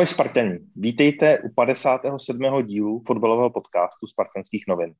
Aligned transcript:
Ahoj 0.00 0.06
Spartani, 0.06 0.58
vítejte 0.76 1.38
u 1.38 1.48
57. 1.48 2.66
dílu 2.66 3.02
fotbalového 3.06 3.50
podcastu 3.50 4.06
Spartanských 4.06 4.64
novin. 4.68 4.94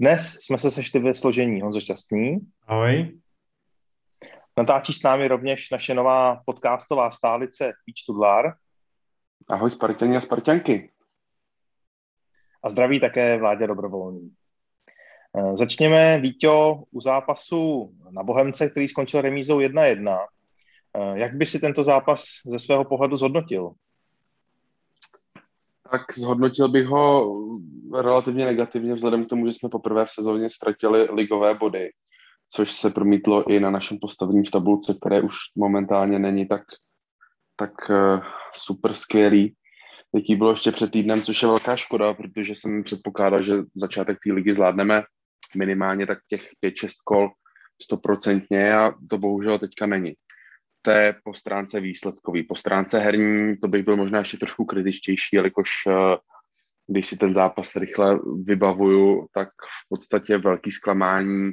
Dnes 0.00 0.38
jsme 0.40 0.58
se 0.58 0.70
sešli 0.70 1.00
ve 1.00 1.14
složení 1.14 1.60
Honzo 1.60 1.80
Šťastný. 1.80 2.38
Ahoj. 2.66 3.18
Natáčí 4.56 4.92
s 4.92 5.02
námi 5.02 5.28
rovněž 5.28 5.70
naše 5.70 5.94
nová 5.94 6.42
podcastová 6.46 7.10
stálice 7.10 7.72
Píč 7.86 8.04
Tudlár. 8.06 8.54
Ahoj 9.48 9.70
Spartani 9.70 10.16
a 10.16 10.20
Spartanky. 10.20 10.90
A 12.62 12.70
zdraví 12.70 13.00
také 13.00 13.38
Vládě 13.38 13.66
Dobrovolný. 13.66 14.34
Eh, 15.36 15.56
Začněme, 15.56 16.20
Víťo, 16.20 16.82
u 16.90 17.00
zápasu 17.00 17.92
na 18.10 18.22
Bohemce, 18.22 18.70
který 18.70 18.88
skončil 18.88 19.20
remízou 19.20 19.60
1-1. 19.60 20.18
Eh, 20.96 21.18
Jak 21.18 21.34
by 21.34 21.46
si 21.46 21.60
tento 21.60 21.84
zápas 21.84 22.24
ze 22.46 22.58
svého 22.58 22.84
pohledu 22.84 23.16
zhodnotil? 23.16 23.74
Tak 25.90 26.02
zhodnotil 26.18 26.68
bych 26.68 26.86
ho 26.86 27.36
relativně 27.94 28.46
negativně 28.46 28.94
vzhledem 28.94 29.24
k 29.24 29.28
tomu, 29.28 29.46
že 29.46 29.52
jsme 29.52 29.68
poprvé 29.68 30.06
v 30.06 30.10
sezóně 30.10 30.50
ztratili 30.50 31.08
ligové 31.12 31.54
body, 31.54 31.90
což 32.48 32.72
se 32.72 32.90
promítlo 32.90 33.50
i 33.50 33.60
na 33.60 33.70
našem 33.70 33.98
postavení 34.00 34.44
v 34.46 34.50
tabulce, 34.50 34.94
které 34.94 35.22
už 35.22 35.34
momentálně 35.58 36.18
není 36.18 36.48
tak, 36.48 36.62
tak 37.56 37.90
eh, 37.90 38.20
super 38.52 38.94
skvělý, 38.94 39.56
jaký 40.14 40.36
bylo 40.36 40.50
ještě 40.50 40.72
před 40.72 40.90
týdnem, 40.90 41.22
což 41.22 41.42
je 41.42 41.48
velká 41.48 41.76
škoda, 41.76 42.14
protože 42.14 42.54
jsem 42.54 42.84
předpokládal, 42.84 43.42
že 43.42 43.54
začátek 43.74 44.18
té 44.24 44.32
ligy 44.32 44.54
zvládneme 44.54 45.02
minimálně 45.56 46.06
tak 46.06 46.18
těch 46.28 46.50
5-6 46.64 46.88
kol 47.04 47.30
stoprocentně 47.82 48.74
a 48.74 48.94
to 49.10 49.18
bohužel 49.18 49.58
teďka 49.58 49.86
není. 49.86 50.12
Je 50.90 51.14
po 51.24 51.34
stránce 51.34 51.80
výsledkový. 51.80 52.42
Po 52.42 52.56
stránce 52.56 52.98
herní 52.98 53.56
to 53.56 53.68
bych 53.68 53.84
byl 53.84 53.96
možná 53.96 54.18
ještě 54.18 54.36
trošku 54.36 54.64
kritičtější, 54.64 55.36
jelikož 55.36 55.70
eh, 55.86 56.16
když 56.86 57.06
si 57.06 57.16
ten 57.16 57.34
zápas 57.34 57.76
rychle 57.76 58.18
vybavuju, 58.44 59.26
tak 59.34 59.48
v 59.48 59.88
podstatě 59.88 60.38
velký 60.38 60.70
zklamání 60.70 61.52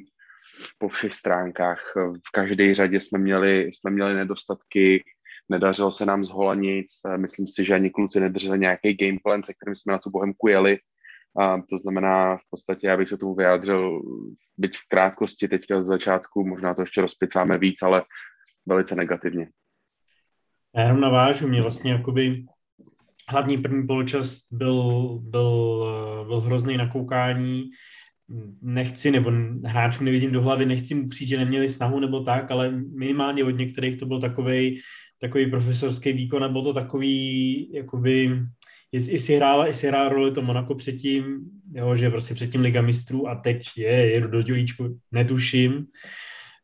po 0.78 0.88
všech 0.88 1.14
stránkách. 1.14 1.82
V 2.28 2.32
každé 2.34 2.74
řadě 2.74 3.02
jsme 3.02 3.20
měli, 3.20 3.68
jsme 3.74 3.92
měli 3.92 4.14
nedostatky, 4.14 5.04
nedařilo 5.50 5.92
se 5.92 6.06
nám 6.06 6.24
z 6.24 6.34
nic, 6.56 6.88
myslím 7.18 7.48
si, 7.48 7.64
že 7.66 7.76
ani 7.76 7.90
kluci 7.90 8.20
nedrželi 8.20 8.60
nějaký 8.60 8.94
gameplan, 8.94 9.44
se 9.44 9.54
kterým 9.54 9.76
jsme 9.76 9.94
na 9.94 10.00
tu 10.00 10.10
Bohemku 10.10 10.48
jeli, 10.48 10.78
a 11.42 11.58
to 11.58 11.78
znamená 11.78 12.38
v 12.38 12.42
podstatě, 12.50 12.92
abych 12.92 13.10
se 13.10 13.18
tomu 13.18 13.36
vyjádřil, 13.36 14.02
byť 14.58 14.78
v 14.78 14.88
krátkosti 14.88 15.48
teďka 15.48 15.84
z 15.84 15.86
začátku, 15.86 16.48
možná 16.48 16.74
to 16.74 16.82
ještě 16.82 17.02
rozpitváme 17.02 17.58
víc, 17.58 17.82
ale 17.82 18.04
velice 18.66 18.96
negativně. 18.96 19.48
Já 20.76 20.84
jenom 20.84 21.02
navážu, 21.02 21.48
mě 21.48 21.62
vlastně 21.62 21.92
jakoby 21.92 22.46
hlavní 23.30 23.58
první 23.58 23.88
poločas 23.88 24.42
byl, 24.52 25.20
byl, 25.24 25.86
byl 26.28 26.40
hrozný 26.40 26.78
na 26.78 26.88
koukání, 26.88 27.70
nechci, 28.62 29.12
nebo 29.12 29.32
hráčům 29.66 30.06
nevidím 30.06 30.32
do 30.32 30.42
hlavy, 30.42 30.66
nechci 30.66 30.96
mu 30.96 31.08
přijít, 31.08 31.28
že 31.28 31.38
neměli 31.38 31.70
snahu 31.70 32.00
nebo 32.00 32.20
tak, 32.20 32.52
ale 32.52 32.72
minimálně 32.72 33.44
od 33.44 33.52
některých 33.52 33.98
to 33.98 34.06
byl 34.06 34.22
takový 34.22 34.82
takový 35.22 35.46
profesorský 35.46 36.14
výkon, 36.14 36.44
a 36.44 36.50
byl 36.50 36.64
to 36.64 36.74
takový, 36.74 37.74
jakoby, 37.74 38.40
jestli 38.92 39.36
hrála, 39.36 39.68
jestli 39.68 39.88
hrála 39.88 40.10
roli 40.10 40.32
to 40.32 40.42
Monako 40.42 40.76
předtím, 40.76 41.40
jo, 41.74 41.96
že 41.96 42.10
prostě 42.10 42.34
předtím 42.34 42.62
Liga 42.62 42.82
mistrů 42.82 43.28
a 43.28 43.36
teď 43.36 43.68
je, 43.78 44.12
jedu 44.12 44.28
do 44.28 44.42
dělíčku, 44.42 45.00
netuším, 45.12 45.86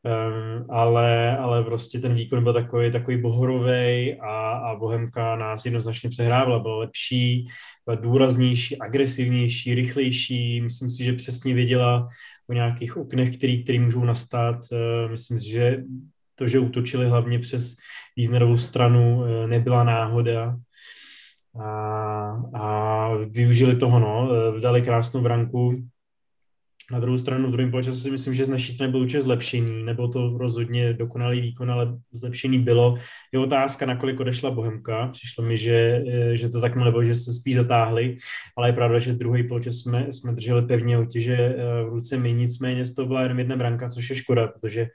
um, 0.03 0.65
ale, 0.69 1.37
ale 1.37 1.63
prostě 1.63 1.99
ten 1.99 2.13
výkon 2.13 2.43
byl 2.43 2.53
takový, 2.53 2.91
takový 2.91 3.21
bohorovej 3.21 4.19
a, 4.21 4.51
a 4.51 4.75
Bohemka 4.75 5.35
nás 5.35 5.65
jednoznačně 5.65 6.09
přehrávala, 6.09 6.59
byla 6.59 6.77
lepší, 6.77 7.47
byla 7.85 7.95
důraznější, 7.95 8.79
agresivnější, 8.79 9.75
rychlejší, 9.75 10.61
myslím 10.61 10.89
si, 10.89 11.03
že 11.03 11.13
přesně 11.13 11.53
věděla 11.53 12.07
o 12.49 12.53
nějakých 12.53 12.97
oknech, 12.97 13.37
který, 13.37 13.63
který 13.63 13.79
můžou 13.79 14.03
nastat, 14.03 14.55
uh, 14.71 15.11
myslím 15.11 15.39
si, 15.39 15.49
že 15.49 15.83
to, 16.35 16.47
že 16.47 16.59
útočili 16.59 17.09
hlavně 17.09 17.39
přes 17.39 17.75
Wiesnerovou 18.17 18.57
stranu, 18.57 19.23
nebyla 19.47 19.83
náhoda. 19.83 20.57
A, 21.59 21.71
a 22.53 23.09
využili 23.29 23.75
toho, 23.75 23.99
no, 23.99 24.29
dali 24.59 24.81
krásnou 24.81 25.21
branku. 25.21 25.87
Na 26.91 26.99
druhou 26.99 27.17
stranu, 27.17 27.47
v 27.47 27.51
druhém 27.51 27.71
poločase 27.71 27.99
si 27.99 28.11
myslím, 28.11 28.33
že 28.33 28.45
z 28.45 28.49
naší 28.49 28.71
strany 28.71 28.91
bylo 28.91 29.03
určitě 29.03 29.21
zlepšení, 29.21 29.83
nebo 29.83 30.07
to 30.07 30.37
rozhodně 30.37 30.93
dokonalý 30.93 31.41
výkon, 31.41 31.71
ale 31.71 31.97
zlepšení 32.11 32.59
bylo. 32.59 32.95
Je 33.33 33.39
otázka, 33.39 33.85
nakolik 33.85 34.19
odešla 34.19 34.51
Bohemka. 34.51 35.07
Přišlo 35.07 35.43
mi, 35.43 35.57
že, 35.57 36.03
že 36.33 36.49
to 36.49 36.61
tak 36.61 36.75
nebo 36.75 37.03
že 37.03 37.15
se 37.15 37.33
spíš 37.33 37.55
zatáhli, 37.55 38.17
ale 38.57 38.69
je 38.69 38.73
pravda, 38.73 38.99
že 38.99 39.13
druhý 39.13 39.47
poločas 39.47 39.75
jsme, 39.75 40.11
jsme 40.11 40.33
drželi 40.33 40.61
pevně 40.61 40.97
otěže 40.97 41.55
v 41.85 41.89
ruce 41.89 42.17
my, 42.17 42.33
nicméně 42.33 42.85
z 42.85 42.93
toho 42.93 43.05
byla 43.05 43.23
jenom 43.23 43.39
jedna 43.39 43.55
branka, 43.55 43.89
což 43.89 44.09
je 44.09 44.15
škoda, 44.15 44.47
protože 44.47 44.87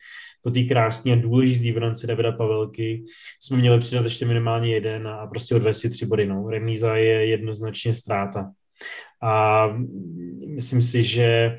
po 0.43 0.51
té 0.51 0.63
krásně 0.63 1.17
důležitý 1.17 1.73
v 1.73 1.79
rámci 1.79 2.07
Davida 2.07 2.33
Pavelky 2.33 3.05
jsme 3.41 3.57
měli 3.57 3.79
přidat 3.79 4.05
ještě 4.05 4.27
minimálně 4.27 4.75
jeden 4.75 5.09
a 5.09 5.27
prostě 5.27 5.75
si 5.75 5.91
tři 5.91 6.07
body. 6.07 6.27
No. 6.27 6.51
Remíza 6.51 6.97
je 6.97 7.27
jednoznačně 7.27 7.95
ztráta. 7.95 8.51
A 9.23 9.67
myslím 10.47 10.83
si, 10.83 11.05
že 11.05 11.57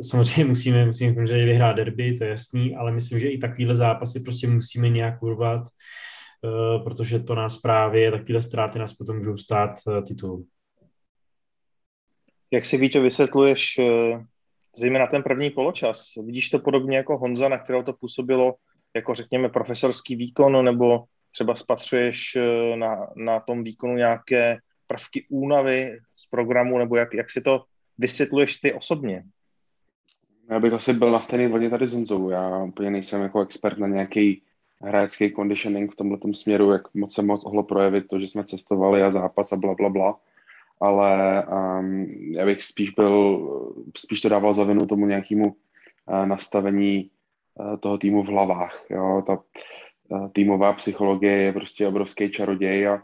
samozřejmě 0.00 0.44
musíme, 0.44 0.86
musíme 0.86 1.14
samozřejmě 1.14 1.44
vyhrát 1.44 1.76
derby, 1.76 2.14
to 2.14 2.24
je 2.24 2.30
jasný, 2.30 2.76
ale 2.76 2.92
myslím, 2.92 3.18
že 3.18 3.28
i 3.28 3.38
takovýhle 3.38 3.74
zápasy 3.74 4.20
prostě 4.20 4.46
musíme 4.46 4.88
nějak 4.88 5.22
urvat, 5.22 5.62
protože 6.84 7.18
to 7.18 7.34
nás 7.34 7.60
právě, 7.60 8.10
takovéhle 8.10 8.42
ztráty 8.42 8.78
nás 8.78 8.92
potom 8.92 9.16
můžou 9.16 9.36
stát 9.36 9.80
titul. 10.06 10.44
Jak 12.50 12.64
si, 12.64 12.76
Víťo, 12.76 13.02
vysvětluješ 13.02 13.80
zejména 14.76 15.06
ten 15.06 15.22
první 15.22 15.50
poločas. 15.50 16.04
Vidíš 16.26 16.50
to 16.50 16.58
podobně 16.58 16.96
jako 16.96 17.18
Honza, 17.18 17.48
na 17.48 17.58
kterého 17.58 17.82
to 17.82 17.92
působilo 17.92 18.54
jako 18.96 19.14
řekněme 19.14 19.48
profesorský 19.48 20.16
výkon, 20.16 20.64
nebo 20.64 21.04
třeba 21.30 21.54
spatřuješ 21.54 22.36
na, 22.74 23.06
na 23.16 23.40
tom 23.40 23.64
výkonu 23.64 23.96
nějaké 23.96 24.58
prvky 24.92 25.26
únavy 25.28 25.96
z 26.14 26.26
programu, 26.26 26.78
nebo 26.78 26.96
jak, 26.96 27.14
jak 27.14 27.30
si 27.30 27.40
to 27.40 27.64
vysvětluješ 27.98 28.56
ty 28.56 28.72
osobně? 28.72 29.24
Já 30.50 30.60
bych 30.60 30.72
asi 30.72 30.92
byl 30.92 31.10
na 31.10 31.20
stejné 31.20 31.48
vlně 31.48 31.70
tady 31.70 31.88
s 31.88 31.92
Honzou. 31.92 32.30
Já 32.30 32.64
úplně 32.64 32.90
nejsem 32.90 33.22
jako 33.22 33.40
expert 33.40 33.78
na 33.78 33.86
nějaký 33.86 34.42
hráčský 34.80 35.32
conditioning 35.32 35.92
v 35.92 35.96
tomhle 35.96 36.18
směru, 36.34 36.72
jak 36.72 36.94
moc 36.94 37.14
se 37.14 37.22
mohlo 37.22 37.62
projevit 37.62 38.08
to, 38.10 38.20
že 38.20 38.28
jsme 38.28 38.44
cestovali 38.44 39.02
a 39.02 39.10
zápas 39.10 39.52
a 39.52 39.56
bla, 39.56 39.74
bla, 39.74 39.88
bla 39.88 40.18
ale 40.82 41.44
um, 41.46 42.06
já 42.36 42.46
bych 42.46 42.64
spíš 42.64 42.90
byl, 42.90 43.40
spíš 43.96 44.20
to 44.20 44.28
dával 44.28 44.54
za 44.54 44.64
vinu 44.64 44.86
tomu 44.86 45.06
nějakému 45.06 45.44
uh, 45.44 46.26
nastavení 46.26 47.10
uh, 47.54 47.76
toho 47.76 47.98
týmu 47.98 48.22
v 48.22 48.28
hlavách. 48.28 48.86
Jo? 48.90 49.22
Ta 49.26 49.38
uh, 50.08 50.28
týmová 50.32 50.72
psychologie 50.72 51.32
je 51.32 51.52
prostě 51.52 51.86
obrovský 51.86 52.30
čaroděj 52.30 52.88
a 52.88 53.02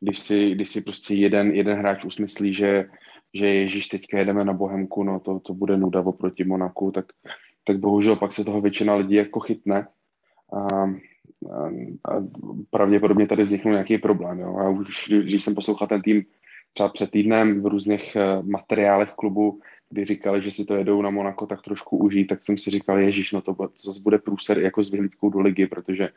když 0.00 0.18
si, 0.18 0.50
když 0.50 0.68
si 0.68 0.80
prostě 0.80 1.14
jeden, 1.14 1.50
jeden 1.50 1.78
hráč 1.78 2.04
usmyslí, 2.04 2.54
že, 2.54 2.88
že 3.34 3.46
Ježíš 3.46 3.88
teďka 3.88 4.18
jedeme 4.18 4.44
na 4.44 4.52
Bohemku, 4.52 5.02
no 5.02 5.20
to, 5.20 5.40
to 5.40 5.54
bude 5.54 5.76
nuda 5.76 6.00
oproti 6.00 6.44
Monaku, 6.44 6.90
tak, 6.90 7.06
tak 7.64 7.78
bohužel 7.78 8.16
pak 8.16 8.32
se 8.32 8.44
toho 8.44 8.60
většina 8.60 8.94
lidí 8.94 9.14
jako 9.14 9.40
chytne. 9.40 9.86
A, 10.52 10.58
a, 10.58 11.66
a 12.04 12.24
pravděpodobně 12.70 13.26
tady 13.26 13.44
vzniknul 13.44 13.72
nějaký 13.72 13.98
problém. 13.98 14.38
Jo? 14.38 14.56
A 14.56 14.68
už, 14.68 15.08
když 15.08 15.44
jsem 15.44 15.54
poslouchal 15.54 15.88
ten 15.88 16.02
tým 16.02 16.24
třeba 16.74 16.88
před 16.88 17.10
týdnem 17.10 17.62
v 17.62 17.66
různých 17.66 18.16
eh, 18.16 18.42
materiálech 18.42 19.10
klubu, 19.10 19.60
kdy 19.90 20.04
říkali, 20.04 20.42
že 20.42 20.50
si 20.50 20.64
to 20.64 20.76
jedou 20.76 21.02
na 21.02 21.10
Monako 21.10 21.46
tak 21.46 21.62
trošku 21.62 21.96
užít, 21.96 22.26
tak 22.26 22.42
jsem 22.42 22.58
si 22.58 22.70
říkal, 22.70 22.98
ježíš, 22.98 23.32
no 23.32 23.40
to, 23.40 23.54
to 23.54 23.68
zase 23.84 24.00
bude 24.00 24.18
průser 24.18 24.58
jako 24.58 24.82
s 24.82 24.90
vyhlídkou 24.90 25.30
do 25.30 25.40
ligy, 25.40 25.66
protože 25.66 26.08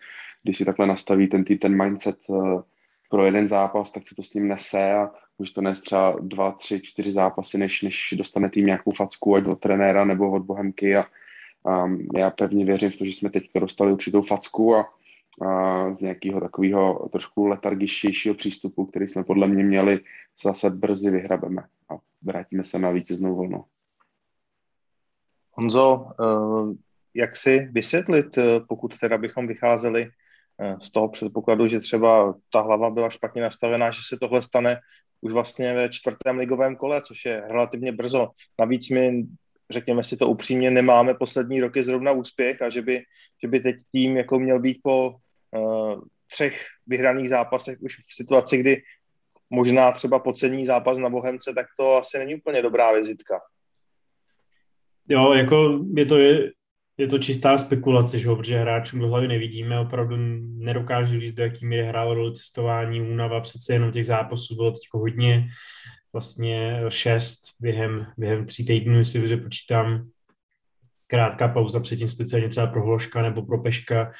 když 0.43 0.57
si 0.57 0.65
takhle 0.65 0.87
nastaví 0.87 1.27
ten 1.27 1.43
tým, 1.43 1.57
ten 1.57 1.83
mindset 1.83 2.17
eh, 2.29 2.61
pro 3.09 3.25
jeden 3.25 3.47
zápas, 3.47 3.91
tak 3.91 4.07
se 4.07 4.15
to 4.15 4.23
s 4.23 4.33
ním 4.33 4.47
nese 4.47 4.93
a 4.93 5.11
už 5.37 5.51
to 5.51 5.61
nese 5.61 5.81
třeba 5.81 6.15
dva, 6.21 6.51
tři, 6.51 6.81
čtyři 6.81 7.11
zápasy, 7.11 7.57
než, 7.57 7.81
než 7.81 8.13
dostane 8.17 8.49
tým 8.49 8.65
nějakou 8.65 8.91
facku, 8.91 9.35
ať 9.35 9.45
od 9.45 9.59
trenéra 9.59 10.05
nebo 10.05 10.31
od 10.31 10.43
Bohemky 10.43 10.95
a, 10.95 11.05
Um, 11.63 12.07
já 12.15 12.29
pevně 12.29 12.65
věřím 12.65 12.91
v 12.91 12.97
to, 12.97 13.05
že 13.05 13.11
jsme 13.11 13.29
teď 13.29 13.49
dostali 13.59 13.91
určitou 13.91 14.21
facku 14.21 14.75
a, 14.75 14.93
a 15.45 15.93
z 15.93 16.01
nějakého 16.01 16.41
takového 16.41 17.09
trošku 17.11 17.47
letargičtějšího 17.47 18.35
přístupu, 18.35 18.85
který 18.85 19.07
jsme 19.07 19.23
podle 19.23 19.47
mě 19.47 19.63
měli, 19.63 19.99
zase 20.43 20.69
brzy 20.69 21.11
vyhrabeme 21.11 21.63
a 21.89 21.97
vrátíme 22.21 22.63
se 22.63 22.79
na 22.79 22.91
vítěznou 22.91 23.35
vlnu. 23.35 23.65
Honzo, 25.51 26.11
eh, 26.11 26.75
jak 27.15 27.35
si 27.35 27.69
vysvětlit, 27.71 28.37
eh, 28.37 28.59
pokud 28.67 28.99
teda 28.99 29.17
bychom 29.17 29.47
vycházeli 29.47 30.09
z 30.79 30.91
toho 30.91 31.09
předpokladu, 31.09 31.67
že 31.67 31.79
třeba 31.79 32.35
ta 32.51 32.61
hlava 32.61 32.89
byla 32.89 33.09
špatně 33.09 33.41
nastavená, 33.41 33.91
že 33.91 34.01
se 34.07 34.17
tohle 34.17 34.41
stane 34.41 34.79
už 35.21 35.33
vlastně 35.33 35.73
ve 35.73 35.89
čtvrtém 35.89 36.37
ligovém 36.37 36.75
kole, 36.75 37.01
což 37.01 37.25
je 37.25 37.41
relativně 37.47 37.91
brzo. 37.91 38.29
Navíc 38.59 38.89
my, 38.89 39.23
řekněme 39.71 40.03
si 40.03 40.17
to 40.17 40.27
upřímně, 40.27 40.71
nemáme 40.71 41.13
poslední 41.13 41.61
roky 41.61 41.83
zrovna 41.83 42.11
úspěch 42.11 42.61
a 42.61 42.69
že 42.69 42.81
by, 42.81 43.03
že 43.41 43.47
by 43.47 43.59
teď 43.59 43.75
tým 43.91 44.17
jako 44.17 44.39
měl 44.39 44.59
být 44.59 44.79
po 44.83 45.09
uh, 45.09 46.01
třech 46.31 46.65
vyhraných 46.87 47.29
zápasech 47.29 47.77
už 47.81 47.95
v 47.95 48.13
situaci, 48.15 48.57
kdy 48.57 48.81
možná 49.49 49.91
třeba 49.91 50.19
podcení 50.19 50.65
zápas 50.65 50.97
na 50.97 51.09
Bohemce, 51.09 51.53
tak 51.53 51.65
to 51.77 51.97
asi 51.97 52.17
není 52.17 52.35
úplně 52.35 52.61
dobrá 52.61 52.93
vizitka. 52.93 53.41
Jo, 55.07 55.33
jako 55.33 55.85
je 55.95 56.05
to, 56.05 56.17
je, 56.99 57.07
to 57.07 57.17
čistá 57.17 57.57
spekulace, 57.57 58.19
že 58.19 58.29
protože 58.29 58.59
hráčům 58.59 58.99
do 58.99 59.07
hlavy 59.07 59.27
nevidíme, 59.27 59.79
opravdu 59.79 60.15
nedokážu 60.57 61.19
říct, 61.19 61.33
do 61.33 61.43
jaký 61.43 61.65
míry 61.65 61.87
hrálo 61.87 62.13
roli 62.13 62.33
cestování, 62.33 63.01
únava, 63.01 63.41
přece 63.41 63.73
jenom 63.73 63.91
těch 63.91 64.05
zápasů 64.05 64.55
bylo 64.55 64.71
teď 64.71 64.81
hodně, 64.93 65.47
vlastně 66.13 66.81
šest 66.89 67.41
během, 67.59 68.07
během 68.17 68.45
tří 68.45 68.65
týdnů, 68.65 69.05
si 69.05 69.17
dobře 69.17 69.37
počítám, 69.37 70.09
krátká 71.07 71.47
pauza 71.47 71.79
předtím 71.79 72.07
speciálně 72.07 72.49
třeba 72.49 72.67
pro 72.67 72.83
Hloška 72.83 73.21
nebo 73.21 73.45
pro 73.45 73.57
Peška, 73.57 74.11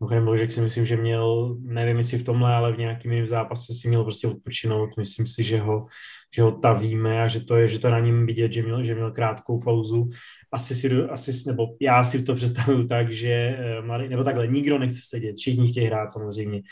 Mimochodem 0.00 0.28
Ložek 0.28 0.52
si 0.52 0.60
myslím, 0.60 0.86
že 0.86 0.96
měl, 0.96 1.56
nevím 1.60 1.98
jestli 1.98 2.18
v 2.18 2.24
tomhle, 2.24 2.54
ale 2.54 2.72
v 2.72 2.78
nějakým 2.78 3.12
jiném 3.12 3.28
zápase 3.28 3.74
si 3.74 3.88
měl 3.88 4.04
prostě 4.04 4.28
odpočinout. 4.28 4.90
Myslím 4.96 5.26
si, 5.26 5.42
že 5.42 5.58
ho, 5.58 5.86
že 6.34 6.42
ho 6.42 6.52
tavíme 6.52 7.22
a 7.22 7.26
že 7.26 7.40
to 7.40 7.56
je, 7.56 7.68
že 7.68 7.78
to 7.78 7.90
na 7.90 8.00
ním 8.00 8.26
vidět, 8.26 8.52
že 8.52 8.62
měl, 8.62 8.84
že 8.84 8.94
měl 8.94 9.12
krátkou 9.12 9.60
pauzu. 9.60 10.08
Asi 10.52 10.74
si, 10.74 10.90
asi, 11.10 11.32
nebo 11.46 11.66
já 11.80 12.04
si 12.04 12.22
to 12.22 12.34
představuju 12.34 12.86
tak, 12.86 13.12
že 13.12 13.28
eh, 13.28 13.82
mladý, 13.82 14.08
nebo 14.08 14.24
takhle, 14.24 14.46
nikdo 14.46 14.78
nechce 14.78 15.00
sedět, 15.04 15.36
všichni 15.36 15.68
chtějí 15.68 15.86
hrát 15.86 16.12
samozřejmě. 16.12 16.62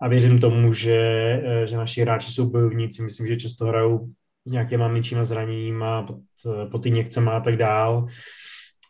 A 0.00 0.08
věřím 0.08 0.38
tomu, 0.38 0.72
že, 0.72 0.96
eh, 1.44 1.66
že 1.66 1.76
naši 1.76 2.00
hráči 2.00 2.32
jsou 2.32 2.50
bojovníci, 2.50 3.02
myslím, 3.02 3.26
že 3.26 3.36
často 3.36 3.66
hrajou 3.66 4.08
s 4.44 4.52
nějakýma 4.52 4.88
menšíma 4.88 5.24
zraněníma, 5.24 6.02
pod, 6.02 6.18
eh, 6.46 6.66
pod 6.66 6.82
ty 6.82 6.90
někcema 6.90 7.32
a 7.32 7.40
tak 7.40 7.56
dál 7.56 8.06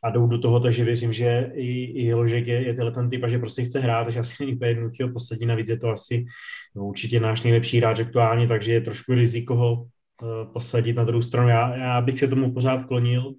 a 0.05 0.11
jdou 0.11 0.27
do 0.27 0.39
toho, 0.39 0.61
takže 0.61 0.85
věřím, 0.85 1.13
že 1.13 1.51
i, 1.55 1.85
i 1.85 2.15
Ložek 2.15 2.47
je, 2.47 2.63
je 2.67 2.75
tenhle 2.75 2.93
ten 2.93 3.11
typ 3.11 3.25
a 3.25 3.29
že 3.29 3.39
prostě 3.39 3.65
chce 3.65 3.81
hrát, 3.81 4.05
takže 4.05 4.21
asi 4.21 4.35
není 4.41 4.55
úplně 4.55 4.71
jednoduchý 4.71 5.13
posadit, 5.13 5.47
navíc 5.47 5.69
je 5.69 5.79
to 5.79 5.91
asi 5.91 6.27
no, 6.77 6.87
určitě 6.87 7.21
náš 7.21 7.43
nejlepší 7.43 7.79
hráč 7.79 8.01
aktuálně, 8.01 8.49
takže 8.49 8.73
je 8.73 8.81
trošku 8.81 9.15
riziko 9.15 9.57
ho 9.57 9.73
uh, 9.75 10.53
posadit 10.53 10.97
na 10.97 11.05
druhou 11.05 11.23
stranu. 11.23 11.49
Já, 11.49 11.77
já 11.77 12.01
bych 12.01 12.19
se 12.19 12.29
tomu 12.29 12.53
pořád 12.53 12.87
klonil, 12.87 13.35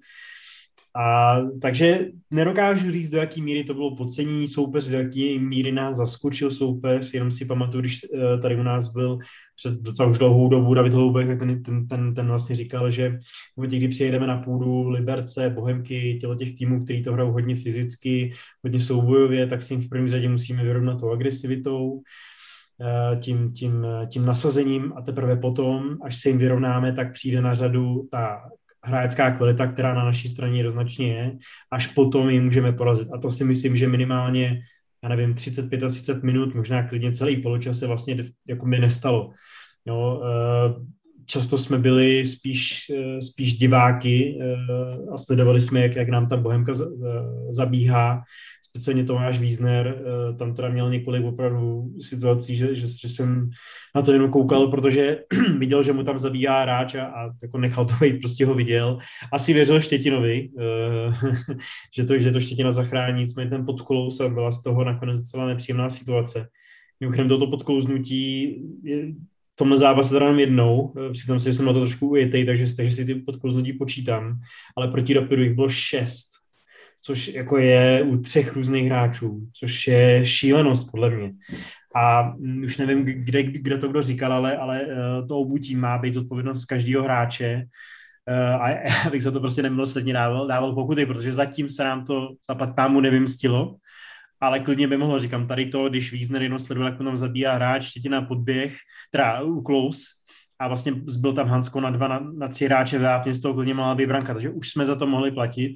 a 0.96 1.36
takže 1.62 2.06
nedokážu 2.30 2.92
říct, 2.92 3.08
do 3.08 3.18
jaký 3.18 3.42
míry 3.42 3.64
to 3.64 3.74
bylo 3.74 3.96
podcenění 3.96 4.46
soupeř, 4.46 4.88
do 4.88 4.96
jaký 4.96 5.38
míry 5.38 5.72
nás 5.72 5.96
zaskočil 5.96 6.50
soupeř, 6.50 7.14
jenom 7.14 7.30
si 7.30 7.44
pamatuju, 7.44 7.80
když 7.80 8.00
eh, 8.04 8.38
tady 8.38 8.56
u 8.56 8.62
nás 8.62 8.88
byl 8.88 9.18
před 9.56 9.74
docela 9.74 10.08
už 10.08 10.18
dlouhou 10.18 10.48
dobu 10.48 10.74
David 10.74 10.94
Hloubek, 10.94 11.26
tak 11.26 11.38
ten, 11.38 11.62
ten, 11.62 11.86
ten, 11.86 12.14
ten 12.14 12.26
vlastně 12.26 12.56
říkal, 12.56 12.90
že 12.90 13.18
v 13.54 13.56
momentě, 13.56 13.76
kdy 13.76 13.88
přijedeme 13.88 14.26
na 14.26 14.36
půdu 14.36 14.88
Liberce, 14.88 15.50
Bohemky, 15.50 16.18
tělo 16.20 16.34
těch 16.34 16.54
týmů, 16.54 16.84
který 16.84 17.02
to 17.02 17.12
hrajou 17.12 17.32
hodně 17.32 17.54
fyzicky, 17.54 18.32
hodně 18.64 18.80
soubojově, 18.80 19.46
tak 19.46 19.62
si 19.62 19.74
jim 19.74 19.80
v 19.80 19.88
první 19.88 20.08
řadě 20.08 20.28
musíme 20.28 20.64
vyrovnat 20.64 21.00
tou 21.00 21.10
agresivitou, 21.10 22.02
eh, 22.80 23.16
tím, 23.16 23.52
tím, 23.52 23.86
tím 24.08 24.26
nasazením. 24.26 24.92
A 24.96 25.02
teprve 25.02 25.36
potom, 25.36 25.96
až 26.02 26.16
se 26.16 26.28
jim 26.28 26.38
vyrovnáme, 26.38 26.92
tak 26.92 27.12
přijde 27.12 27.40
na 27.40 27.54
řadu 27.54 28.08
ta 28.10 28.40
hráčská 28.84 29.30
kvalita, 29.30 29.66
která 29.66 29.94
na 29.94 30.04
naší 30.04 30.28
straně 30.28 30.58
jednoznačně 30.58 31.12
je, 31.12 31.36
až 31.72 31.86
potom 31.86 32.30
ji 32.30 32.40
můžeme 32.40 32.72
porazit. 32.72 33.08
A 33.12 33.18
to 33.18 33.30
si 33.30 33.44
myslím, 33.44 33.76
že 33.76 33.88
minimálně, 33.88 34.62
já 35.02 35.08
nevím, 35.08 35.34
35 35.34 35.82
a 35.82 35.88
30 35.88 36.22
minut, 36.22 36.54
možná 36.54 36.82
klidně 36.82 37.12
celý 37.12 37.42
poločas 37.42 37.78
se 37.78 37.86
vlastně 37.86 38.16
jako 38.48 38.66
by 38.66 38.78
nestalo. 38.78 39.32
Jo, 39.86 40.22
eh, 40.24 40.74
často 41.26 41.58
jsme 41.58 41.78
byli 41.78 42.24
spíš, 42.24 42.90
eh, 42.94 43.22
spíš 43.22 43.58
diváky 43.58 44.38
eh, 44.40 44.56
a 45.12 45.16
sledovali 45.16 45.60
jsme, 45.60 45.80
jak, 45.80 45.96
jak 45.96 46.08
nám 46.08 46.28
ta 46.28 46.36
Bohemka 46.36 46.72
zabíhá 47.50 48.22
speciálně 48.70 49.04
Tomáš 49.04 49.38
Wiesner, 49.38 49.86
eh, 49.98 50.36
tam 50.36 50.54
teda 50.54 50.68
měl 50.68 50.90
několik 50.90 51.24
opravdu 51.24 51.90
situací, 52.00 52.56
že, 52.56 52.74
že, 52.74 52.86
že 52.86 53.08
jsem 53.08 53.50
na 53.94 54.02
to 54.02 54.12
jenom 54.12 54.30
koukal, 54.30 54.68
protože 54.68 55.18
viděl, 55.58 55.82
že 55.82 55.92
mu 55.92 56.02
tam 56.02 56.18
zabíjá 56.18 56.62
hráč 56.62 56.94
a, 56.94 57.04
a 57.04 57.30
jako 57.42 57.58
nechal 57.58 57.84
to 57.84 57.94
být, 58.00 58.20
prostě 58.20 58.46
ho 58.46 58.54
viděl. 58.54 58.98
Asi 59.32 59.52
věřil 59.52 59.80
Štětinovi, 59.80 60.50
eh, 60.58 61.12
že, 61.94 62.04
to, 62.04 62.18
že 62.18 62.30
to 62.30 62.40
Štětina 62.40 62.72
zachrání, 62.72 63.20
nicméně 63.20 63.50
ten 63.50 63.66
podkolous 63.66 64.20
a 64.20 64.28
byla 64.28 64.52
z 64.52 64.62
toho 64.62 64.84
nakonec 64.84 65.22
celá 65.22 65.46
nepříjemná 65.46 65.90
situace. 65.90 66.48
Mimochodem 67.00 67.28
toto 67.28 67.46
podklouznutí 67.46 68.56
je, 68.82 69.12
tomhle 69.58 69.78
zápase 69.78 70.14
teda 70.14 70.30
jednou, 70.30 70.92
eh, 70.96 71.12
přiznám 71.12 71.40
si, 71.40 71.44
že 71.44 71.54
jsem 71.54 71.66
na 71.66 71.72
to 71.72 71.80
trošku 71.80 72.08
ujetej, 72.08 72.46
takže, 72.46 72.76
takže 72.76 72.94
si 72.94 73.04
ty 73.04 73.14
podklouznutí 73.14 73.72
počítám, 73.72 74.40
ale 74.76 74.88
proti 74.88 75.14
Rapidu 75.14 75.42
jich 75.42 75.54
bylo 75.54 75.68
šest 75.68 76.39
což 77.00 77.28
jako 77.28 77.58
je 77.58 78.02
u 78.02 78.16
třech 78.16 78.56
různých 78.56 78.86
hráčů, 78.86 79.40
což 79.52 79.86
je 79.86 80.26
šílenost 80.26 80.90
podle 80.90 81.10
mě. 81.10 81.32
A 81.96 82.34
už 82.64 82.78
nevím, 82.78 83.04
kde, 83.04 83.42
kde 83.42 83.78
to 83.78 83.88
kdo 83.88 84.02
říkal, 84.02 84.32
ale, 84.32 84.56
ale 84.56 84.82
eh, 84.82 85.26
to 85.28 85.38
obutí 85.38 85.76
má 85.76 85.98
být 85.98 86.14
zodpovědnost 86.14 86.64
každého 86.64 87.04
hráče. 87.04 87.64
Eh, 88.26 88.54
a 88.54 88.68
já 89.04 89.10
bych 89.10 89.22
za 89.22 89.30
to 89.30 89.40
prostě 89.40 89.62
nemilosrdně 89.62 90.12
dával, 90.12 90.46
dával 90.46 90.74
pokuty, 90.74 91.06
protože 91.06 91.32
zatím 91.32 91.68
se 91.68 91.84
nám 91.84 92.04
to 92.04 92.28
zapad 92.48 92.74
pámu 92.76 93.00
nevymstilo, 93.00 93.76
ale 94.40 94.60
klidně 94.60 94.88
by 94.88 94.96
mohlo, 94.96 95.18
říkám, 95.18 95.46
tady 95.46 95.66
to, 95.66 95.88
když 95.88 96.12
Wiesner 96.12 96.42
jenom 96.42 96.58
sledoval, 96.58 96.90
jak 96.90 96.98
tam 96.98 97.16
zabíjá 97.16 97.54
hráč, 97.54 97.84
štětina 97.84 98.22
podběh, 98.22 98.76
teda 99.10 99.42
u 99.42 99.62
close, 99.62 100.00
a 100.60 100.68
vlastně 100.68 100.92
byl 101.20 101.32
tam 101.32 101.48
Hansko 101.48 101.80
na 101.80 101.90
dva, 101.90 102.08
na, 102.08 102.20
na 102.20 102.48
tři 102.48 102.64
hráče 102.64 102.98
v 102.98 103.32
z 103.32 103.40
toho 103.40 103.54
klidně 103.54 103.74
mohla 103.74 103.94
být 103.94 104.06
branka, 104.06 104.34
takže 104.34 104.50
už 104.50 104.70
jsme 104.70 104.86
za 104.86 104.94
to 104.94 105.06
mohli 105.06 105.30
platit 105.30 105.72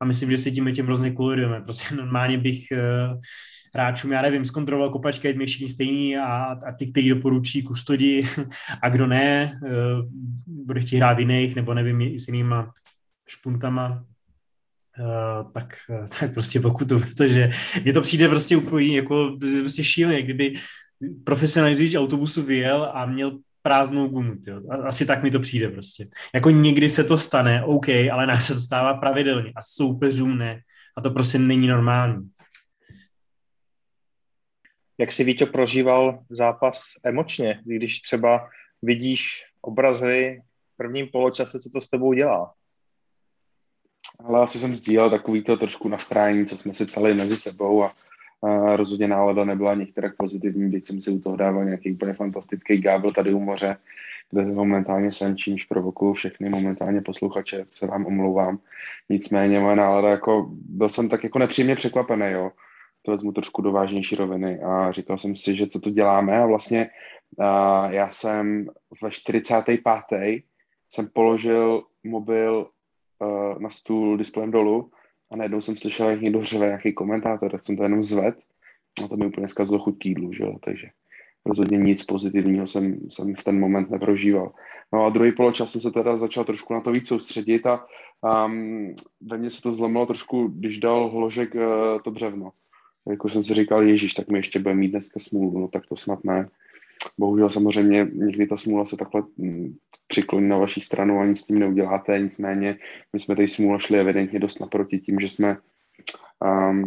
a 0.00 0.04
myslím, 0.04 0.30
že 0.30 0.38
si 0.38 0.52
tím 0.52 0.72
tím 0.74 0.86
hrozně 0.86 1.12
kulujeme. 1.12 1.60
Prostě 1.60 1.94
normálně 1.94 2.38
bych 2.38 2.64
uh, 2.72 3.20
hráčům, 3.74 4.12
já 4.12 4.22
nevím, 4.22 4.44
zkontroloval 4.44 4.90
kopačky, 4.90 5.28
ať 5.28 5.36
mi 5.36 5.46
všichni 5.46 5.68
stejný 5.68 6.16
a, 6.16 6.26
a 6.44 6.72
ty, 6.72 6.86
kteří 6.86 7.08
doporučí 7.08 7.62
kustodi 7.62 8.28
a 8.82 8.88
kdo 8.88 9.06
ne, 9.06 9.60
uh, 9.62 9.70
bude 10.46 10.80
chtít 10.80 10.96
hrát 10.96 11.14
v 11.14 11.20
jiných, 11.20 11.56
nebo 11.56 11.74
nevím, 11.74 12.00
i 12.00 12.18
s 12.18 12.28
jinýma 12.28 12.72
špuntama, 13.28 14.04
Uh, 14.98 15.52
tak, 15.52 15.76
tak 16.20 16.34
prostě 16.34 16.60
pokud 16.60 16.88
to, 16.88 17.00
protože 17.00 17.50
mně 17.82 17.92
to 17.92 18.00
přijde 18.00 18.28
prostě 18.28 18.56
úplně 18.56 18.96
jako 18.96 19.36
prostě 19.60 19.84
šíleně, 19.84 20.22
kdyby 20.22 20.54
profesionální 21.24 21.76
řidič 21.76 21.94
autobusu 21.94 22.42
vyjel 22.42 22.90
a 22.94 23.06
měl 23.06 23.38
prázdnou 23.64 24.08
gumu. 24.08 24.36
Tyjo. 24.36 24.60
Asi 24.84 25.06
tak 25.06 25.22
mi 25.22 25.30
to 25.30 25.40
přijde 25.40 25.68
prostě. 25.68 26.08
Jako 26.34 26.50
někdy 26.50 26.88
se 26.88 27.04
to 27.04 27.18
stane, 27.18 27.64
OK, 27.64 27.88
ale 27.88 28.26
nás 28.26 28.46
se 28.46 28.54
to 28.54 28.60
stává 28.60 28.94
pravidelně 28.94 29.52
a 29.56 29.62
soupeřům 29.62 30.38
ne. 30.38 30.60
A 30.96 31.00
to 31.00 31.10
prostě 31.10 31.38
není 31.38 31.66
normální. 31.66 32.30
Jak 34.98 35.12
si 35.12 35.24
Víťo 35.24 35.46
prožíval 35.46 36.18
zápas 36.30 36.82
emočně, 37.04 37.62
když 37.64 38.00
třeba 38.00 38.48
vidíš 38.82 39.44
obraz 39.60 40.00
hry 40.00 40.42
v 40.74 40.76
prvním 40.76 41.08
poločase, 41.12 41.60
co 41.60 41.70
to 41.70 41.80
s 41.80 41.88
tebou 41.88 42.12
dělá? 42.12 42.54
Ale 44.24 44.40
asi 44.40 44.58
jsem 44.58 44.74
sdílel 44.74 45.10
takový 45.10 45.44
to 45.44 45.56
trošku 45.56 45.88
nastrání, 45.88 46.46
co 46.46 46.56
jsme 46.56 46.74
si 46.74 46.86
psali 46.86 47.14
mezi 47.14 47.36
sebou 47.36 47.84
a 47.84 47.94
a 48.44 48.76
rozhodně 48.76 49.08
nálada 49.08 49.44
nebyla 49.44 49.74
některak 49.74 50.16
pozitivní, 50.16 50.70
když 50.70 50.84
jsem 50.84 51.00
si 51.00 51.10
u 51.10 51.20
toho 51.20 51.36
dával 51.36 51.64
nějaký 51.64 51.92
úplně 51.92 52.12
fantastický 52.12 52.80
gábel 52.80 53.12
tady 53.12 53.34
u 53.34 53.40
moře, 53.40 53.76
kde 54.30 54.44
momentálně 54.44 55.12
jsem, 55.12 55.36
čímž 55.36 55.64
provokuju 55.64 56.12
všechny 56.12 56.48
momentálně 56.48 57.00
posluchače, 57.00 57.66
se 57.72 57.86
vám 57.86 58.06
omlouvám. 58.06 58.58
Nicméně 59.08 59.60
moje 59.60 59.76
nálada, 59.76 60.08
jako, 60.08 60.50
byl 60.50 60.88
jsem 60.88 61.08
tak 61.08 61.24
jako 61.24 61.38
nepříjemně 61.38 61.74
překvapený, 61.74 62.32
jo. 62.32 62.50
To 63.02 63.10
vezmu 63.10 63.32
trošku 63.32 63.62
do 63.62 63.72
vážnější 63.72 64.16
roviny 64.16 64.60
a 64.62 64.92
říkal 64.92 65.18
jsem 65.18 65.36
si, 65.36 65.56
že 65.56 65.66
co 65.66 65.80
tu 65.80 65.90
děláme 65.90 66.38
a 66.38 66.46
vlastně 66.46 66.90
a 67.38 67.90
já 67.90 68.10
jsem 68.10 68.66
ve 69.02 69.10
45. 69.10 69.80
jsem 70.90 71.08
položil 71.12 71.82
mobil 72.04 72.66
na 73.58 73.70
stůl 73.70 74.16
displejem 74.16 74.50
dolů 74.50 74.90
a 75.30 75.36
najednou 75.36 75.60
jsem 75.60 75.76
slyšel, 75.76 76.08
jak 76.08 76.20
někdo 76.20 76.44
řve 76.44 76.66
nějaký 76.66 76.92
komentátor, 76.92 77.50
tak 77.50 77.64
jsem 77.64 77.76
to 77.76 77.82
jenom 77.82 78.02
zved 78.02 78.34
a 79.04 79.08
to 79.08 79.16
mi 79.16 79.26
úplně 79.26 79.48
zkazilo 79.48 79.78
chuť 79.78 80.06
jídlu, 80.06 80.32
že 80.32 80.42
jo, 80.42 80.56
takže 80.64 80.88
rozhodně 81.46 81.78
nic 81.78 82.04
pozitivního 82.04 82.66
jsem, 82.66 82.98
jsem 83.08 83.34
v 83.34 83.44
ten 83.44 83.60
moment 83.60 83.90
neprožíval. 83.90 84.52
No 84.92 85.04
a 85.04 85.10
druhý 85.10 85.32
poločas 85.32 85.72
jsem 85.72 85.80
se 85.80 85.90
teda 85.90 86.18
začal 86.18 86.44
trošku 86.44 86.74
na 86.74 86.80
to 86.80 86.92
víc 86.92 87.08
soustředit 87.08 87.66
a 87.66 87.86
um, 88.46 88.94
ve 89.20 89.38
mně 89.38 89.50
se 89.50 89.62
to 89.62 89.72
zlomilo 89.72 90.06
trošku, 90.06 90.48
když 90.48 90.80
dal 90.80 91.10
Hložek 91.10 91.54
uh, 91.54 91.62
to 92.04 92.10
břevno. 92.10 92.52
Jako 93.10 93.28
jsem 93.28 93.44
si 93.44 93.54
říkal, 93.54 93.82
Ježíš, 93.82 94.14
tak 94.14 94.28
mi 94.28 94.38
ještě 94.38 94.58
bude 94.58 94.74
mít 94.74 94.88
dneska 94.88 95.20
smůlu, 95.20 95.60
no 95.60 95.68
tak 95.68 95.86
to 95.86 95.96
snad 95.96 96.24
ne. 96.24 96.48
Bohužel 97.18 97.50
samozřejmě 97.50 98.08
někdy 98.12 98.46
ta 98.46 98.56
smůla 98.56 98.84
se 98.84 98.96
takhle 98.96 99.22
mm, 99.36 99.74
přikloní 100.06 100.48
na 100.48 100.58
vaší 100.58 100.80
stranu 100.80 101.20
a 101.20 101.26
nic 101.26 101.40
s 101.40 101.46
tím 101.46 101.58
neuděláte, 101.58 102.18
nicméně 102.18 102.78
my 103.12 103.20
jsme 103.20 103.36
tady 103.36 103.48
smůla 103.48 103.78
šli 103.78 104.00
evidentně 104.00 104.38
dost 104.38 104.60
naproti 104.60 104.98
tím, 104.98 105.20
že 105.20 105.28
jsme 105.28 105.56
um, 106.44 106.84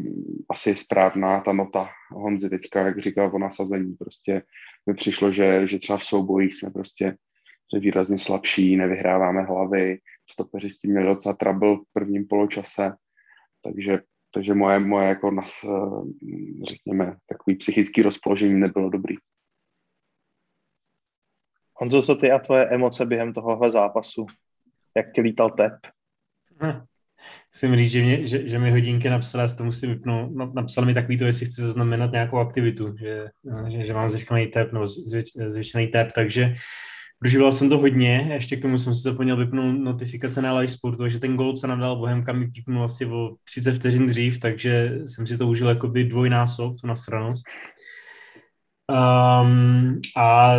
asi 0.49 0.75
správná 0.75 1.39
ta 1.39 1.53
nota 1.53 1.89
Honzy 2.11 2.49
teďka, 2.49 2.85
jak 2.85 2.99
říkal 2.99 3.31
o 3.33 3.39
nasazení, 3.39 3.93
prostě 3.93 4.41
mi 4.85 4.93
přišlo, 4.93 5.31
že, 5.31 5.67
že 5.67 5.79
třeba 5.79 5.97
v 5.97 6.03
soubojích 6.03 6.55
jsme 6.55 6.69
prostě 6.69 7.17
že 7.73 7.79
výrazně 7.79 8.19
slabší, 8.19 8.75
nevyhráváme 8.75 9.41
hlavy, 9.41 9.99
stopeři 10.29 10.69
s 10.69 10.79
tím 10.79 10.91
měli 10.91 11.05
docela 11.05 11.35
trouble 11.35 11.75
v 11.75 11.93
prvním 11.93 12.27
poločase, 12.27 12.91
takže, 13.63 13.99
takže 14.33 14.53
moje, 14.53 14.79
moje 14.79 15.07
jako 15.07 15.31
nas, 15.31 15.51
řekněme, 16.69 17.17
takový 17.29 17.55
psychický 17.55 18.01
rozpoložení 18.01 18.59
nebylo 18.59 18.89
dobrý. 18.89 19.15
Honzo, 21.79 22.01
co 22.01 22.15
ty 22.15 22.31
a 22.31 22.39
tvoje 22.39 22.67
emoce 22.67 23.05
během 23.05 23.33
tohohle 23.33 23.71
zápasu? 23.71 24.25
Jak 24.97 25.11
ti 25.11 25.21
lítal 25.21 25.49
tep? 25.49 25.73
Hm. 26.63 26.71
Musím 27.53 27.75
říct, 27.75 27.91
že, 27.91 28.01
mě, 28.01 28.27
že, 28.27 28.49
že 28.49 28.59
mi 28.59 28.71
hodinky 28.71 29.09
napsala, 29.09 29.47
to 29.47 29.63
musím 29.63 29.89
vypnout, 29.89 30.31
no, 30.35 30.51
napsal 30.55 30.85
mi 30.85 30.93
takový 30.93 31.17
to, 31.17 31.25
jestli 31.25 31.45
chci 31.45 31.61
zaznamenat 31.61 32.11
nějakou 32.11 32.37
aktivitu, 32.37 32.97
že, 32.97 33.27
že, 33.67 33.85
že 33.85 33.93
mám 33.93 34.09
zvyšený 34.09 34.47
tep, 34.47 34.73
nebo 34.73 34.87
zvyšený 35.47 35.87
tep, 35.87 36.11
takže 36.11 36.53
Prožíval 37.19 37.51
jsem 37.51 37.69
to 37.69 37.77
hodně, 37.77 38.29
ještě 38.33 38.55
k 38.55 38.61
tomu 38.61 38.77
jsem 38.77 38.95
si 38.95 39.01
zapomněl 39.01 39.37
vypnout 39.37 39.79
notifikace 39.79 40.41
na 40.41 40.59
live 40.59 40.67
sportu, 40.67 40.97
takže 40.97 41.19
ten 41.19 41.35
gol, 41.35 41.53
co 41.53 41.67
nám 41.67 41.79
dal 41.79 41.95
Bohemka, 41.95 42.33
mi 42.33 42.47
pípnul 42.47 42.83
asi 42.83 43.05
o 43.05 43.35
30 43.43 43.73
vteřin 43.73 44.07
dřív, 44.07 44.39
takže 44.39 44.99
jsem 45.05 45.27
si 45.27 45.37
to 45.37 45.47
užil 45.47 45.69
jakoby 45.69 46.03
dvojnásob, 46.03 46.81
tu 46.81 46.87
nasranost. 46.87 47.45
Um, 48.89 50.01
a 50.17 50.55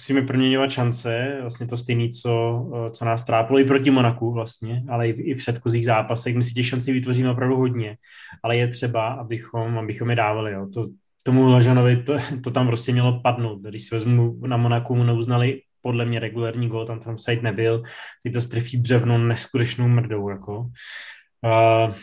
musíme 0.00 0.22
proměňovat 0.22 0.70
šance, 0.70 1.38
vlastně 1.40 1.66
to 1.66 1.76
stejné, 1.76 2.08
co, 2.08 2.64
co 2.90 3.04
nás 3.04 3.22
trápilo 3.22 3.58
i 3.58 3.64
proti 3.64 3.90
Monaku 3.90 4.32
vlastně, 4.32 4.82
ale 4.88 5.08
i 5.08 5.12
v, 5.12 5.20
i 5.20 5.34
v 5.34 5.38
předchozích 5.38 5.84
zápasech. 5.84 6.36
My 6.36 6.42
si 6.42 6.54
těch 6.54 6.66
šancí 6.66 6.92
vytvoříme 6.92 7.30
opravdu 7.30 7.56
hodně, 7.56 7.96
ale 8.42 8.56
je 8.56 8.68
třeba, 8.68 9.08
abychom, 9.08 9.78
abychom 9.78 10.10
je 10.10 10.16
dávali. 10.16 10.52
Jo. 10.52 10.68
To, 10.74 10.88
tomu 11.22 11.48
Lažanovi 11.48 11.96
to, 11.96 12.16
to 12.44 12.50
tam 12.50 12.66
prostě 12.66 12.92
mělo 12.92 13.20
padnout. 13.20 13.62
Když 13.62 13.82
si 13.82 13.94
vezmu 13.94 14.46
na 14.46 14.56
Monaku, 14.56 14.94
mu 14.94 15.04
neuznali 15.04 15.60
podle 15.82 16.04
mě 16.04 16.20
regulární 16.20 16.68
gol, 16.68 16.86
tam 16.86 17.00
tam 17.00 17.18
side 17.18 17.42
nebyl, 17.42 17.82
ty 18.22 18.30
to 18.30 18.40
strefí 18.40 18.76
břevno 18.76 19.18
neskutečnou 19.18 19.88
mrdou, 19.88 20.28
jako. 20.28 20.58
Uh, 20.58 21.94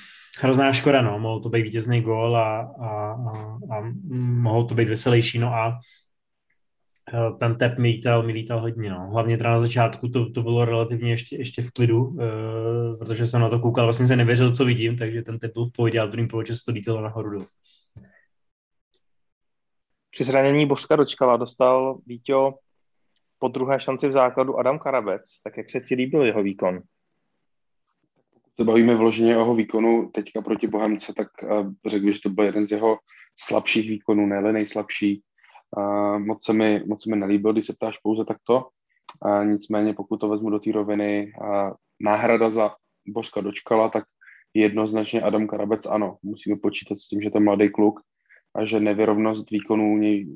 hrozná 0.41 0.73
škoda, 0.73 1.01
no, 1.01 1.19
mohl 1.19 1.39
to 1.39 1.49
být 1.49 1.61
vítězný 1.61 2.01
gól 2.01 2.37
a, 2.37 2.59
a, 2.59 2.87
a, 3.11 3.57
a 3.77 3.93
mohl 4.11 4.63
to 4.63 4.75
být 4.75 4.89
veselější, 4.89 5.39
no 5.39 5.53
a 5.53 5.79
Eh, 5.79 6.04
ten 7.39 7.57
tep 7.57 7.77
mi 7.77 7.87
lítal, 7.87 8.23
mi 8.23 8.33
lítal 8.33 8.59
hodně, 8.61 8.89
no. 8.89 9.07
Hlavně 9.11 9.37
teda 9.37 9.51
na 9.51 9.59
začátku 9.59 10.09
to, 10.09 10.29
to 10.31 10.41
bylo 10.41 10.65
relativně 10.65 11.11
ještě, 11.11 11.35
ještě 11.35 11.61
v 11.61 11.71
klidu, 11.71 12.05
uh, 12.05 12.19
protože 12.99 13.27
jsem 13.27 13.41
na 13.41 13.49
to 13.49 13.59
koukal, 13.59 13.85
vlastně 13.85 14.07
se 14.07 14.15
nevěřil, 14.15 14.55
co 14.55 14.65
vidím, 14.65 14.97
takže 14.97 15.21
ten 15.21 15.39
tep 15.39 15.53
byl 15.53 15.65
v 15.65 15.71
pohodě, 15.71 15.99
ale 15.99 16.09
v 16.09 16.11
druhém 16.11 16.27
poločase 16.27 16.65
to 16.65 16.71
lítalo 16.71 17.01
nahoru 17.01 17.29
dolů. 17.29 17.47
Při 20.09 20.23
zranění 20.23 20.65
Božka 20.65 20.95
dočkala 20.95 21.37
dostal 21.37 21.97
Víťo 22.05 22.53
po 23.39 23.47
druhé 23.47 23.79
šanci 23.79 24.07
v 24.07 24.11
základu 24.11 24.59
Adam 24.59 24.79
Karabec, 24.79 25.21
tak 25.43 25.57
jak 25.57 25.69
se 25.69 25.81
ti 25.81 25.95
líbil 25.95 26.21
jeho 26.21 26.43
výkon? 26.43 26.81
se 28.59 28.65
bavíme 28.65 28.95
vloženě 28.95 29.37
o 29.37 29.39
jeho 29.39 29.55
výkonu 29.55 30.09
teďka 30.09 30.41
proti 30.41 30.67
Bohemce, 30.67 31.13
tak 31.13 31.27
uh, 31.43 31.73
řekl 31.85 32.05
bych, 32.05 32.15
že 32.15 32.21
to 32.21 32.29
byl 32.29 32.45
jeden 32.45 32.65
z 32.65 32.71
jeho 32.71 32.97
slabších 33.39 33.89
výkonů, 33.89 34.25
ne 34.25 34.41
nejslabší. 34.41 35.23
Moc, 36.17 36.45
se 36.45 36.53
mi, 36.53 36.83
moc 36.87 37.03
se 37.03 37.09
mi 37.09 37.15
nelíbil, 37.15 37.53
když 37.53 37.65
se 37.65 37.73
ptáš 37.73 37.97
pouze 37.97 38.25
takto. 38.25 38.67
Nicméně, 39.43 39.93
pokud 39.93 40.17
to 40.17 40.29
vezmu 40.29 40.49
do 40.49 40.59
té 40.59 40.71
roviny, 40.71 41.33
náhrada 41.99 42.49
za 42.49 42.75
Božka 43.07 43.41
dočkala, 43.41 43.89
tak 43.89 44.03
jednoznačně 44.53 45.21
Adam 45.21 45.47
Karabec 45.47 45.85
ano. 45.85 46.17
Musíme 46.23 46.55
počítat 46.55 46.97
s 46.97 47.07
tím, 47.07 47.21
že 47.21 47.29
to 47.29 47.37
je 47.37 47.43
mladý 47.43 47.69
kluk 47.69 47.99
a 48.55 48.65
že 48.65 48.79
nevyrovnost 48.79 49.51
výkonů 49.51 49.93
u 49.93 49.97
něj 49.97 50.27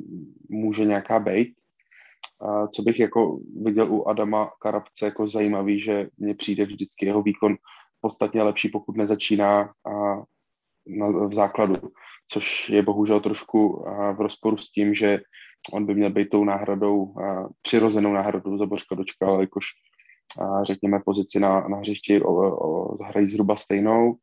může 0.50 0.86
nějaká 0.86 1.20
být. 1.20 1.54
Co 2.76 2.82
bych 2.82 3.00
jako 3.00 3.40
viděl 3.64 3.94
u 3.94 4.08
Adama 4.08 4.52
Karabce 4.62 5.06
jako 5.06 5.28
zajímavý, 5.28 5.82
že 5.82 6.08
mně 6.18 6.36
přijde 6.36 6.66
vždycky 6.66 7.06
jeho 7.06 7.22
výkon 7.22 7.56
podstatně 8.02 8.44
lepší, 8.44 8.70
pokud 8.70 8.98
nezačíná 8.98 9.62
uh, 9.62 10.24
na, 10.88 11.28
v 11.28 11.34
základu 11.34 11.76
což 12.32 12.70
je 12.70 12.82
bohužel 12.82 13.20
trošku 13.20 13.86
v 14.18 14.22
rozporu 14.22 14.58
s 14.58 14.72
tím, 14.72 14.94
že 14.94 15.20
on 15.74 15.86
by 15.86 15.96
měl 15.96 16.10
být 16.10 16.30
tou 16.30 16.44
náhradou, 16.44 17.14
přirozenou 17.62 18.14
náhradou 18.14 18.58
za 18.58 18.66
Bořka 18.66 18.96
Dočka, 18.96 19.28
ale 19.28 19.44
jakož 19.44 19.66
řekněme 20.64 21.00
pozici 21.06 21.40
na, 21.40 21.68
na 21.68 21.78
hřišti 21.78 22.22
o, 22.22 22.34
o, 22.34 22.98
zahrají 22.98 23.28
zhruba 23.28 23.56
stejnou. 23.56 24.16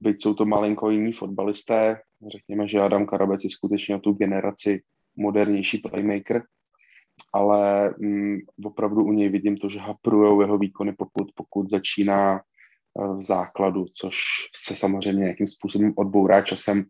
Byť 0.00 0.22
jsou 0.22 0.34
to 0.34 0.44
malinko 0.44 0.90
jiní 0.90 1.12
fotbalisté, 1.12 2.00
řekněme, 2.32 2.68
že 2.68 2.80
Adam 2.80 3.06
Karabec 3.06 3.44
je 3.44 3.50
skutečně 3.50 3.96
o 3.96 3.98
tu 3.98 4.12
generaci 4.12 4.82
modernější 5.16 5.78
playmaker, 5.78 6.42
ale 7.32 7.94
mm, 7.98 8.38
opravdu 8.64 9.04
u 9.04 9.12
něj 9.12 9.28
vidím 9.28 9.56
to, 9.56 9.68
že 9.68 9.78
haprujou 9.78 10.40
jeho 10.40 10.58
výkony, 10.58 10.92
pokud, 10.92 11.32
pokud 11.34 11.70
začíná 11.70 12.40
v 12.98 13.22
základu, 13.22 13.86
což 13.94 14.16
se 14.56 14.76
samozřejmě 14.76 15.22
nějakým 15.22 15.46
způsobem 15.46 15.92
odbourá 15.96 16.42
časem 16.42 16.84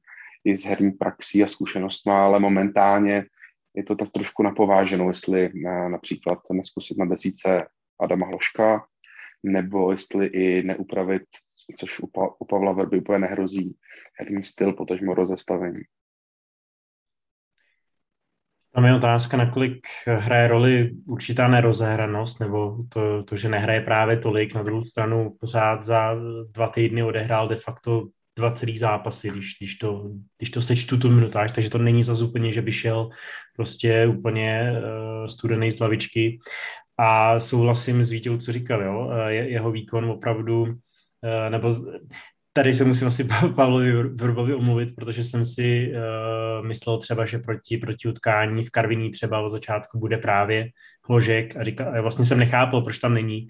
i 0.45 0.57
s 0.57 0.65
herní 0.65 0.91
praxí 0.91 1.43
a 1.43 1.47
zkušenostma, 1.47 2.25
ale 2.25 2.41
momentálně 2.41 3.25
je 3.75 3.83
to 3.83 3.97
tak 3.97 4.11
trošku 4.11 4.43
napováženou, 4.43 5.09
jestli 5.09 5.51
na, 5.55 5.89
například 5.89 6.39
neskusit 6.53 6.99
na 6.99 7.05
desíce 7.05 7.67
Adama 8.01 8.27
Hloška, 8.27 8.87
nebo 9.43 9.93
jestli 9.93 10.27
i 10.27 10.63
neupravit, 10.63 11.23
což 11.77 12.01
u, 12.01 12.07
pa, 12.07 12.29
u 12.39 12.45
Pavla 12.45 12.73
Verby 12.73 12.99
úplně 12.99 13.19
nehrozí, 13.19 13.77
herní 14.21 14.43
styl, 14.43 14.73
potažmo 14.73 15.15
rozestavení. 15.15 15.81
Tam 18.75 18.85
je 18.85 18.95
otázka, 18.95 19.37
nakolik 19.37 19.87
hraje 20.07 20.49
roli 20.49 20.91
určitá 21.07 21.49
nerozehranost, 21.49 22.41
nebo 22.41 22.77
to, 22.89 23.23
to, 23.23 23.37
že 23.37 23.49
nehraje 23.49 23.81
právě 23.81 24.17
tolik. 24.17 24.55
Na 24.55 24.63
druhou 24.63 24.83
stranu 24.83 25.37
pořád 25.41 25.83
za 25.83 26.15
dva 26.51 26.69
týdny 26.69 27.03
odehrál 27.03 27.49
de 27.49 27.57
facto 27.57 28.09
dva 28.39 28.51
celý 28.51 28.79
zápasy, 28.79 29.31
když, 29.31 29.57
když, 29.59 29.75
to, 29.75 30.11
když 30.39 30.51
to 30.51 30.61
sečtu 30.61 30.99
tu 30.99 31.11
minutáž, 31.11 31.53
takže 31.53 31.71
to 31.71 31.79
není 31.79 32.03
zase 32.03 32.25
úplně, 32.25 32.53
že 32.53 32.63
by 32.63 32.73
šel 32.73 33.11
prostě 33.57 34.07
úplně 34.07 34.73
uh, 34.73 35.27
studený 35.27 35.71
z 35.71 35.81
lavičky. 35.81 36.39
A 36.99 37.39
souhlasím 37.39 38.03
s 38.03 38.11
Vítěou, 38.11 38.37
co 38.37 38.53
říkal, 38.53 38.83
jo, 38.83 39.07
uh, 39.07 39.27
je, 39.27 39.51
jeho 39.51 39.71
výkon 39.71 40.05
opravdu, 40.05 40.63
uh, 40.63 41.51
nebo 41.51 41.71
tady 42.61 42.73
se 42.73 42.85
musím 42.85 43.09
asi 43.09 43.25
Pavlovi 43.55 43.93
Vrbovi 44.03 44.55
omluvit, 44.55 44.95
protože 44.95 45.25
jsem 45.25 45.45
si 45.45 45.93
uh, 45.93 46.67
myslel 46.67 46.99
třeba, 46.99 47.27
že 47.27 47.39
proti, 47.39 47.79
proti 47.79 48.09
utkání 48.09 48.63
v 48.63 48.71
Karviní 48.71 49.11
třeba 49.11 49.41
od 49.41 49.49
začátku 49.49 49.99
bude 49.99 50.19
právě 50.19 50.69
Hložek 51.09 51.57
a 51.57 51.65
říkal, 51.65 52.03
vlastně 52.03 52.25
jsem 52.25 52.39
nechápal, 52.39 52.83
proč 52.83 52.99
tam 52.99 53.15
není, 53.15 53.49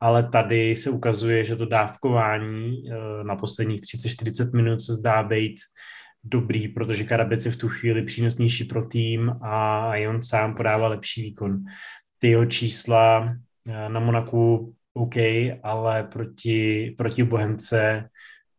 ale 0.00 0.28
tady 0.28 0.74
se 0.74 0.90
ukazuje, 0.90 1.44
že 1.44 1.56
to 1.56 1.66
dávkování 1.66 2.82
uh, 2.82 3.26
na 3.26 3.36
posledních 3.36 3.80
30-40 3.80 4.56
minut 4.56 4.80
se 4.80 4.94
zdá 4.94 5.22
být 5.22 5.54
dobrý, 6.24 6.68
protože 6.68 7.04
Karabec 7.04 7.44
je 7.44 7.50
v 7.50 7.56
tu 7.56 7.68
chvíli 7.68 8.02
přínosnější 8.02 8.64
pro 8.64 8.86
tým 8.86 9.32
a 9.42 9.96
i 9.96 10.08
on 10.08 10.22
sám 10.22 10.54
podává 10.54 10.88
lepší 10.88 11.22
výkon. 11.22 11.58
Ty 12.18 12.28
jeho 12.28 12.46
čísla 12.46 13.20
uh, 13.20 13.88
na 13.88 14.00
Monaku 14.00 14.74
OK, 14.94 15.16
ale 15.62 16.02
proti, 16.02 16.94
proti 16.96 17.24
Bohemce 17.24 18.08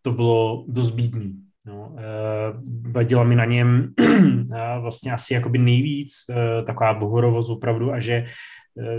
to 0.07 0.13
bylo 0.13 0.65
dost 0.67 0.91
bídný. 0.91 1.33
No, 1.65 1.91
uh, 1.91 2.91
vadila 2.91 3.23
mi 3.23 3.35
na 3.35 3.45
něm 3.45 3.93
uh, 3.99 4.55
vlastně 4.81 5.11
asi 5.11 5.33
jakoby 5.33 5.57
nejvíc 5.57 6.11
uh, 6.29 6.65
taková 6.65 6.93
bohorovost 6.93 7.49
opravdu 7.49 7.91
a 7.93 7.99
že, 7.99 8.25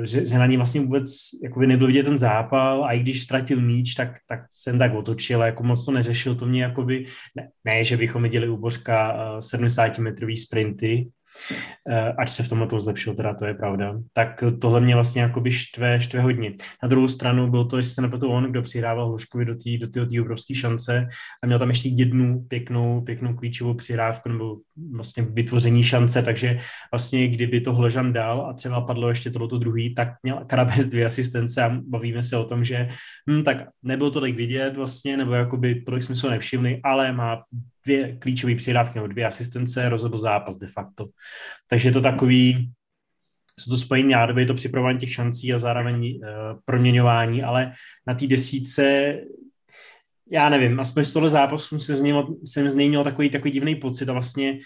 že, 0.03 0.27
že 0.27 0.38
na 0.38 0.47
něm 0.47 0.57
vlastně 0.57 0.81
vůbec 0.81 1.11
jakoby 1.43 1.67
nebyl 1.67 1.87
vidět 1.87 2.03
ten 2.03 2.19
zápal 2.19 2.85
a 2.85 2.93
i 2.93 3.00
když 3.00 3.23
ztratil 3.23 3.61
míč, 3.61 3.95
tak, 3.95 4.19
tak 4.29 4.41
jsem 4.50 4.79
tak 4.79 4.95
otočil 4.95 5.43
a 5.43 5.47
jako 5.47 5.62
moc 5.62 5.85
to 5.85 5.93
neřešil. 5.93 6.35
To 6.35 6.47
mě 6.47 6.62
jakoby, 6.62 7.07
ne, 7.37 7.49
ne 7.65 7.85
že 7.85 7.97
bychom 7.97 8.23
viděli 8.23 8.49
u 8.49 8.57
Božka 8.57 9.12
uh, 9.12 9.38
70-metrový 9.38 10.37
sprinty, 10.37 11.09
Eh, 11.09 11.17
ať 12.18 12.28
se 12.30 12.42
v 12.42 12.49
tomhle 12.49 12.66
to 12.66 12.80
zlepšil, 12.80 13.14
teda 13.14 13.35
to 13.35 13.47
je 13.47 13.54
pravda. 13.54 13.95
Tak 14.12 14.45
tohle 14.61 14.80
mě 14.80 14.95
vlastně 14.95 15.23
jakoby 15.23 15.50
štve, 15.50 16.00
štve 16.00 16.21
hodně. 16.21 16.52
Na 16.83 16.88
druhou 16.88 17.09
stranu 17.09 17.50
byl 17.50 17.64
to, 17.64 17.76
jestli 17.76 17.95
se 17.95 18.02
nepletu 18.02 18.28
on, 18.28 18.45
kdo 18.45 18.62
přihrával 18.62 19.09
Hluškovi 19.09 19.45
do 19.45 19.54
té 19.54 19.78
do 19.78 20.04
do 20.04 20.23
obrovské 20.23 20.54
šance 20.54 21.09
a 21.42 21.47
měl 21.47 21.59
tam 21.59 21.68
ještě 21.68 21.88
jednu 21.88 22.45
pěknou, 22.49 23.00
pěknou 23.00 23.35
klíčovou 23.35 23.75
přihrávku 23.75 24.28
nebo 24.28 24.57
vlastně 24.92 25.23
vytvoření 25.23 25.83
šance, 25.83 26.23
takže 26.23 26.59
vlastně 26.92 27.28
kdyby 27.28 27.61
to 27.61 27.75
Hležan 27.75 28.12
dal 28.12 28.47
a 28.47 28.52
třeba 28.52 28.80
padlo 28.80 29.09
ještě 29.09 29.30
tohleto 29.30 29.59
druhý, 29.59 29.95
tak 29.95 30.09
měl 30.23 30.45
Karabes 30.47 30.87
dvě 30.87 31.07
asistence 31.07 31.62
a 31.62 31.80
bavíme 31.88 32.23
se 32.23 32.37
o 32.37 32.45
tom, 32.45 32.64
že 32.64 32.88
hm, 33.30 33.42
tak 33.42 33.57
nebylo 33.83 34.11
to 34.11 34.21
tak 34.21 34.35
vidět 34.35 34.76
vlastně, 34.76 35.16
nebo 35.16 35.35
jakoby 35.35 35.80
tolik 35.80 36.02
jsme 36.02 36.14
se 36.14 36.30
nevšimli, 36.30 36.80
ale 36.85 37.12
má 37.12 37.42
dvě 37.88 38.16
klíčové 38.16 38.54
přihrávky 38.54 38.99
nebo 38.99 39.07
dvě 39.07 39.26
asistence, 39.26 39.88
rozhodl 39.88 40.18
zápas 40.18 40.57
de 40.57 40.66
facto. 40.66 41.07
Takže 41.68 41.88
je 41.88 41.92
to 41.92 42.00
takový, 42.00 42.71
jsou 43.59 43.71
to 43.71 43.76
spojení 43.76 44.12
nádoby, 44.12 44.42
je 44.42 44.47
to 44.47 44.54
připravování 44.54 44.99
těch 44.99 45.12
šancí 45.12 45.52
a 45.52 45.59
zároveň 45.59 45.97
uh, 45.97 46.28
proměňování, 46.64 47.42
ale 47.42 47.73
na 48.07 48.14
té 48.14 48.26
desíce 48.26 49.14
já 50.33 50.49
nevím, 50.49 50.80
aspoň 50.80 51.04
z 51.04 51.12
tohle 51.12 51.30
zápasu 51.30 51.78
jsem 51.78 51.97
z 51.97 52.02
něj, 52.02 52.14
jsem 52.45 52.71
z 52.71 52.75
něj 52.75 52.88
měl 52.88 53.04
takový, 53.04 53.30
takový 53.30 53.50
divný 53.50 53.75
pocit 53.75 54.09
a 54.09 54.12
vlastně 54.12 54.59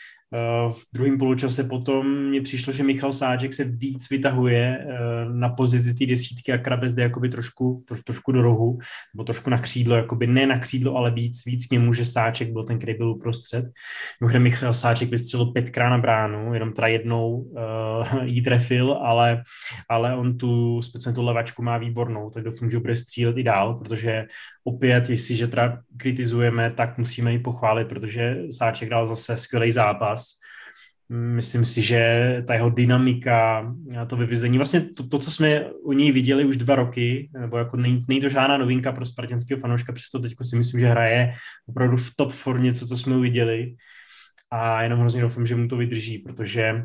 v 0.69 0.85
druhém 0.95 1.19
poločase 1.19 1.65
potom 1.65 2.29
mně 2.29 2.41
přišlo, 2.41 2.73
že 2.73 2.83
Michal 2.83 3.13
Sáček 3.13 3.55
se 3.55 3.65
víc 3.65 4.11
vytahuje 4.11 4.79
eh, 4.79 4.89
na 5.33 5.49
pozici 5.49 5.95
té 5.95 6.07
desítky 6.07 6.53
a 6.53 6.59
Krabes 6.59 6.93
jde 6.93 7.03
jakoby 7.03 7.29
trošku, 7.29 7.85
troš, 7.89 8.01
trošku 8.01 8.33
do 8.33 8.43
rohu, 8.43 8.79
nebo 9.15 9.25
trošku 9.25 9.51
na 9.51 9.59
křídlo, 9.59 9.97
jakoby 9.97 10.27
ne 10.27 10.47
na 10.47 10.59
křídlo, 10.59 10.97
ale 10.97 11.11
víc, 11.11 11.45
víc 11.47 11.67
k 11.67 11.71
němu, 11.71 11.93
že 11.93 12.05
Sáček 12.05 12.53
byl 12.53 12.65
ten, 12.65 12.79
který 12.79 12.95
byl 12.95 13.11
uprostřed. 13.11 13.65
Mimochodem 14.21 14.43
Michal 14.43 14.75
Sáček 14.75 15.11
vystřelil 15.11 15.47
pětkrát 15.47 15.91
na 15.91 15.99
bránu, 15.99 16.55
jenom 16.55 16.73
teda 16.73 16.87
jednou 16.87 17.37
uh, 17.37 18.23
jí 18.23 18.43
trefil, 18.43 18.93
ale, 18.93 19.43
ale 19.89 20.17
on 20.17 20.39
tu 20.39 20.83
speciálně 20.83 21.15
tu 21.15 21.23
levačku 21.23 21.63
má 21.63 21.79
výbornou, 21.79 22.31
tak 22.31 22.45
doufám, 22.45 22.71
že 22.71 22.79
bude 22.79 22.97
střílet 22.97 23.37
i 23.37 23.43
dál, 23.43 23.75
protože 23.75 24.27
opět, 24.65 25.11
jestliže 25.11 25.47
teda 25.47 25.79
kritizujeme, 25.97 26.71
tak 26.71 26.99
musíme 26.99 27.33
ji 27.33 27.39
pochválit, 27.39 27.89
protože 27.89 28.37
Sáček 28.51 28.89
dal 28.89 29.07
zase 29.07 29.37
skvělý 29.37 29.73
zápas 29.73 30.22
Myslím 31.15 31.65
si, 31.65 31.83
že 31.83 32.45
ta 32.47 32.55
jeho 32.55 32.71
dynamika, 32.71 33.75
to 34.07 34.17
vyvizení, 34.17 34.57
vlastně 34.57 34.81
to, 34.81 35.09
to, 35.09 35.19
co 35.19 35.31
jsme 35.31 35.65
u 35.71 35.93
něj 35.93 36.13
viděli 36.13 36.45
už 36.45 36.57
dva 36.57 36.75
roky, 36.75 37.31
nebo 37.39 37.57
jako 37.57 37.77
není, 37.77 38.05
není 38.09 38.21
to 38.21 38.29
žádná 38.29 38.57
novinka 38.57 38.93
pro 38.93 39.07
spartanského 39.07 39.61
fanouška, 39.61 39.93
přesto 39.93 40.19
teď 40.19 40.35
si 40.43 40.57
myslím, 40.57 40.81
že 40.81 40.89
hraje 40.89 41.35
opravdu 41.67 41.97
v 41.97 42.11
top 42.17 42.33
formě, 42.33 42.75
co, 42.75 42.87
co 42.87 42.97
jsme 42.97 43.17
uviděli. 43.17 43.75
A 44.51 44.83
jenom 44.83 45.01
hrozně 45.01 45.23
doufám, 45.23 45.47
že 45.47 45.57
mu 45.57 45.69
to 45.69 45.77
vydrží, 45.77 46.19
protože 46.19 46.83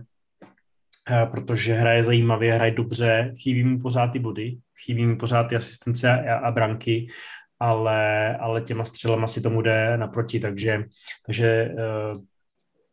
eh, 1.10 1.26
protože 1.26 1.74
hraje 1.74 2.04
zajímavě, 2.04 2.54
hraje 2.54 2.72
dobře, 2.72 3.34
chybí 3.38 3.64
mu 3.64 3.80
pořád 3.80 4.08
ty 4.08 4.20
body, 4.20 4.58
chybí 4.86 5.06
mu 5.06 5.18
pořád 5.18 5.44
ty 5.44 5.56
asistence 5.56 6.12
a, 6.12 6.36
a 6.38 6.52
branky, 6.52 7.08
ale, 7.60 8.38
ale 8.38 8.62
těma 8.62 8.86
střelama 8.86 9.28
si 9.28 9.42
tomu 9.42 9.62
jde 9.62 9.98
naproti, 9.98 10.40
takže, 10.40 10.84
takže 11.26 11.48
eh, 11.48 12.14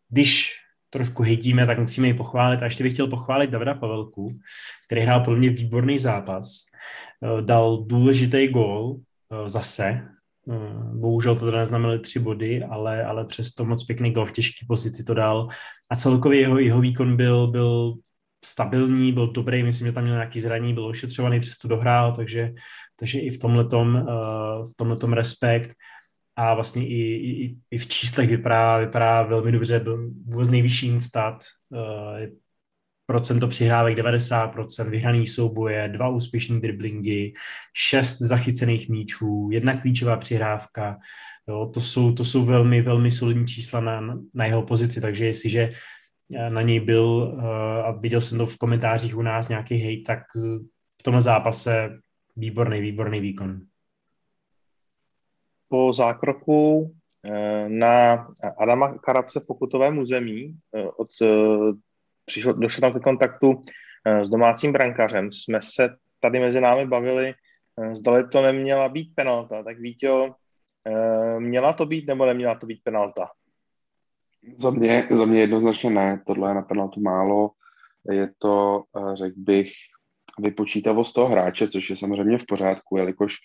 když 0.09 0.64
trošku 0.95 1.23
hejtíme, 1.23 1.67
tak 1.67 1.79
musíme 1.79 2.07
ji 2.07 2.15
pochválit. 2.15 2.63
A 2.63 2.65
ještě 2.65 2.85
bych 2.85 2.93
chtěl 2.93 3.07
pochválit 3.07 3.51
Davida 3.51 3.75
Pavelku, 3.75 4.39
který 4.87 5.01
hrál 5.01 5.21
pro 5.21 5.37
mě 5.37 5.51
výborný 5.51 5.99
zápas. 5.99 6.47
Eh, 7.23 7.43
dal 7.43 7.85
důležitý 7.87 8.49
gól 8.49 8.97
eh, 8.97 9.49
zase. 9.49 9.85
Eh, 9.85 10.95
bohužel 10.95 11.35
to 11.35 11.45
teda 11.45 11.59
neznamenaly 11.59 11.99
tři 11.99 12.19
body, 12.19 12.63
ale, 12.63 13.05
ale 13.05 13.25
přesto 13.25 13.65
moc 13.65 13.85
pěkný 13.85 14.13
gól 14.13 14.27
v 14.27 14.33
těžké 14.33 14.67
pozici 14.69 15.05
to 15.05 15.15
dal. 15.15 15.49
A 15.91 15.97
celkově 15.97 16.41
jeho, 16.41 16.59
jeho 16.59 16.81
výkon 16.81 17.17
byl, 17.17 17.47
byl 17.47 17.95
stabilní, 18.45 19.13
byl 19.13 19.27
dobrý, 19.27 19.63
myslím, 19.63 19.89
že 19.89 19.93
tam 19.93 20.05
měl 20.05 20.17
nějaký 20.17 20.41
zraní, 20.41 20.75
byl 20.75 20.87
ošetřovaný, 20.87 21.41
přesto 21.41 21.69
dohrál, 21.69 22.13
takže, 22.17 22.53
takže 22.97 23.19
i 23.19 23.31
v 23.31 23.39
tomhletom, 23.39 24.07
v 24.71 24.77
tomhletom 24.77 25.13
respekt 25.13 25.77
a 26.37 26.55
vlastně 26.55 26.89
i, 26.89 27.03
i, 27.45 27.57
i 27.71 27.79
v 27.79 27.87
číslech 27.87 28.29
vypadá, 28.29 28.79
vypadá 28.79 29.23
velmi 29.23 29.53
dobře, 29.53 29.81
byl 29.81 30.11
vůbec 30.27 30.49
nejvyšší 30.49 30.87
instat, 30.87 31.45
uh, 31.71 32.27
procento 33.07 33.49
přihrávek 33.49 33.99
90%, 33.99 34.91
vyhraný 34.91 35.27
souboje, 35.27 35.89
dva 35.89 36.09
úspěšné 36.09 36.61
driblingy, 36.61 37.33
šest 37.75 38.19
zachycených 38.19 38.89
míčů, 38.89 39.49
jedna 39.53 39.81
klíčová 39.81 40.17
přihrávka, 40.17 40.99
jo, 41.49 41.71
to, 41.75 41.81
jsou, 41.81 42.13
to 42.13 42.25
jsou 42.25 42.45
velmi, 42.45 42.83
velmi 42.83 43.11
solidní 43.11 43.47
čísla 43.47 43.81
na, 43.81 44.19
na 44.35 44.47
jeho 44.47 44.63
pozici, 44.63 45.01
takže 45.01 45.27
jestliže 45.27 45.71
eh, 46.37 46.51
na 46.51 46.63
něj 46.63 46.81
byl 46.81 47.07
uh, 47.07 47.45
a 47.87 47.91
viděl 47.91 48.21
jsem 48.21 48.39
to 48.39 48.47
v 48.47 48.59
komentářích 48.59 49.17
u 49.17 49.23
nás 49.23 49.49
nějaký 49.49 49.83
hate, 49.83 50.03
tak 50.07 50.23
v 51.01 51.03
tomhle 51.03 51.23
zápase 51.23 51.91
výborný, 52.37 52.81
výborný 52.81 53.21
výkon 53.21 53.61
po 55.75 55.93
zákroku 55.93 56.87
eh, 57.27 57.69
na 57.69 58.27
Adama 58.59 58.99
Karabce 58.99 59.41
v 59.41 59.47
pokutovém 59.47 59.99
území, 59.99 60.55
eh, 60.75 60.87
od, 60.97 61.09
eh, 61.23 61.75
přišlo, 62.25 62.53
došlo 62.53 62.81
tam 62.81 62.93
ke 62.93 63.01
kontaktu 63.01 63.61
s 64.23 64.29
domácím 64.29 64.73
brankařem, 64.73 65.33
jsme 65.33 65.59
se 65.63 65.97
tady 66.21 66.41
mezi 66.41 66.61
námi 66.61 66.87
bavili, 66.87 67.35
zdali 67.93 68.29
to 68.29 68.43
neměla 68.43 68.89
být 68.89 69.15
penalta. 69.15 69.63
Tak 69.63 69.79
Vítě, 69.79 70.11
měla 71.39 71.73
to 71.73 71.87
být 71.87 72.09
nebo 72.09 72.27
neměla 72.27 72.55
to 72.55 72.67
být 72.67 72.81
penalta? 72.85 73.29
Za 74.57 74.71
mě, 74.71 75.09
za 75.11 75.25
mě 75.25 75.41
jednoznačně 75.41 75.91
ne, 75.91 76.23
tohle 76.27 76.51
je 76.51 76.55
na 76.55 76.63
penaltu 76.63 77.01
málo. 77.01 77.51
Je 78.11 78.31
to, 78.39 78.85
řekl 79.15 79.37
bych, 79.37 79.73
vypočítavost 80.39 81.15
toho 81.15 81.29
hráče, 81.29 81.69
což 81.69 81.91
je 81.91 81.97
samozřejmě 81.97 82.39
v 82.39 82.47
pořádku, 82.49 82.97
jelikož 82.97 83.37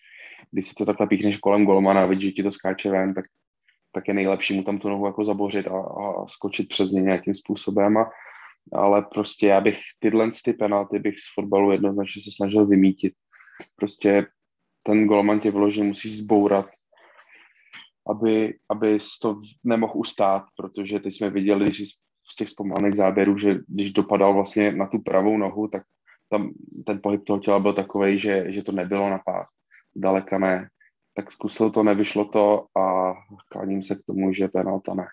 když 0.51 0.67
si 0.67 0.73
to 0.77 0.85
takhle 0.85 1.07
píchneš 1.07 1.37
kolem 1.37 1.65
golmana 1.65 2.03
a 2.03 2.05
vidíš, 2.05 2.25
že 2.25 2.31
ti 2.31 2.43
to 2.43 2.51
skáče 2.51 2.91
ven, 2.91 3.13
tak, 3.13 3.25
tak 3.91 4.07
je 4.07 4.13
nejlepší 4.13 4.53
mu 4.53 4.63
tam 4.63 4.79
tu 4.79 4.89
nohu 4.89 5.05
jako 5.05 5.23
zabořit 5.23 5.67
a, 5.67 5.79
a 5.79 6.27
skočit 6.27 6.69
přes 6.69 6.91
ně 6.91 7.01
nějakým 7.01 7.33
způsobem. 7.33 7.97
A, 7.97 8.09
ale 8.73 9.05
prostě 9.13 9.47
já 9.47 9.61
bych 9.61 9.79
tyhle 9.99 10.29
ty 10.45 10.53
penalty 10.53 10.99
bych 10.99 11.19
z 11.19 11.33
fotbalu 11.33 11.71
jednoznačně 11.71 12.21
se 12.21 12.29
snažil 12.35 12.65
vymítit. 12.65 13.13
Prostě 13.75 14.25
ten 14.83 15.05
golman 15.05 15.39
tě 15.39 15.51
vyloženě 15.51 15.87
musí 15.87 16.09
zbourat, 16.09 16.65
aby, 18.09 18.53
aby 18.69 18.99
to 19.21 19.41
nemohl 19.63 19.93
ustát, 19.95 20.43
protože 20.57 20.99
teď 20.99 21.13
jsme 21.13 21.29
viděli, 21.29 21.65
když 21.65 21.87
z 22.31 22.35
těch 22.35 22.49
zpomalených 22.49 22.95
záběrů, 22.95 23.37
že 23.37 23.59
když 23.67 23.93
dopadal 23.93 24.33
vlastně 24.33 24.71
na 24.71 24.87
tu 24.87 24.99
pravou 24.99 25.37
nohu, 25.37 25.67
tak 25.67 25.83
tam 26.29 26.51
ten 26.85 26.99
pohyb 27.03 27.23
toho 27.23 27.39
těla 27.39 27.59
byl 27.59 27.73
takový, 27.73 28.19
že, 28.19 28.45
že 28.53 28.63
to 28.63 28.71
nebylo 28.71 29.09
na 29.09 29.19
pás 29.25 29.58
daleka 29.95 30.37
ne. 30.37 30.69
Tak 31.13 31.31
zkusil 31.31 31.71
to, 31.71 31.83
nevyšlo 31.83 32.25
to 32.25 32.65
a 32.77 33.13
kláním 33.49 33.83
se 33.83 33.95
k 33.95 34.05
tomu, 34.05 34.33
že 34.33 34.47
penalta 34.47 34.93
ne. 34.93 35.05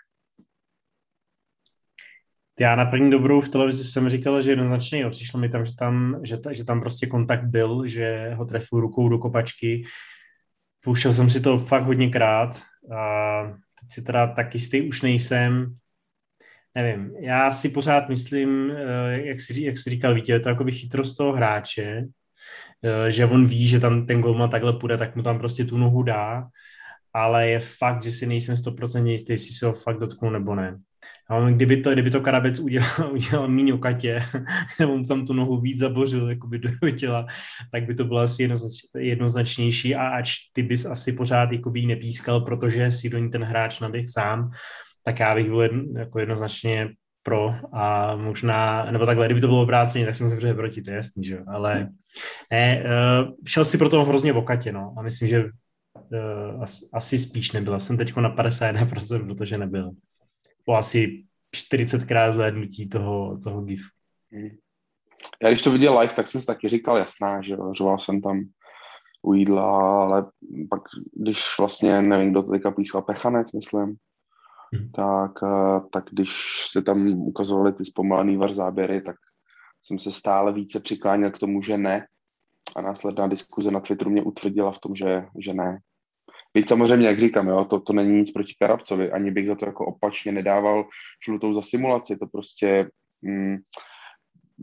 Já 2.60 2.76
na 2.76 2.84
první 2.84 3.10
dobrou 3.10 3.40
v 3.40 3.48
televizi 3.48 3.84
jsem 3.84 4.08
říkal, 4.08 4.42
že 4.42 4.50
jednoznačně 4.50 5.00
jo, 5.00 5.10
přišlo 5.10 5.40
mi 5.40 5.48
tam, 5.48 5.64
že 5.64 5.76
tam, 5.76 6.20
že, 6.22 6.36
ta, 6.36 6.52
že 6.52 6.64
tam 6.64 6.80
prostě 6.80 7.06
kontakt 7.06 7.44
byl, 7.44 7.86
že 7.86 8.34
ho 8.34 8.44
trefil 8.44 8.80
rukou 8.80 9.08
do 9.08 9.18
kopačky. 9.18 9.84
Pouštěl 10.84 11.12
jsem 11.12 11.30
si 11.30 11.40
to 11.40 11.58
fakt 11.58 11.82
hodněkrát 11.82 12.62
a 12.96 13.42
teď 13.80 13.90
si 13.90 14.02
teda 14.02 14.26
tak 14.26 14.54
jistý 14.54 14.88
už 14.88 15.02
nejsem. 15.02 15.76
Nevím, 16.74 17.12
já 17.20 17.50
si 17.52 17.68
pořád 17.68 18.08
myslím, 18.08 18.70
eh, 18.70 19.20
jak 19.26 19.40
si, 19.40 19.62
jak 19.62 19.78
si 19.78 19.90
říkal 19.90 20.14
Vítě, 20.14 20.32
je 20.32 20.40
to 20.40 20.48
jako 20.48 20.64
by 20.64 20.72
chytrost 20.72 21.16
toho 21.16 21.32
hráče, 21.32 22.04
že 23.08 23.26
on 23.26 23.46
ví, 23.46 23.68
že 23.68 23.80
tam 23.80 24.06
ten 24.06 24.20
golman 24.20 24.50
takhle 24.50 24.72
půjde, 24.72 24.96
tak 24.96 25.16
mu 25.16 25.22
tam 25.22 25.38
prostě 25.38 25.64
tu 25.64 25.78
nohu 25.78 26.02
dá, 26.02 26.46
ale 27.14 27.48
je 27.48 27.60
fakt, 27.60 28.02
že 28.02 28.12
si 28.12 28.26
nejsem 28.26 28.54
100% 28.54 29.06
jistý, 29.06 29.32
jestli 29.32 29.52
se 29.52 29.66
ho 29.66 29.72
fakt 29.72 29.98
dotknu 29.98 30.30
nebo 30.30 30.54
ne. 30.54 30.78
A 31.30 31.50
kdyby 31.50 31.76
to, 31.76 31.92
kdyby 31.92 32.10
to 32.10 32.20
Karabec 32.20 32.58
udělal, 32.58 32.88
udělal 33.12 33.48
míň 33.48 33.70
o 33.70 33.78
Katě, 33.78 34.22
nebo 34.80 34.96
mu 34.96 35.04
tam 35.04 35.26
tu 35.26 35.32
nohu 35.32 35.60
víc 35.60 35.78
zabořil 35.78 36.28
jakoby 36.28 36.58
do 36.58 36.90
těla, 36.90 37.26
tak 37.72 37.86
by 37.86 37.94
to 37.94 38.04
bylo 38.04 38.20
asi 38.20 38.42
jednoznač, 38.42 38.72
jednoznačnější 38.98 39.94
a 39.94 40.08
ač 40.08 40.34
ty 40.52 40.62
bys 40.62 40.86
asi 40.86 41.12
pořád 41.12 41.52
jakoby 41.52 41.86
nepískal, 41.86 42.40
protože 42.40 42.90
si 42.90 43.10
do 43.10 43.18
ní 43.18 43.30
ten 43.30 43.44
hráč 43.44 43.80
naběh 43.80 44.04
sám, 44.08 44.50
tak 45.02 45.20
já 45.20 45.34
bych 45.34 45.46
byl 45.46 45.62
jedno, 45.62 45.82
jako 45.98 46.18
jednoznačně 46.18 46.88
pro 47.26 47.54
a 47.72 48.16
možná, 48.16 48.90
nebo 48.90 49.06
takhle, 49.06 49.26
kdyby 49.26 49.40
to 49.40 49.46
bylo 49.46 49.62
obráceně, 49.62 50.04
tak 50.04 50.14
jsem 50.14 50.40
se 50.40 50.54
proti, 50.54 50.82
to 50.82 50.90
je 50.90 50.96
jasný, 50.96 51.24
že 51.24 51.34
jo, 51.34 51.44
ale 51.46 51.88
ne, 52.50 52.84
uh, 52.84 53.34
šel 53.48 53.64
si 53.64 53.78
pro 53.78 53.88
toho 53.88 54.04
hrozně 54.04 54.32
v 54.32 54.36
okatě, 54.36 54.72
no, 54.72 54.94
a 54.98 55.02
myslím, 55.02 55.28
že 55.28 55.44
uh, 55.44 56.62
asi, 56.62 56.86
asi 56.92 57.18
spíš 57.18 57.52
nebyl, 57.52 57.80
jsem 57.80 57.96
teď 57.96 58.16
na 58.16 58.36
51%, 58.36 59.26
protože 59.26 59.58
nebyl. 59.58 59.90
Po 60.64 60.74
asi 60.74 61.24
40krát 61.56 62.32
zhlédnutí 62.32 62.88
toho, 62.88 63.38
toho 63.44 63.62
GIF. 63.62 63.82
Hmm. 64.32 64.50
Já 65.42 65.48
když 65.50 65.62
to 65.62 65.70
viděl 65.70 65.98
live, 65.98 66.14
tak 66.14 66.28
jsem 66.28 66.40
si 66.40 66.46
taky 66.46 66.68
říkal 66.68 66.96
jasná, 66.96 67.42
že 67.42 67.52
jo, 67.52 67.72
řoval 67.74 67.98
jsem 67.98 68.20
tam 68.20 68.44
u 69.22 69.34
jídla, 69.34 70.02
ale 70.02 70.26
pak 70.70 70.82
když 71.16 71.44
vlastně, 71.58 72.02
nevím, 72.02 72.30
kdo 72.30 72.42
to 72.42 72.50
teďka 72.50 72.70
písal, 72.70 73.02
Pechanec, 73.02 73.52
myslím, 73.52 73.96
tak, 74.94 75.32
eh, 75.42 75.80
tak 75.92 76.04
když 76.10 76.30
se 76.70 76.82
tam 76.82 77.06
ukazovaly 77.06 77.72
ty 77.72 77.84
zpomalený 77.84 78.36
var 78.36 78.54
záběry, 78.54 79.00
tak 79.00 79.16
jsem 79.82 79.98
se 79.98 80.12
stále 80.12 80.52
více 80.52 80.80
přikláněl 80.80 81.30
k 81.30 81.38
tomu, 81.38 81.62
že 81.62 81.78
ne. 81.78 82.06
A 82.76 82.80
následná 82.80 83.26
diskuze 83.26 83.70
na 83.70 83.80
Twitteru 83.80 84.10
mě 84.10 84.22
utvrdila 84.22 84.72
v 84.72 84.78
tom, 84.78 84.94
že, 84.94 85.26
že 85.38 85.54
ne. 85.54 85.78
Víc 86.54 86.68
samozřejmě, 86.68 87.08
jak 87.08 87.20
říkám, 87.20 87.48
jo, 87.48 87.64
to, 87.64 87.80
to 87.80 87.92
není 87.92 88.18
nic 88.18 88.32
proti 88.32 88.54
Karabcovi, 88.60 89.12
ani 89.12 89.30
bych 89.30 89.46
za 89.46 89.54
to 89.54 89.66
jako 89.66 89.86
opačně 89.86 90.32
nedával 90.32 90.84
žlutou 91.24 91.54
za 91.54 91.62
simulaci, 91.62 92.16
to 92.16 92.26
prostě 92.26 92.90
mm, 93.22 93.56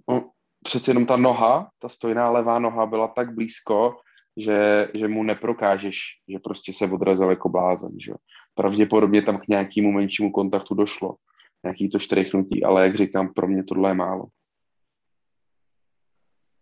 no, 0.09 0.31
přeci 0.63 0.89
jenom 0.89 1.05
ta 1.05 1.17
noha, 1.17 1.69
ta 1.79 1.89
stojná 1.89 2.29
levá 2.29 2.59
noha 2.59 2.85
byla 2.85 3.07
tak 3.07 3.33
blízko, 3.33 3.95
že, 4.37 4.87
že 4.93 5.07
mu 5.07 5.23
neprokážeš, 5.23 5.99
že 6.29 6.39
prostě 6.39 6.73
se 6.73 6.85
odrazil 6.91 7.29
jako 7.29 7.49
blázen, 7.49 7.91
že 7.99 8.11
Pravděpodobně 8.55 9.21
tam 9.21 9.37
k 9.37 9.47
nějakému 9.47 9.91
menšímu 9.91 10.31
kontaktu 10.31 10.75
došlo, 10.75 11.15
nějaký 11.63 11.89
to 11.89 11.99
štrechnutí, 11.99 12.63
ale 12.63 12.83
jak 12.83 12.95
říkám, 12.95 13.33
pro 13.33 13.47
mě 13.47 13.63
tohle 13.63 13.89
je 13.89 13.93
málo. 13.93 14.25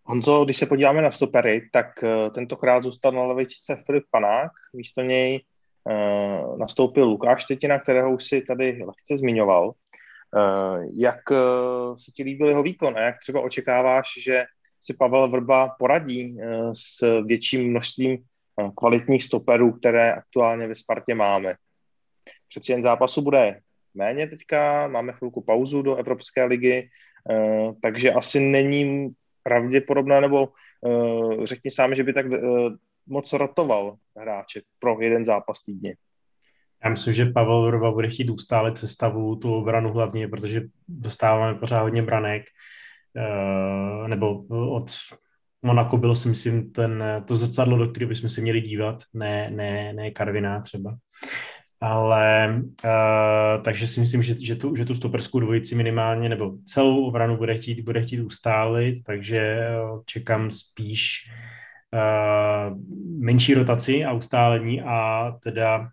Honzo, 0.04 0.46
když 0.46 0.58
se 0.58 0.66
podíváme 0.66 1.02
na 1.02 1.12
stopery, 1.12 1.70
tak 1.74 1.88
uh, 2.04 2.34
tentokrát 2.34 2.84
zůstal 2.84 3.12
na 3.12 3.24
levičce 3.24 3.84
Filip 3.86 4.04
Panák, 4.12 4.52
místo 4.74 5.02
něj 5.02 5.44
uh, 5.84 6.58
nastoupil 6.58 7.06
Lukáš 7.06 7.44
Štětina, 7.44 7.80
kterého 7.80 8.14
už 8.14 8.24
si 8.24 8.42
tady 8.42 8.66
lehce 8.66 9.18
zmiňoval. 9.18 9.68
Uh, 9.68 10.86
jak 10.94 11.20
se 11.98 12.12
ti 12.12 12.24
líbil 12.24 12.48
jeho 12.48 12.64
výkon 12.64 12.98
a 12.98 13.02
jak 13.02 13.20
třeba 13.20 13.42
očekáváš, 13.42 14.08
že 14.24 14.46
si 14.82 14.94
Pavel 14.94 15.30
Vrba 15.30 15.76
poradí 15.80 16.38
s 16.72 17.22
větším 17.22 17.70
množstvím 17.70 18.18
kvalitních 18.78 19.24
stoperů, 19.24 19.72
které 19.72 20.14
aktuálně 20.14 20.68
ve 20.68 20.76
Spartě 20.76 21.16
máme? 21.16 21.56
Přeci 22.50 22.72
jen 22.72 22.84
zápasu 22.84 23.22
bude 23.22 23.60
méně 23.94 24.28
teďka, 24.28 24.88
máme 24.88 25.14
chvilku 25.14 25.42
pauzu 25.42 25.82
do 25.82 25.96
Evropské 25.96 26.46
ligy, 26.46 26.90
uh, 27.30 27.74
takže 27.82 28.12
asi 28.12 28.40
není 28.40 29.10
pravděpodobné, 29.44 30.22
nebo 30.22 30.50
uh, 30.82 31.46
řekni 31.46 31.72
sám, 31.72 31.96
že 31.96 32.04
by 32.04 32.14
tak 32.14 32.26
uh, 32.26 32.38
moc 33.08 33.34
rotoval 33.34 33.96
hráče 34.18 34.62
pro 34.80 35.02
jeden 35.02 35.26
zápas 35.26 35.62
týdně. 35.62 35.96
Já 36.84 36.90
myslím, 36.90 37.14
že 37.14 37.26
Pavel 37.26 37.66
Vrba 37.66 37.92
bude 37.92 38.08
chtít 38.08 38.30
ustálit 38.30 38.78
sestavu, 38.78 39.36
tu 39.36 39.54
obranu 39.56 39.94
hlavně, 39.94 40.28
protože 40.28 40.62
dostáváme 40.88 41.60
pořád 41.60 41.82
hodně 41.82 42.02
branek, 42.02 42.44
nebo 44.08 44.44
od 44.50 44.86
Monako 45.62 45.98
bylo 45.98 46.16
si 46.16 46.30
myslím 46.30 46.72
ten, 46.72 47.04
to 47.28 47.36
zrcadlo, 47.36 47.78
do 47.78 47.88
kterého 47.88 48.10
bychom 48.10 48.30
se 48.30 48.42
měli 48.42 48.62
dívat, 48.62 48.98
ne, 49.14 49.52
ne, 49.52 49.94
ne 49.94 50.12
Karviná 50.12 50.62
třeba. 50.62 50.96
Ale 51.82 52.56
uh, 52.86 53.64
takže 53.64 53.88
si 53.88 54.00
myslím, 54.00 54.22
že, 54.24 54.40
že, 54.40 54.56
tu, 54.56 54.76
že 54.76 54.86
tu 54.86 54.96
stoperskou 54.96 55.40
dvojici 55.40 55.76
minimálně 55.76 56.30
nebo 56.30 56.54
celou 56.66 57.06
obranu 57.06 57.38
bude 57.38 57.58
chtít, 57.58 57.82
bude 57.82 58.02
chtít 58.02 58.22
ustálit, 58.22 59.04
takže 59.04 59.58
uh, 59.94 60.02
čekám 60.06 60.50
spíš 60.50 61.30
uh, 61.94 62.78
menší 63.20 63.54
rotaci 63.54 64.06
a 64.06 64.14
ustálení 64.14 64.82
a 64.82 65.32
teda 65.44 65.90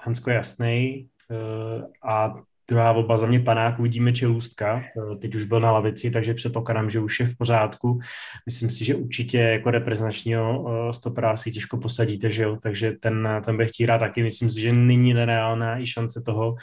Hansko 0.00 0.30
jasný 0.30 1.08
uh, 1.30 1.84
a 2.02 2.34
druhá 2.68 2.92
volba 2.92 3.16
za 3.16 3.26
mě 3.26 3.40
panák, 3.40 3.78
uvidíme 3.78 4.12
Čelůstka, 4.12 4.82
eh, 4.82 5.16
teď 5.16 5.34
už 5.34 5.44
byl 5.44 5.60
na 5.60 5.72
lavici, 5.72 6.10
takže 6.10 6.34
předpokládám, 6.34 6.90
že 6.90 7.00
už 7.00 7.20
je 7.20 7.26
v 7.26 7.36
pořádku. 7.36 8.00
Myslím 8.46 8.70
si, 8.70 8.84
že 8.84 8.94
určitě 8.94 9.38
jako 9.38 9.70
reprezentačního 9.70 10.66
eh, 10.68 10.92
stopera 10.92 11.36
si 11.36 11.52
těžko 11.52 11.76
posadíte, 11.76 12.30
že 12.30 12.42
jo? 12.42 12.56
takže 12.62 12.92
ten, 13.00 13.28
ten 13.44 13.56
bych 13.56 13.70
rád 13.86 13.98
taky. 13.98 14.22
Myslím 14.22 14.50
si, 14.50 14.60
že 14.60 14.72
není 14.72 15.14
nereálná 15.14 15.78
i 15.78 15.86
šance 15.86 16.22
toho, 16.22 16.56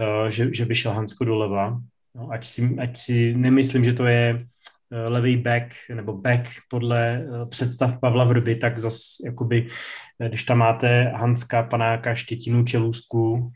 eh, 0.00 0.30
že, 0.30 0.54
že 0.54 0.64
by 0.64 0.74
šel 0.74 0.92
Hansko 0.92 1.24
doleva. 1.24 1.80
No, 2.14 2.28
ať, 2.30 2.44
si, 2.44 2.76
ať 2.78 2.96
si 2.96 3.34
nemyslím, 3.34 3.84
že 3.84 3.92
to 3.92 4.06
je 4.06 4.46
levý 4.92 5.36
back 5.36 5.72
nebo 5.94 6.12
back 6.12 6.48
podle 6.70 7.24
představ 7.48 8.00
Pavla 8.00 8.24
Vrby, 8.24 8.56
tak 8.56 8.78
zas 8.78 9.16
jakoby, 9.24 9.68
když 10.28 10.44
tam 10.44 10.58
máte 10.58 11.12
Hanska, 11.16 11.62
Panáka, 11.62 12.14
Štětinu, 12.14 12.64
Čelůstku, 12.64 13.52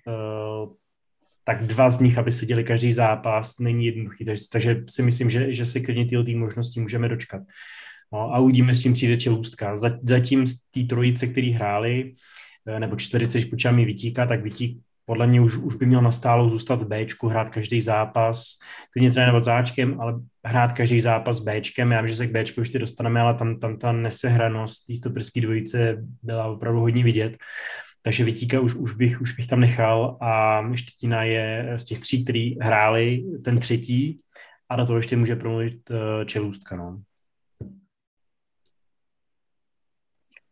tak 1.48 1.66
dva 1.66 1.90
z 1.90 2.00
nich, 2.00 2.18
aby 2.18 2.32
seděli 2.32 2.64
každý 2.64 2.92
zápas, 2.92 3.58
není 3.58 3.86
jednoduchý. 3.86 4.24
Takže, 4.24 4.42
takže 4.52 4.82
si 4.88 5.02
myslím, 5.02 5.30
že, 5.30 5.52
že 5.52 5.66
se 5.66 5.80
klidně 5.80 6.06
tyhle 6.06 6.24
možnosti 6.34 6.80
můžeme 6.80 7.08
dočkat. 7.08 7.42
No, 8.12 8.34
a 8.34 8.38
uvidíme, 8.38 8.74
s 8.74 8.82
čím 8.82 8.92
přijde 8.92 9.16
Čelůstka. 9.16 9.76
Zatím 10.02 10.46
z 10.46 10.56
té 10.70 10.82
trojice, 10.82 11.26
který 11.26 11.52
hráli, 11.52 12.12
eh, 12.66 12.80
nebo 12.80 12.96
čtyřice, 12.96 13.38
když 13.38 13.50
počítáme 13.50 13.84
Vytíka, 13.84 14.26
tak 14.26 14.42
Vytík 14.42 14.78
podle 15.04 15.26
mě 15.26 15.40
už, 15.40 15.56
už 15.56 15.74
by 15.74 15.86
měl 15.86 16.02
nastálo 16.02 16.48
zůstat 16.48 16.82
v 16.82 16.88
Bčku, 16.88 17.28
hrát 17.28 17.50
každý 17.50 17.80
zápas, 17.80 18.58
klidně 18.90 19.12
trénovat 19.12 19.44
záčkem, 19.44 20.00
ale 20.00 20.14
hrát 20.44 20.72
každý 20.72 21.00
zápas 21.00 21.40
Bčkem. 21.40 21.92
Já 21.92 22.00
vím, 22.00 22.10
že 22.10 22.16
se 22.16 22.26
k 22.26 22.32
Bčku 22.32 22.60
ještě 22.60 22.78
dostaneme, 22.78 23.20
ale 23.20 23.34
tam, 23.34 23.60
tam 23.60 23.78
ta 23.78 23.92
nesehranost 23.92 24.86
té 24.86 24.94
stoperské 24.94 25.40
dvojice 25.40 25.96
byla 26.22 26.46
opravdu 26.46 26.80
hodně 26.80 27.04
vidět. 27.04 27.36
Takže 28.06 28.24
Vytíka 28.24 28.60
už, 28.60 28.74
už, 28.74 28.92
bych, 28.92 29.20
už 29.20 29.32
bych 29.32 29.46
tam 29.46 29.60
nechal 29.60 30.18
a 30.20 30.62
Štětina 30.74 31.22
je 31.22 31.72
z 31.76 31.84
těch 31.84 32.00
tří, 32.00 32.24
který 32.24 32.58
hráli, 32.58 33.24
ten 33.44 33.58
třetí 33.58 34.22
a 34.68 34.76
do 34.76 34.86
toho 34.86 34.96
ještě 34.96 35.16
může 35.16 35.36
promluvit 35.36 35.90
uh, 35.90 36.24
Čelůstka. 36.24 36.76
No. 36.76 37.02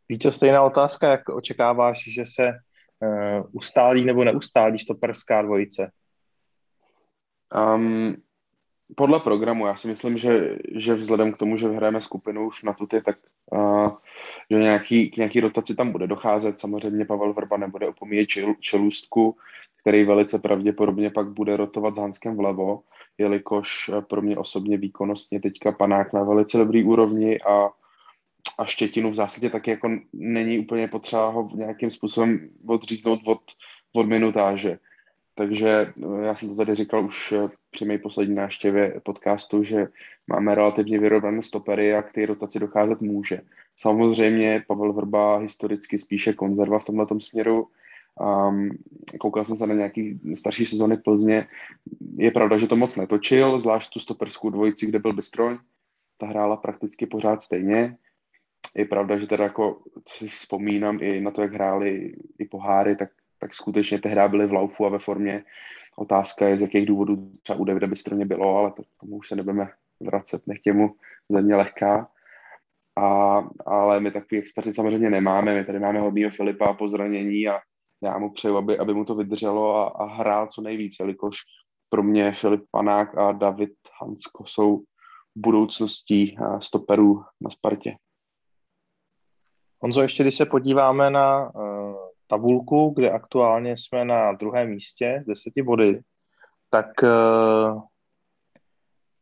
Víte, 0.09 0.33
stejná 0.33 0.62
otázka, 0.62 1.11
jak 1.11 1.29
očekáváš, 1.29 2.05
že 2.14 2.25
se 2.27 2.49
uh, 2.49 3.47
ustálí 3.53 4.05
nebo 4.05 4.25
neustálí 4.25 4.79
stoperská 4.79 5.43
dvojice? 5.43 5.90
Um, 7.75 8.17
podle 8.97 9.21
programu, 9.21 9.67
já 9.67 9.77
si 9.77 9.88
myslím, 9.88 10.17
že, 10.17 10.59
že 10.77 10.95
vzhledem 10.95 11.33
k 11.33 11.37
tomu, 11.37 11.57
že 11.57 11.69
hrajeme 11.69 12.01
skupinu 12.01 12.47
už 12.47 12.62
na 12.62 12.73
tuty, 12.73 13.03
tak 13.03 13.17
uh, 13.53 13.97
že 14.50 14.59
nějaký, 14.59 15.11
k 15.11 15.16
nějaký 15.16 15.40
rotaci 15.40 15.74
tam 15.74 15.92
bude 15.92 16.07
docházet. 16.07 16.61
Samozřejmě 16.61 17.04
Pavel 17.04 17.33
Vrba 17.33 17.57
nebude 17.57 17.88
opomíjet 17.88 18.28
čel, 18.28 18.54
čelůstku, 18.61 19.37
který 19.80 20.04
velice 20.04 20.38
pravděpodobně 20.38 21.11
pak 21.11 21.28
bude 21.28 21.57
rotovat 21.57 21.94
s 21.94 21.98
Hanskem 21.98 22.37
vlevo, 22.37 22.83
jelikož 23.18 23.88
eh, 23.88 24.02
pro 24.02 24.22
mě 24.22 24.37
osobně 24.37 24.76
výkonnostně 24.76 25.40
teďka 25.40 25.72
panák 25.72 26.12
na 26.12 26.22
velice 26.22 26.59
dobrý 26.59 26.85
úrovni 26.85 27.40
a, 27.40 27.70
a 28.59 28.64
Štětinu 28.64 29.11
v 29.11 29.14
zásadě 29.14 29.50
taky 29.50 29.70
jako 29.70 29.90
není 30.12 30.59
úplně 30.59 30.88
potřeba 30.88 31.28
ho 31.28 31.50
nějakým 31.54 31.90
způsobem 31.90 32.50
odříznout 32.66 33.20
od, 33.26 33.40
od 33.92 34.07
minutáže. 34.07 34.78
Takže 35.35 35.68
eh, 35.68 36.27
já 36.27 36.35
jsem 36.35 36.49
to 36.49 36.55
tady 36.55 36.75
říkal 36.75 37.05
už 37.05 37.33
eh, 37.33 37.49
při 37.70 37.85
mé 37.85 37.99
poslední 37.99 38.35
návštěvě 38.35 39.01
podcastu, 39.03 39.64
že 39.64 39.88
máme 40.27 40.55
relativně 40.55 40.99
vyrovnané 40.99 41.42
stopery 41.42 41.94
a 41.94 42.03
k 42.03 42.12
té 42.12 42.27
rotaci 42.27 42.59
docházet 42.59 43.01
může. 43.01 43.40
Samozřejmě 43.77 44.64
Pavel 44.66 44.92
Vrba 44.92 45.38
historicky 45.38 45.99
spíše 45.99 46.33
konzerva 46.33 46.79
v 46.79 46.85
tomhle 46.85 47.07
směru. 47.18 47.68
Um, 48.20 48.70
koukal 49.20 49.44
jsem 49.44 49.59
se 49.59 49.66
na 49.66 49.75
nějaký 49.75 50.20
starší 50.35 50.66
sezony 50.66 50.97
Plzně. 50.97 51.47
Je 52.16 52.31
pravda, 52.31 52.59
že 52.59 52.66
to 52.66 52.77
moc 52.77 52.97
netočil, 52.97 53.59
zvlášť 53.59 53.92
tu 53.92 54.01
stoperskou 54.01 54.51
dvojici, 54.51 54.87
kde 54.87 54.99
byl 54.99 55.12
Bystroň. 55.12 55.59
Ta 56.18 56.27
hrála 56.27 56.57
prakticky 56.57 57.07
pořád 57.07 57.42
stejně. 57.42 57.97
Je 58.77 58.85
pravda, 58.85 59.18
že 59.18 59.27
teda 59.27 59.44
jako, 59.44 59.83
co 60.05 60.18
si 60.18 60.29
vzpomínám 60.29 60.99
i 61.03 61.20
na 61.20 61.31
to, 61.31 61.42
jak 61.42 61.53
hráli 61.53 62.14
i 62.38 62.44
poháry, 62.44 62.97
tak 62.97 63.11
tak 63.44 63.54
skutečně 63.54 63.98
tehdy 63.98 64.20
byli 64.28 64.46
v 64.46 64.52
laufu 64.52 64.87
a 64.87 64.88
ve 64.88 64.98
formě. 64.98 65.44
Otázka 65.96 66.48
je, 66.48 66.57
z 66.57 66.61
jakých 66.61 66.87
důvodů 66.87 67.30
třeba 67.42 67.59
u 67.59 67.64
Davida 67.64 67.87
Bystroně 67.87 68.24
bylo, 68.24 68.59
ale 68.59 68.72
to, 68.72 68.83
tomu 69.00 69.16
už 69.16 69.28
se 69.28 69.37
nebudeme 69.37 69.68
vracet, 70.00 70.42
nech 70.46 70.59
mu 70.72 70.94
země 71.28 71.57
lehká. 71.57 72.09
A, 72.96 73.38
ale 73.66 74.00
my 74.00 74.11
takový 74.11 74.38
experty 74.38 74.74
samozřejmě 74.74 75.11
nemáme, 75.11 75.54
my 75.54 75.64
tady 75.64 75.78
máme 75.78 76.00
hodného 76.00 76.30
Filipa 76.30 76.72
po 76.72 76.88
zranění 76.88 77.48
a 77.48 77.61
já 78.02 78.18
mu 78.18 78.33
přeju, 78.33 78.57
aby, 78.57 78.78
aby 78.78 78.94
mu 78.94 79.04
to 79.04 79.14
vydrželo 79.14 79.76
a, 79.76 79.88
a 79.88 80.14
hrál 80.14 80.46
co 80.46 80.62
nejvíc, 80.62 80.96
jelikož 81.00 81.37
pro 81.90 82.02
mě 82.02 82.33
Filip 82.33 82.64
Panák 82.70 83.18
a 83.18 83.33
David 83.33 83.74
Hansko 84.00 84.44
jsou 84.46 84.83
budoucností 85.37 86.37
stoperů 86.61 87.22
na 87.40 87.50
Spartě. 87.50 87.96
Honzo, 89.80 90.02
ještě 90.02 90.22
když 90.22 90.37
se 90.37 90.46
podíváme 90.46 91.11
na 91.11 91.54
uh, 91.54 92.04
tabulku, 92.35 92.90
kde 92.97 93.11
aktuálně 93.11 93.77
jsme 93.77 94.05
na 94.05 94.33
druhém 94.33 94.70
místě 94.70 95.23
z 95.23 95.27
deseti 95.27 95.62
body, 95.62 96.01
tak 96.70 96.87
uh, 97.03 97.83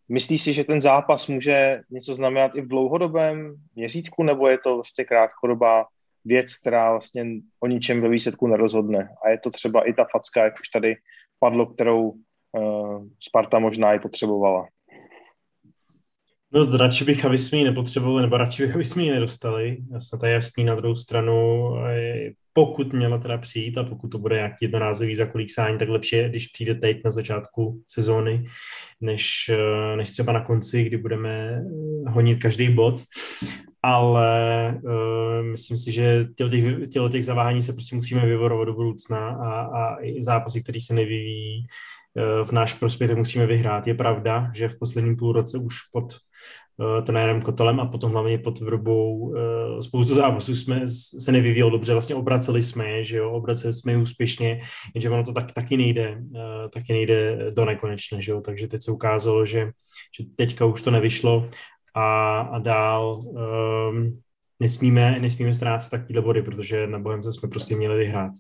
myslíš 0.09 0.43
si, 0.43 0.53
že 0.53 0.65
ten 0.65 0.81
zápas 0.81 1.29
může 1.29 1.81
něco 1.91 2.15
znamenat 2.15 2.55
i 2.55 2.61
v 2.61 2.69
dlouhodobém 2.69 3.55
měřítku, 3.75 4.23
nebo 4.23 4.49
je 4.49 4.59
to 4.59 4.75
vlastně 4.75 5.05
krátkodobá 5.05 5.87
věc, 6.25 6.57
která 6.57 6.91
vlastně 6.91 7.27
o 7.61 7.67
ničem 7.67 8.01
ve 8.01 8.09
výsledku 8.09 8.47
nerozhodne? 8.47 9.09
A 9.25 9.29
je 9.29 9.39
to 9.39 9.51
třeba 9.51 9.89
i 9.89 9.93
ta 9.93 10.07
facka, 10.13 10.45
jak 10.45 10.55
už 10.61 10.69
tady 10.69 10.97
padlo, 11.39 11.67
kterou 11.67 12.11
uh, 12.11 13.07
Sparta 13.21 13.59
možná 13.59 13.95
i 13.95 13.99
potřebovala. 13.99 14.69
No, 16.55 16.77
radši 16.77 17.05
bych, 17.05 17.25
aby 17.25 17.39
jsme 17.39 17.59
ji 17.59 17.65
nepotřebovali, 17.65 18.23
nebo 18.23 18.37
radši 18.37 18.63
bych, 18.63 18.75
aby 18.75 18.85
jsme 18.85 19.03
ji 19.03 19.11
nedostali. 19.11 19.77
Já 19.93 20.01
jsem 20.01 20.19
tady 20.19 20.33
jasný 20.33 20.65
na 20.65 20.75
druhou 20.75 20.97
stranu, 20.97 21.69
pokud 22.53 22.93
měla 22.93 23.19
teda 23.19 23.39
přijít 23.39 23.79
a 23.79 23.85
pokud 23.85 24.09
to 24.09 24.19
bude 24.19 24.37
nějaký 24.37 24.57
jednorázový 24.61 25.15
zakolíksání, 25.15 25.79
tak 25.79 25.89
lepší 25.89 26.17
je, 26.17 26.29
když 26.29 26.47
přijde 26.47 26.75
teď 26.75 27.01
na 27.05 27.11
začátku 27.11 27.83
sezóny, 27.87 28.45
než, 29.01 29.51
eh, 29.53 29.97
než 29.97 30.11
třeba 30.11 30.33
na 30.33 30.45
konci, 30.45 30.85
kdy 30.85 30.97
budeme 30.97 31.63
honit 32.09 32.43
každý 32.43 32.71
bod. 32.71 33.03
Ale 33.85 34.75
uh, 34.83 35.47
myslím 35.51 35.79
si, 35.79 35.93
že 35.93 36.25
těch, 36.37 37.11
těch 37.13 37.25
zaváhání 37.25 37.63
se 37.63 37.73
prostě 37.73 37.97
musíme 37.97 38.27
vyvorovat 38.27 38.65
do 38.65 38.75
budoucna 38.75 39.29
a, 39.29 39.61
a 39.61 39.97
i 40.03 40.23
zápasy, 40.23 40.63
které 40.63 40.81
se 40.81 40.95
nevyvíjí 40.95 41.67
v 42.45 42.53
náš 42.53 42.75
prospěch, 42.75 43.17
musíme 43.17 43.47
vyhrát. 43.47 43.87
Je 43.87 43.95
pravda, 43.95 44.51
že 44.55 44.69
v 44.69 44.79
posledním 44.79 45.17
půl 45.17 45.33
roce 45.33 45.59
už 45.59 45.77
pod 45.93 46.05
uh, 46.77 47.05
trenérem 47.05 47.43
Kotelem 47.43 47.81
a 47.81 47.87
potom 47.87 48.13
hlavně 48.13 48.39
pod 48.39 48.61
Vrbou 48.61 49.19
uh, 49.19 49.35
spoustu 49.81 50.15
zápasů 50.15 50.55
jsme 50.55 50.83
se 51.21 51.33
nevyvíjelo 51.33 51.71
dobře, 51.71 51.93
vlastně 51.93 52.15
obraceli 52.15 52.63
jsme 52.63 52.91
je, 52.91 53.05
že 53.05 53.17
jo, 53.17 53.31
obraceli 53.31 53.75
jsme 53.75 53.93
je 53.93 53.99
úspěšně, 53.99 54.59
jenže 54.95 55.11
ono 55.11 55.25
to 55.25 55.33
tak, 55.33 55.53
taky 55.53 55.77
nejde, 55.77 56.19
uh, 56.21 56.69
taky 56.73 56.93
nejde 56.93 57.51
do 57.51 57.65
nekonečna, 57.65 58.21
že 58.21 58.33
jo, 58.33 58.41
takže 58.41 58.69
teď 58.69 58.83
se 58.83 58.93
ukázalo, 58.93 59.47
že, 59.47 59.71
že 60.19 60.25
teďka 60.37 60.65
už 60.65 60.83
to 60.83 60.91
nevyšlo 60.91 61.49
a, 61.95 62.41
a 62.41 62.59
dál 62.59 63.21
um, 63.25 64.21
nesmíme, 64.61 65.19
nesmíme 65.21 65.55
ztrácet 65.55 65.91
takovýhle 65.91 66.23
body, 66.23 66.43
protože 66.43 66.87
na 66.87 66.99
Bohemce 66.99 67.33
jsme 67.33 67.49
prostě 67.49 67.77
měli 67.77 67.99
vyhrát. 67.99 68.33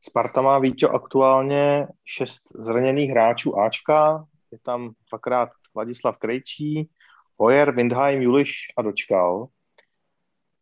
Sparta 0.00 0.42
má 0.42 0.58
Víťo 0.58 0.88
aktuálně 0.88 1.86
šest 2.04 2.42
zraněných 2.58 3.10
hráčů 3.10 3.58
Ačka, 3.58 4.24
je 4.52 4.58
tam 4.62 4.90
dvakrát 5.10 5.48
Vladislav 5.74 6.18
Krejčí, 6.18 6.88
Hoyer, 7.36 7.74
Windheim, 7.74 8.22
Juliš 8.22 8.52
a 8.76 8.82
Dočkal. 8.82 9.46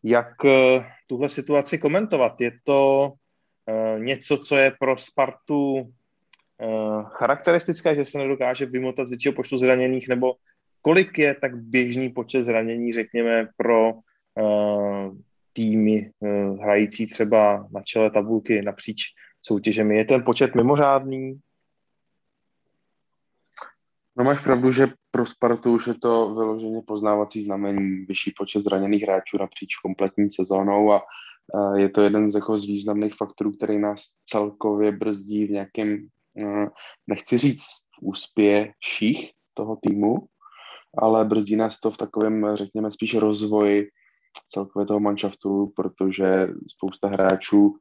Jak 0.03 0.45
eh, 0.45 0.87
tuhle 1.07 1.29
situaci 1.29 1.79
komentovat? 1.79 2.41
Je 2.41 2.53
to 2.65 3.13
uh, 3.67 4.03
něco, 4.03 4.39
co 4.39 4.57
je 4.57 4.71
pro 4.81 4.99
Spartu 4.99 5.73
uh, 5.73 7.09
charakteristické, 7.09 7.95
že 7.95 8.05
se 8.05 8.19
nedokáže 8.19 8.67
vymotat 8.67 9.07
z 9.07 9.11
většího 9.11 9.35
počtu 9.35 9.59
zraněných, 9.59 10.09
nebo 10.09 10.35
kolik 10.81 11.19
je 11.19 11.35
tak 11.35 11.57
běžný 11.57 12.11
počet 12.11 12.45
zranění, 12.45 12.93
řekněme, 12.93 13.49
pro 13.57 13.93
týmy 15.53 16.11
hrající 16.61 17.07
třeba 17.07 17.69
na 17.73 17.83
čele 17.83 18.11
tabulky 18.11 18.63
napříč 18.63 19.03
soutěžemi? 19.47 19.97
Je 19.97 20.05
ten 20.05 20.25
počet 20.25 20.55
mimořádný? 20.55 21.41
No 24.17 24.25
máš 24.25 24.41
pravdu, 24.41 24.73
že 24.73 24.89
pro 25.11 25.27
Spartu 25.27 25.73
už 25.73 25.87
je 25.87 25.95
to 25.95 26.35
vyloženě 26.35 26.83
poznávací 26.87 27.45
znamení, 27.45 28.05
vyšší 28.05 28.33
počet 28.39 28.63
zraněných 28.63 29.03
hráčů 29.03 29.37
napříč 29.41 29.77
kompletní 29.77 30.31
sezónou 30.31 30.93
a 30.93 31.03
je 31.77 31.89
to 31.89 32.01
jeden 32.01 32.31
z, 32.31 32.35
jako 32.35 32.57
z 32.57 32.65
významných 32.65 33.15
faktorů, 33.15 33.53
který 33.53 33.79
nás 33.79 34.03
celkově 34.25 34.93
brzdí 34.93 35.47
v 35.47 35.51
nějakém, 35.51 36.09
nechci 37.07 37.39
říct 37.39 37.67
úspěších 38.03 39.33
toho 39.55 39.77
týmu, 39.77 40.17
ale 40.99 41.25
brzdí 41.25 41.57
nás 41.57 41.81
to 41.81 41.91
v 41.91 41.97
takovém, 41.97 42.47
řekněme, 42.55 42.91
spíš 42.91 43.15
rozvoji 43.15 43.89
celkově 44.49 44.87
toho 44.87 45.01
manšaftu, 45.01 45.73
protože 45.77 46.49
spousta 46.69 47.09
hráčů, 47.09 47.77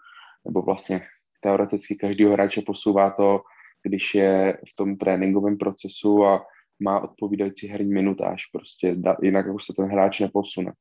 nebo 0.45 0.61
vlastně 0.61 1.07
teoreticky 1.45 1.95
každého 1.95 2.33
hráče 2.33 2.61
posouvá 2.61 3.09
to, 3.09 3.41
když 3.83 4.15
je 4.15 4.57
v 4.71 4.75
tom 4.75 4.97
tréninkovém 4.97 5.57
procesu 5.57 6.25
a 6.25 6.45
má 6.79 6.99
odpovídající 6.99 7.67
herní 7.67 7.93
minutáž, 7.93 8.41
prostě 8.51 8.95
da, 8.95 9.15
jinak 9.21 9.45
už 9.53 9.65
se 9.65 9.73
ten 9.77 9.85
hráč 9.85 10.19
neposune. 10.19 10.73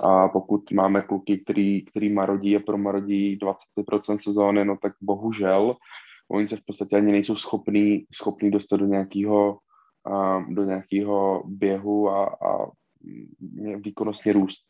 A 0.00 0.28
pokud 0.28 0.70
máme 0.70 1.02
kluky, 1.02 1.38
který, 1.38 1.84
který 1.84 2.12
marodí 2.12 2.56
a 2.56 2.60
promarodí 2.60 3.38
20% 3.38 4.18
sezóny, 4.18 4.64
no 4.64 4.76
tak 4.82 4.92
bohužel 5.02 5.76
oni 6.30 6.48
se 6.48 6.56
v 6.56 6.64
podstatě 6.66 6.96
ani 6.96 7.12
nejsou 7.12 7.36
schopní, 7.36 8.06
schopní 8.14 8.50
dostat 8.50 8.76
do 8.76 8.86
nějakého 8.86 9.58
do 10.48 10.64
nějakého 10.64 11.42
běhu 11.46 12.08
a, 12.08 12.24
a 12.26 12.70
výkonnostně 13.76 14.32
růst, 14.32 14.62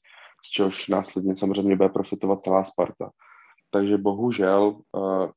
z 0.46 0.50
čehož 0.50 0.88
následně 0.88 1.36
samozřejmě 1.36 1.76
bude 1.76 1.88
profitovat 1.88 2.40
celá 2.40 2.64
Sparta. 2.64 3.10
Takže 3.76 3.98
bohužel 3.98 4.80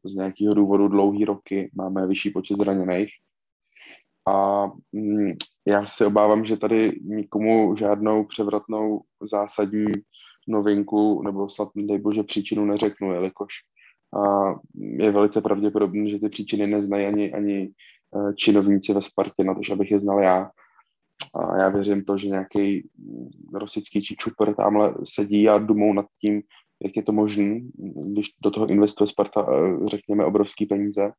z 0.04 0.16
nějakého 0.16 0.54
důvodu 0.54 0.88
dlouhý 0.88 1.26
roky 1.26 1.72
máme 1.76 2.08
vyšší 2.08 2.30
počet 2.30 2.58
zraněných. 2.58 3.10
A 4.28 4.66
mm, 4.92 5.32
já 5.68 5.86
se 5.86 6.06
obávám, 6.06 6.46
že 6.46 6.58
tady 6.58 7.00
nikomu 7.04 7.76
žádnou 7.76 8.26
převratnou 8.26 9.02
zásadní 9.32 9.88
novinku 10.48 11.24
nebo 11.24 11.50
snad 11.50 11.70
dej 11.76 12.00
bože 12.00 12.24
příčinu 12.24 12.66
neřeknu, 12.66 13.14
jelikož 13.14 13.54
je 14.76 15.12
velice 15.12 15.42
pravděpodobné, 15.42 16.10
že 16.10 16.20
ty 16.20 16.30
příčiny 16.30 16.68
neznají 16.68 17.06
ani, 17.06 17.34
ani 17.34 17.62
e, 17.62 17.70
činovníci 18.36 18.94
ve 18.94 19.02
Spartě, 19.02 19.44
na 19.44 19.56
to, 19.56 19.60
že 19.64 19.74
abych 19.74 19.92
je 19.92 20.00
znal 20.00 20.20
já. 20.20 20.52
A 21.36 21.58
já 21.58 21.70
věřím 21.70 22.04
to, 22.06 22.18
že 22.18 22.28
nějaký 22.28 22.90
rosický 23.54 24.04
či 24.04 24.16
čupr 24.16 24.56
tamhle 24.56 24.94
sedí 25.04 25.50
a 25.50 25.58
dumou 25.58 25.94
nad 25.94 26.06
tím, 26.22 26.42
jak 26.84 26.96
je 26.96 27.04
to 27.04 27.12
možné, 27.12 27.60
když 28.14 28.28
do 28.44 28.52
toho 28.52 28.68
investuje 28.68 29.08
Sparta, 29.08 29.42
e, 29.42 29.88
řekněme, 29.88 30.26
obrovský 30.26 30.66
peníze, 30.66 31.12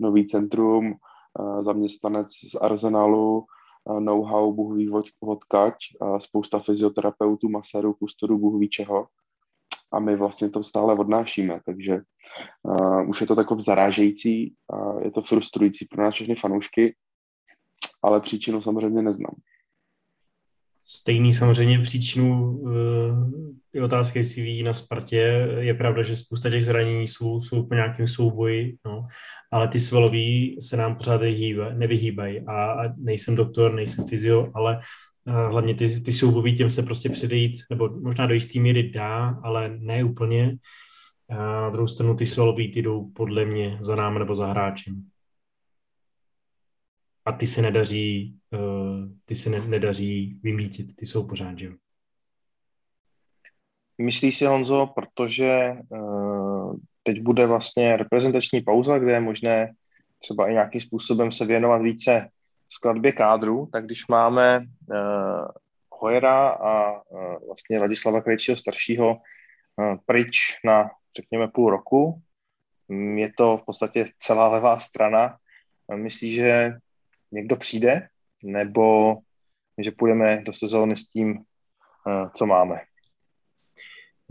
nový 0.00 0.26
centrum, 0.26 0.86
e, 0.86 0.94
zaměstnanec 1.62 2.28
z 2.30 2.54
Arsenalu, 2.54 3.44
know-how, 3.98 4.52
Bůh 4.52 4.76
ví 4.76 4.90
odkaď, 5.20 5.74
spousta 6.18 6.58
fyzioterapeutů, 6.58 7.48
masérů, 7.48 7.94
kustorů, 7.94 8.38
Bůh 8.38 8.60
ví 8.60 8.68
čeho 8.68 9.06
a 9.92 10.00
my 10.00 10.16
vlastně 10.16 10.50
to 10.50 10.64
stále 10.64 10.94
odnášíme, 10.94 11.60
takže 11.64 12.00
uh, 12.62 13.08
už 13.08 13.20
je 13.20 13.26
to 13.26 13.36
takové 13.36 13.62
zarážející, 13.62 14.54
uh, 14.72 15.02
je 15.02 15.10
to 15.10 15.22
frustrující 15.22 15.86
pro 15.90 16.04
nás 16.04 16.14
všechny 16.14 16.34
fanoušky, 16.34 16.96
ale 18.02 18.20
příčinu 18.20 18.62
samozřejmě 18.62 19.02
neznám. 19.02 19.34
Stejný 20.90 21.34
samozřejmě 21.34 21.78
příčinu 21.78 22.58
uh, 22.58 23.84
otázky 23.84 24.24
CV 24.24 24.64
na 24.64 24.74
Spartě. 24.74 25.48
Je 25.58 25.74
pravda, 25.74 26.02
že 26.02 26.16
spousta 26.16 26.50
těch 26.50 26.64
zranění 26.64 27.06
jsou, 27.06 27.40
jsou 27.40 27.66
po 27.66 27.74
nějakém 27.74 28.08
souboji, 28.08 28.76
no, 28.86 29.06
ale 29.52 29.68
ty 29.68 29.80
svalový 29.80 30.56
se 30.60 30.76
nám 30.76 30.96
pořád 30.96 31.20
nevyhýbají. 31.74 32.40
A, 32.40 32.72
a 32.72 32.92
nejsem 32.96 33.34
doktor, 33.34 33.74
nejsem 33.74 34.04
fyzio, 34.04 34.50
ale 34.54 34.80
hlavně 35.26 35.74
ty, 35.74 36.00
ty 36.00 36.12
soubový 36.12 36.54
těm 36.54 36.70
se 36.70 36.82
prostě 36.82 37.08
předejít, 37.08 37.52
nebo 37.70 37.88
možná 37.88 38.26
do 38.26 38.34
jistý 38.34 38.60
míry 38.60 38.90
dá, 38.90 39.40
ale 39.42 39.76
ne 39.78 40.04
úplně. 40.04 40.56
A 41.30 41.34
na 41.36 41.70
druhou 41.70 41.86
stranu 41.86 42.16
ty 42.16 42.26
svalový 42.26 42.72
ty 42.72 42.82
jdou 42.82 43.10
podle 43.14 43.44
mě 43.44 43.78
za 43.80 43.96
námi 43.96 44.18
nebo 44.18 44.34
za 44.34 44.46
hráčem. 44.46 45.02
A 47.28 47.32
ty 47.32 47.46
se 47.46 47.62
nedaří, 47.62 48.38
uh, 48.50 49.08
ty 49.24 49.34
se 49.34 49.50
ne, 49.50 49.60
nedaří 49.60 50.40
vymítit, 50.42 50.96
ty 50.96 51.06
jsou 51.06 51.26
pořád, 51.26 51.58
že 51.58 51.72
Myslíš 53.98 54.38
si, 54.38 54.44
Honzo, 54.44 54.86
protože 54.94 55.72
uh, 55.88 56.76
teď 57.02 57.20
bude 57.20 57.46
vlastně 57.46 57.96
reprezentační 57.96 58.60
pauza, 58.60 58.98
kde 58.98 59.12
je 59.12 59.20
možné 59.20 59.72
třeba 60.18 60.48
i 60.48 60.52
nějakým 60.52 60.80
způsobem 60.80 61.32
se 61.32 61.46
věnovat 61.46 61.82
více 61.82 62.28
skladbě 62.68 63.12
kádru, 63.12 63.68
tak 63.72 63.84
když 63.84 64.08
máme 64.08 64.58
uh, 64.58 65.48
Hojera 66.00 66.48
a 66.48 66.92
uh, 66.92 67.46
vlastně 67.46 67.78
Ladislava 67.78 68.20
Krejčího 68.20 68.56
staršího 68.56 69.16
uh, 69.16 69.96
pryč 70.06 70.36
na, 70.64 70.90
řekněme, 71.16 71.48
půl 71.48 71.70
roku, 71.70 72.22
um, 72.88 73.18
je 73.18 73.32
to 73.36 73.56
v 73.56 73.64
podstatě 73.64 74.10
celá 74.18 74.48
levá 74.48 74.78
strana. 74.78 75.36
Myslíš, 75.94 76.34
že 76.34 76.72
někdo 77.32 77.56
přijde, 77.56 78.08
nebo 78.44 79.16
že 79.84 79.90
půjdeme 79.90 80.42
do 80.46 80.52
sezóny 80.52 80.96
s 80.96 81.08
tím, 81.10 81.30
uh, 81.36 82.28
co 82.34 82.46
máme? 82.46 82.80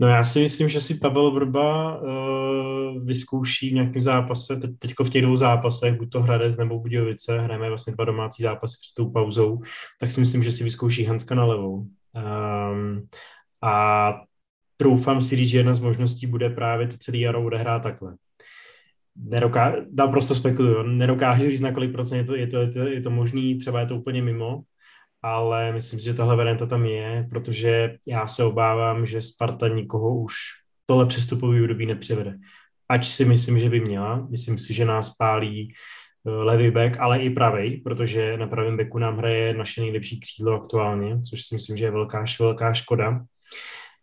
No 0.00 0.08
já 0.08 0.24
si 0.24 0.40
myslím, 0.40 0.68
že 0.68 0.80
si 0.80 0.94
Pavel 0.94 1.30
Vrba 1.30 2.00
uh, 2.00 3.04
vyzkouší 3.04 3.70
v 3.70 3.72
nějakém 3.72 4.00
zápase, 4.00 4.56
teď, 4.56 4.70
teďko 4.78 5.04
v 5.04 5.10
těch 5.10 5.22
dvou 5.22 5.36
zápasech, 5.36 5.94
buď 5.94 6.10
to 6.10 6.22
Hradec 6.22 6.56
nebo 6.56 6.78
Budějovice, 6.78 7.40
hrajeme 7.40 7.68
vlastně 7.68 7.92
dva 7.92 8.04
domácí 8.04 8.42
zápasy 8.42 8.76
před 8.80 9.02
tou 9.02 9.10
pauzou, 9.10 9.62
tak 10.00 10.10
si 10.10 10.20
myslím, 10.20 10.42
že 10.42 10.52
si 10.52 10.64
vyzkouší 10.64 11.04
Hanska 11.04 11.34
na 11.34 11.44
levou. 11.44 11.74
Um, 11.74 13.08
a 13.62 14.14
troufám 14.76 15.22
si 15.22 15.36
říct, 15.36 15.48
že 15.48 15.58
jedna 15.58 15.74
z 15.74 15.80
možností 15.80 16.26
bude 16.26 16.50
právě 16.50 16.88
to 16.88 16.96
celý 16.98 17.20
jaro 17.20 17.44
odehrát 17.44 17.82
takhle. 17.82 18.14
Nedoká, 19.24 19.74
dá 19.90 20.06
prostě 20.06 20.34
spekuluju, 20.34 20.82
nedokážu 20.82 21.50
říct 21.50 21.60
na 21.60 21.72
kolik 21.72 21.92
procent 21.92 22.18
je 22.18 22.24
to, 22.24 22.34
je 22.34 22.46
to, 22.46 22.56
je 22.60 22.70
to, 22.70 22.78
je 22.78 23.00
to 23.00 23.10
možný, 23.10 23.58
třeba 23.58 23.80
je 23.80 23.86
to 23.86 23.96
úplně 23.96 24.22
mimo, 24.22 24.62
ale 25.22 25.72
myslím 25.72 26.00
si, 26.00 26.04
že 26.04 26.14
tahle 26.14 26.36
varianta 26.36 26.66
tam 26.66 26.84
je, 26.84 27.26
protože 27.30 27.96
já 28.06 28.26
se 28.26 28.44
obávám, 28.44 29.06
že 29.06 29.22
Sparta 29.22 29.68
nikoho 29.68 30.20
už 30.20 30.34
tohle 30.86 31.06
přestupový 31.06 31.60
období 31.60 31.86
nepřivede. 31.86 32.34
Ač 32.88 33.08
si 33.08 33.24
myslím, 33.24 33.58
že 33.58 33.68
by 33.68 33.80
měla, 33.80 34.26
myslím 34.30 34.58
si, 34.58 34.74
že 34.74 34.84
nás 34.84 35.16
pálí 35.16 35.72
levý 36.24 36.70
back, 36.70 36.96
ale 37.00 37.18
i 37.18 37.30
pravý, 37.30 37.76
protože 37.76 38.36
na 38.36 38.46
pravém 38.46 38.76
backu 38.76 38.98
nám 38.98 39.18
hraje 39.18 39.54
naše 39.54 39.80
nejlepší 39.80 40.20
křídlo 40.20 40.54
aktuálně, 40.54 41.20
což 41.20 41.42
si 41.42 41.54
myslím, 41.54 41.76
že 41.76 41.84
je 41.84 41.90
velká, 41.90 42.24
velká 42.40 42.74
škoda. 42.74 43.20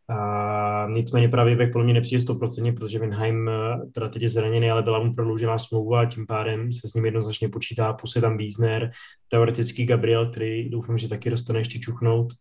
A 0.10 0.88
nicméně 0.90 1.30
pravý 1.30 1.56
back 1.56 1.72
podle 1.72 1.86
mě 1.86 1.94
nepřijde 1.94 2.24
100%, 2.24 2.76
protože 2.76 3.00
Winheim 3.00 3.50
eh, 3.50 3.78
teda 3.92 4.10
teď 4.10 4.22
je 4.22 4.30
zraněný, 4.30 4.72
ale 4.72 4.84
byla 4.84 5.00
mu 5.00 5.14
prodloužená 5.14 5.60
smlouva 5.60 6.02
a 6.02 6.06
tím 6.06 6.28
pádem 6.28 6.74
se 6.74 6.90
s 6.90 6.94
ním 6.94 7.06
jednoznačně 7.06 7.50
počítá, 7.50 7.94
plus 7.94 8.16
je 8.16 8.22
tam 8.22 8.38
Wiesner, 8.38 8.92
teoreticky 9.28 9.86
Gabriel, 9.86 10.32
který 10.32 10.70
doufám, 10.70 10.98
že 10.98 11.10
taky 11.10 11.30
dostane 11.30 11.60
ještě 11.60 11.80
čuchnout, 11.80 12.34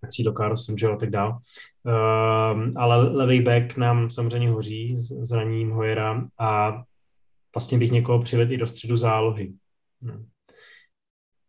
tak 0.00 0.10
si 0.14 0.22
dokážu 0.22 0.56
jsem, 0.56 0.78
že 0.78 0.86
a 0.86 0.96
tak 0.96 1.10
dál. 1.10 1.38
Uh, 1.86 2.70
ale 2.76 3.08
levý 3.08 3.42
back 3.42 3.76
nám 3.76 4.10
samozřejmě 4.10 4.50
hoří 4.50 4.96
s 4.96 5.08
zraněním 5.08 5.70
Hojera 5.70 6.24
a 6.38 6.82
vlastně 7.54 7.78
bych 7.78 7.90
někoho 7.90 8.18
přivedl 8.18 8.52
i 8.52 8.56
do 8.56 8.66
středu 8.66 8.96
zálohy. 8.96 9.52
No. 10.02 10.24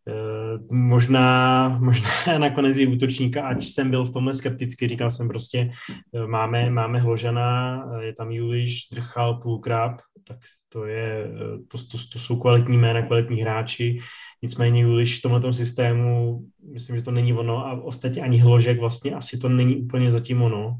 Eh, 0.08 0.58
možná, 0.70 1.68
možná 1.68 2.08
nakonec 2.38 2.76
i 2.76 2.86
útočníka, 2.86 3.48
ať 3.48 3.64
jsem 3.64 3.90
byl 3.90 4.04
v 4.04 4.12
tomhle 4.12 4.34
skeptický, 4.34 4.88
říkal 4.88 5.10
jsem 5.10 5.28
prostě, 5.28 5.70
eh, 6.14 6.26
máme, 6.26 6.70
máme 6.70 6.98
Hložana, 6.98 7.82
eh, 7.98 8.04
je 8.04 8.14
tam 8.14 8.30
Juliš, 8.30 8.88
Drchal, 8.92 9.34
Půlkrab, 9.34 10.00
tak 10.28 10.38
to, 10.68 10.84
je, 10.84 11.30
to, 11.68 11.78
to, 11.78 11.98
to 12.12 12.18
jsou 12.18 12.40
kvalitní 12.40 12.78
jména, 12.78 13.02
kvalitní 13.02 13.42
hráči, 13.42 13.98
nicméně 14.42 14.80
Juliš 14.80 15.18
v 15.18 15.22
tomhle 15.22 15.52
systému, 15.52 16.40
myslím, 16.72 16.96
že 16.96 17.02
to 17.02 17.10
není 17.10 17.32
ono 17.32 17.66
a 17.66 17.82
ostatně 17.82 18.22
ani 18.22 18.38
Hložek 18.38 18.80
vlastně 18.80 19.14
asi 19.14 19.38
to 19.38 19.48
není 19.48 19.76
úplně 19.76 20.10
zatím 20.10 20.42
ono, 20.42 20.78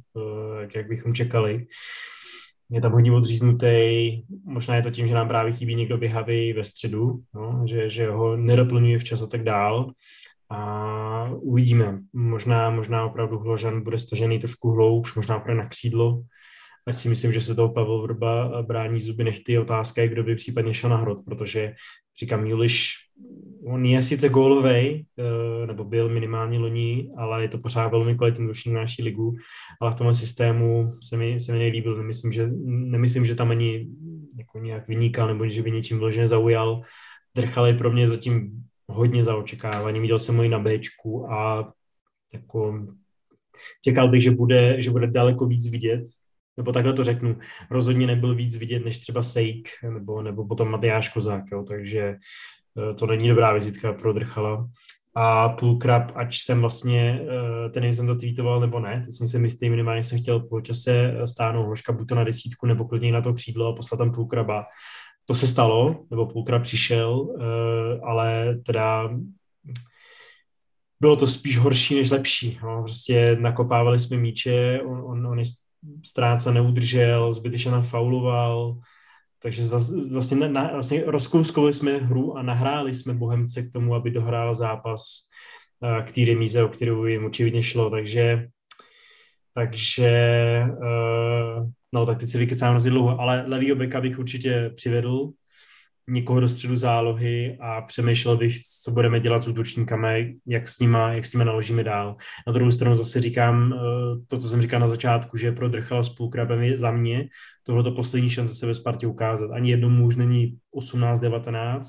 jak 0.75 0.89
bychom 0.89 1.15
čekali 1.15 1.67
je 2.73 2.81
tam 2.81 2.93
hodně 2.93 3.13
odříznutý, 3.13 3.67
možná 4.45 4.77
je 4.77 4.83
to 4.83 4.91
tím, 4.91 5.07
že 5.07 5.15
nám 5.15 5.29
právě 5.29 5.53
chybí 5.53 5.75
někdo 5.75 5.99
běhavý 5.99 6.53
ve 6.53 6.65
středu, 6.65 7.23
no, 7.35 7.63
že, 7.67 7.91
že 7.91 8.11
ho 8.11 8.37
nedoplňuje 8.37 8.99
včas 8.99 9.23
a 9.23 9.27
tak 9.27 9.43
dál. 9.43 9.93
A 10.51 11.31
uvidíme. 11.33 11.99
Možná, 12.13 12.71
možná 12.71 13.07
opravdu 13.07 13.39
Hložan 13.39 13.83
bude 13.83 13.99
stažený 13.99 14.39
trošku 14.39 14.71
hloubš, 14.71 15.15
možná 15.15 15.37
opravdu 15.37 15.63
na 15.63 15.69
křídlo. 15.69 16.23
Ať 16.87 16.95
si 16.95 17.09
myslím, 17.09 17.33
že 17.33 17.41
se 17.41 17.55
toho 17.55 17.69
Pavel 17.69 18.03
Vrba 18.03 18.63
brání 18.63 19.01
zuby 19.01 19.25
nechty. 19.25 19.59
Otázka 19.59 20.03
je, 20.03 20.09
kdo 20.09 20.23
by 20.23 20.35
případně 20.35 20.75
šel 20.75 20.91
na 20.91 20.97
hrot, 20.97 21.25
protože 21.25 21.75
říkám, 22.19 22.47
Juliš 22.47 23.03
on 23.65 23.87
je 23.87 24.03
sice 24.03 24.29
gólový, 24.29 25.07
eh, 25.19 25.67
nebo 25.67 25.85
byl 25.85 26.09
minimálně 26.09 26.59
loní, 26.59 27.11
ale 27.17 27.43
je 27.43 27.49
to 27.49 27.59
pořád 27.59 27.89
velmi 27.89 28.15
kvalitní 28.15 28.47
na 28.67 28.81
naší 28.81 29.03
ligu, 29.03 29.37
ale 29.81 29.93
v 29.93 29.95
tomhle 29.95 30.15
systému 30.15 30.91
se 31.03 31.17
mi, 31.17 31.41
se 31.41 31.53
mi 31.53 31.59
nelíbil. 31.59 31.97
Nemyslím, 31.97 32.33
že, 32.33 32.47
nemyslím, 32.67 33.25
že 33.25 33.35
tam 33.35 33.51
ani 33.51 33.89
jako 34.39 34.59
nějak 34.59 34.89
vynikal, 34.89 35.29
nebo 35.29 35.49
že 35.49 35.63
by 35.63 35.71
něčím 35.71 35.99
vloženě 35.99 36.27
zaujal. 36.27 36.81
Drchal 37.35 37.67
je 37.67 37.75
pro 37.75 37.93
mě 37.93 38.09
zatím 38.09 38.65
hodně 38.89 39.25
za 39.25 39.37
očekávání. 39.37 40.01
Viděl 40.01 40.19
jsem 40.19 40.37
ho 40.37 40.43
i 40.43 40.49
na 40.49 40.59
Bčku 40.59 41.33
a 41.33 41.73
jako 42.35 42.87
čekal 43.85 44.09
bych, 44.09 44.23
že 44.23 44.31
bude, 44.31 44.81
že 44.81 44.91
bude 44.91 45.07
daleko 45.07 45.47
víc 45.47 45.71
vidět, 45.71 46.03
nebo 46.57 46.73
takhle 46.73 46.93
to 46.93 47.05
řeknu, 47.05 47.37
rozhodně 47.71 48.07
nebyl 48.07 48.35
víc 48.35 48.57
vidět 48.57 48.85
než 48.85 49.01
třeba 49.01 49.23
Sejk 49.23 49.69
nebo, 49.93 50.23
nebo 50.23 50.47
potom 50.47 50.71
Matyáš 50.71 51.09
Kozák, 51.09 51.45
jo, 51.53 51.65
takže 51.69 52.17
Eh, 52.79 52.95
to 52.95 53.07
není 53.07 53.29
dobrá 53.29 53.53
vizitka 53.53 53.93
pro 53.93 54.13
Drchala. 54.13 54.69
A 55.15 55.49
Půlkrab, 55.49 56.13
ať 56.15 56.37
jsem 56.37 56.61
vlastně, 56.61 57.21
eh, 57.67 57.71
ten 57.71 57.85
jsem 57.85 58.07
to 58.07 58.17
tweetoval 58.17 58.61
nebo 58.61 58.81
ne, 58.81 59.03
teď 59.05 59.15
jsem 59.15 59.29
si 59.29 59.39
myslel, 59.39 59.71
minimálně 59.71 60.05
jsem 60.05 60.19
chtěl 60.19 60.41
po 60.41 60.61
čase 60.61 61.15
stáhnout 61.25 61.65
Hloška 61.65 61.93
buď 61.93 62.09
to 62.09 62.15
na 62.15 62.25
desítku, 62.25 62.67
nebo 62.67 62.85
klidně 62.85 63.13
na 63.13 63.21
to 63.21 63.33
křídlo 63.33 63.67
a 63.67 63.77
poslat 63.77 63.99
tam 63.99 64.13
Půlkraba. 64.13 64.67
To 65.25 65.35
se 65.35 65.47
stalo, 65.47 66.05
nebo 66.11 66.27
Půlkrab 66.27 66.63
přišel, 66.63 67.37
eh, 67.41 68.01
ale 68.03 68.59
teda 68.67 69.11
bylo 71.01 71.17
to 71.17 71.27
spíš 71.27 71.59
horší 71.59 71.95
než 71.95 72.11
lepší. 72.11 72.59
No. 72.63 72.83
Prostě 72.83 73.37
nakopávali 73.41 73.99
jsme 73.99 74.17
míče, 74.17 74.81
on, 74.85 75.03
on, 75.07 75.27
on 75.27 75.39
je 75.39 75.45
ztráce 76.05 76.53
neudržel, 76.53 77.33
zbytečně 77.33 77.71
nám 77.71 77.83
fauloval, 77.83 78.79
takže 79.43 79.63
vlastně, 80.11 80.49
na, 80.49 80.71
vlastně 80.73 81.03
rozkouskovali 81.07 81.73
jsme 81.73 81.99
hru 81.99 82.37
a 82.39 82.43
nahráli 82.43 82.95
jsme 82.95 83.15
Bohemce 83.15 83.63
k 83.63 83.73
tomu, 83.73 83.95
aby 83.95 84.11
dohrál 84.11 84.55
zápas 84.55 85.03
uh, 85.81 86.05
k 86.05 86.13
té 86.13 86.25
remíze, 86.25 86.65
o 86.65 86.69
kterou 86.69 87.05
jim 87.05 87.25
očividně 87.25 87.63
šlo. 87.63 87.91
Takže, 87.91 88.49
takže 89.55 90.13
uh, 90.69 91.71
no 91.93 92.07
tak 92.07 92.19
teď 92.19 92.29
si 92.29 92.39
vykecám 92.39 92.71
hrozně 92.71 92.91
dlouho, 92.91 93.21
ale 93.21 93.45
levý 93.47 93.73
beka 93.73 94.01
bych 94.01 94.19
určitě 94.19 94.71
přivedl, 94.75 95.31
někoho 96.09 96.41
do 96.41 96.49
středu 96.49 96.77
zálohy 96.77 97.57
a 97.61 97.81
přemýšlel 97.81 98.37
bych, 98.37 98.63
co 98.83 98.91
budeme 98.91 99.21
dělat 99.21 99.45
s 99.45 99.49
útočníkami, 99.49 100.37
jak 100.47 100.69
s 100.69 100.79
nima, 100.79 101.13
jak 101.13 101.27
s 101.27 101.33
nimi 101.33 101.45
naložíme 101.45 101.85
dál. 101.85 102.17
Na 102.47 102.53
druhou 102.53 102.71
stranu 102.71 102.95
zase 102.95 103.21
říkám 103.21 103.73
eh, 103.73 103.79
to, 104.27 104.39
co 104.39 104.49
jsem 104.49 104.63
říkal 104.63 104.81
na 104.81 104.89
začátku, 104.89 105.37
že 105.37 105.53
pro 105.53 105.69
Drchala 105.69 106.03
s 106.03 106.09
Půlkrabem 106.09 106.79
za 106.79 106.91
mě 106.91 107.29
tohle 107.63 107.83
to 107.83 107.91
poslední 107.91 108.31
šance 108.31 108.55
se 108.55 108.67
ve 108.67 108.75
Spartě 108.75 109.07
ukázat. 109.07 109.51
Ani 109.51 109.71
jednou 109.71 109.89
muž 109.89 110.17
není 110.17 110.59
18-19 110.75 111.81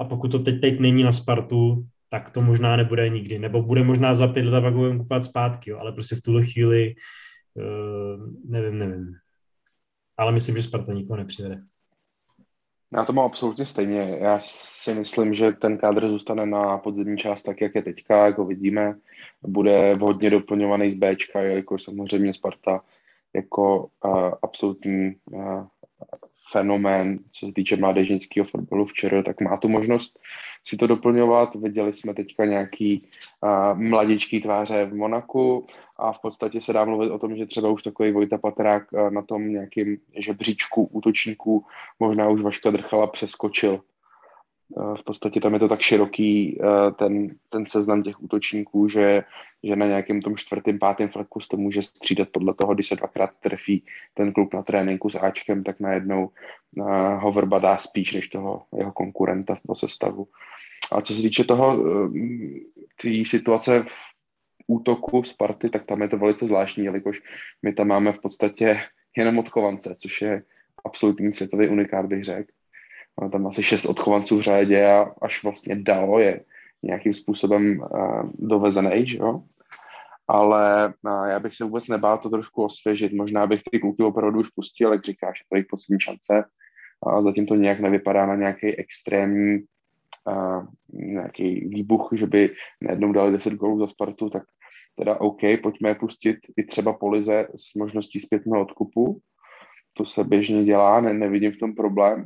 a 0.00 0.04
pokud 0.04 0.28
to 0.28 0.38
teď, 0.38 0.60
teď 0.60 0.80
není 0.80 1.02
na 1.02 1.12
Spartu, 1.12 1.86
tak 2.10 2.30
to 2.30 2.42
možná 2.42 2.76
nebude 2.76 3.08
nikdy. 3.08 3.38
Nebo 3.38 3.62
bude 3.62 3.84
možná 3.84 4.14
za 4.14 4.28
pět 4.28 4.44
let 4.44 4.58
a 4.58 4.60
pak 4.60 4.74
budeme 4.74 4.98
kupovat 4.98 5.24
zpátky, 5.24 5.70
jo. 5.70 5.78
ale 5.78 5.92
prostě 5.92 6.16
v 6.16 6.20
tuhle 6.20 6.46
chvíli 6.46 6.94
uh, 7.54 8.50
nevím, 8.50 8.78
nevím. 8.78 9.14
Ale 10.16 10.32
myslím, 10.32 10.56
že 10.56 10.62
Sparta 10.62 10.92
nikoho 10.92 11.16
nepřivede. 11.16 11.60
Já 12.94 13.04
to 13.04 13.12
mám 13.12 13.24
absolutně 13.24 13.66
stejně. 13.66 14.16
Já 14.20 14.38
si 14.38 14.94
myslím, 14.94 15.34
že 15.34 15.52
ten 15.52 15.78
kádr 15.78 16.08
zůstane 16.08 16.46
na 16.46 16.78
podzemní 16.78 17.18
část 17.18 17.42
tak, 17.42 17.60
jak 17.60 17.74
je 17.74 17.82
teďka, 17.82 18.26
jako 18.26 18.44
vidíme. 18.44 18.94
Bude 19.42 19.94
vhodně 19.94 20.30
doplňovaný 20.30 20.90
z 20.90 20.94
Bčka, 20.94 21.40
jelikož 21.40 21.82
samozřejmě 21.82 22.34
Sparta 22.34 22.80
jako 23.34 23.90
uh, 24.04 24.30
absolutní 24.42 25.16
uh, 25.30 25.64
fenomén, 26.52 27.18
co 27.32 27.46
se 27.46 27.52
týče 27.52 27.76
mládežnického 27.76 28.44
fotbalu 28.44 28.84
včera, 28.84 29.22
tak 29.22 29.40
má 29.40 29.56
tu 29.56 29.68
možnost 29.68 30.18
si 30.64 30.76
to 30.76 30.86
doplňovat. 30.86 31.54
Viděli 31.54 31.92
jsme 31.92 32.14
teďka 32.14 32.44
nějaký 32.44 33.08
uh, 33.42 33.78
mladičký 33.78 34.40
tváře 34.40 34.84
v 34.84 34.94
Monaku 34.94 35.66
a 35.96 36.12
v 36.12 36.20
podstatě 36.20 36.60
se 36.60 36.72
dá 36.72 36.84
mluvit 36.84 37.10
o 37.10 37.18
tom, 37.18 37.36
že 37.36 37.46
třeba 37.46 37.68
už 37.68 37.82
takový 37.82 38.12
Vojta 38.12 38.38
Patrák 38.38 38.92
na 39.10 39.22
tom 39.22 39.48
nějakým 39.48 39.96
žebříčku 40.16 40.84
útočníků 40.84 41.64
možná 42.00 42.28
už 42.28 42.42
Vaška 42.42 42.70
Drchala 42.70 43.06
přeskočil 43.06 43.80
v 45.00 45.04
podstatě 45.04 45.40
tam 45.40 45.54
je 45.54 45.60
to 45.60 45.68
tak 45.68 45.80
široký 45.80 46.58
eh, 46.60 46.92
ten, 46.92 47.36
ten 47.48 47.66
seznam 47.66 48.02
těch 48.02 48.22
útočníků, 48.22 48.88
že, 48.88 49.24
že 49.62 49.76
na 49.76 49.86
nějakém 49.86 50.22
tom 50.22 50.36
čtvrtém, 50.36 50.78
pátém 50.78 51.08
fleku 51.08 51.40
to 51.50 51.56
může 51.56 51.82
střídat 51.82 52.28
podle 52.28 52.54
toho, 52.54 52.74
když 52.74 52.88
se 52.88 52.96
dvakrát 52.96 53.30
trefí 53.40 53.84
ten 54.14 54.32
klub 54.32 54.54
na 54.54 54.62
tréninku 54.62 55.10
s 55.10 55.14
Ačkem, 55.14 55.64
tak 55.64 55.80
najednou 55.80 56.30
uh, 56.76 57.22
ho 57.22 57.60
dá 57.60 57.76
spíš 57.76 58.14
než 58.14 58.28
toho 58.28 58.62
jeho 58.76 58.92
konkurenta 58.92 59.54
v 59.54 59.74
sestavu. 59.74 60.28
A 60.92 61.00
co 61.00 61.14
se 61.14 61.22
týče 61.22 61.44
toho, 61.44 61.84
té 63.02 63.24
situace 63.24 63.82
v 63.82 64.04
útoku 64.66 65.22
Sparty, 65.22 65.70
tak 65.70 65.84
tam 65.84 66.02
je 66.02 66.08
to 66.08 66.18
velice 66.18 66.46
zvláštní, 66.46 66.84
jelikož 66.84 67.22
my 67.62 67.72
tam 67.72 67.86
máme 67.86 68.12
v 68.12 68.20
podstatě 68.20 68.80
jenom 69.16 69.38
odchovance, 69.38 69.94
což 69.98 70.22
je 70.22 70.42
absolutní 70.84 71.34
světový 71.34 71.68
unikát, 71.68 72.06
bych 72.06 72.24
řekl 72.24 72.52
tam 73.32 73.46
asi 73.46 73.62
šest 73.62 73.84
odchovanců 73.84 74.38
v 74.38 74.42
řadě 74.42 74.86
a 74.86 75.14
až 75.22 75.42
vlastně 75.42 75.76
Dalo 75.76 76.18
je 76.18 76.44
nějakým 76.82 77.14
způsobem 77.14 77.80
uh, 77.80 78.30
dovezený, 78.34 79.06
že 79.06 79.18
jo? 79.18 79.42
Ale 80.28 80.94
uh, 81.02 81.26
já 81.28 81.40
bych 81.40 81.54
se 81.54 81.64
vůbec 81.64 81.88
nebál 81.88 82.18
to 82.18 82.30
trošku 82.30 82.64
osvěžit. 82.64 83.12
Možná 83.12 83.46
bych 83.46 83.60
ty 83.70 83.78
kluky 83.78 84.02
opravdu 84.02 84.40
už 84.40 84.48
pustil, 84.48 84.92
jak 84.92 85.04
říkáš, 85.04 85.42
to 85.50 85.56
je 85.56 85.64
poslední 85.70 86.00
šance. 86.00 86.44
A 87.06 87.22
zatím 87.22 87.46
to 87.46 87.54
nějak 87.54 87.80
nevypadá 87.80 88.26
na 88.26 88.34
nějaký 88.34 88.76
extrémní 88.76 89.58
uh, 90.28 90.66
nějaký 90.92 91.68
výbuch, 91.68 92.08
že 92.12 92.26
by 92.26 92.48
najednou 92.82 93.12
dali 93.12 93.32
10 93.32 93.54
gólů 93.54 93.78
za 93.78 93.86
Spartu, 93.86 94.30
tak 94.30 94.42
teda 94.98 95.20
OK, 95.20 95.40
pojďme 95.62 95.88
je 95.88 95.94
pustit 95.94 96.36
i 96.56 96.64
třeba 96.64 96.92
Polize 96.92 97.46
s 97.56 97.74
možností 97.74 98.20
zpětného 98.20 98.62
odkupu. 98.62 99.20
To 99.92 100.06
se 100.06 100.24
běžně 100.24 100.64
dělá, 100.64 101.00
ne, 101.00 101.14
nevidím 101.14 101.52
v 101.52 101.58
tom 101.58 101.74
problém. 101.74 102.24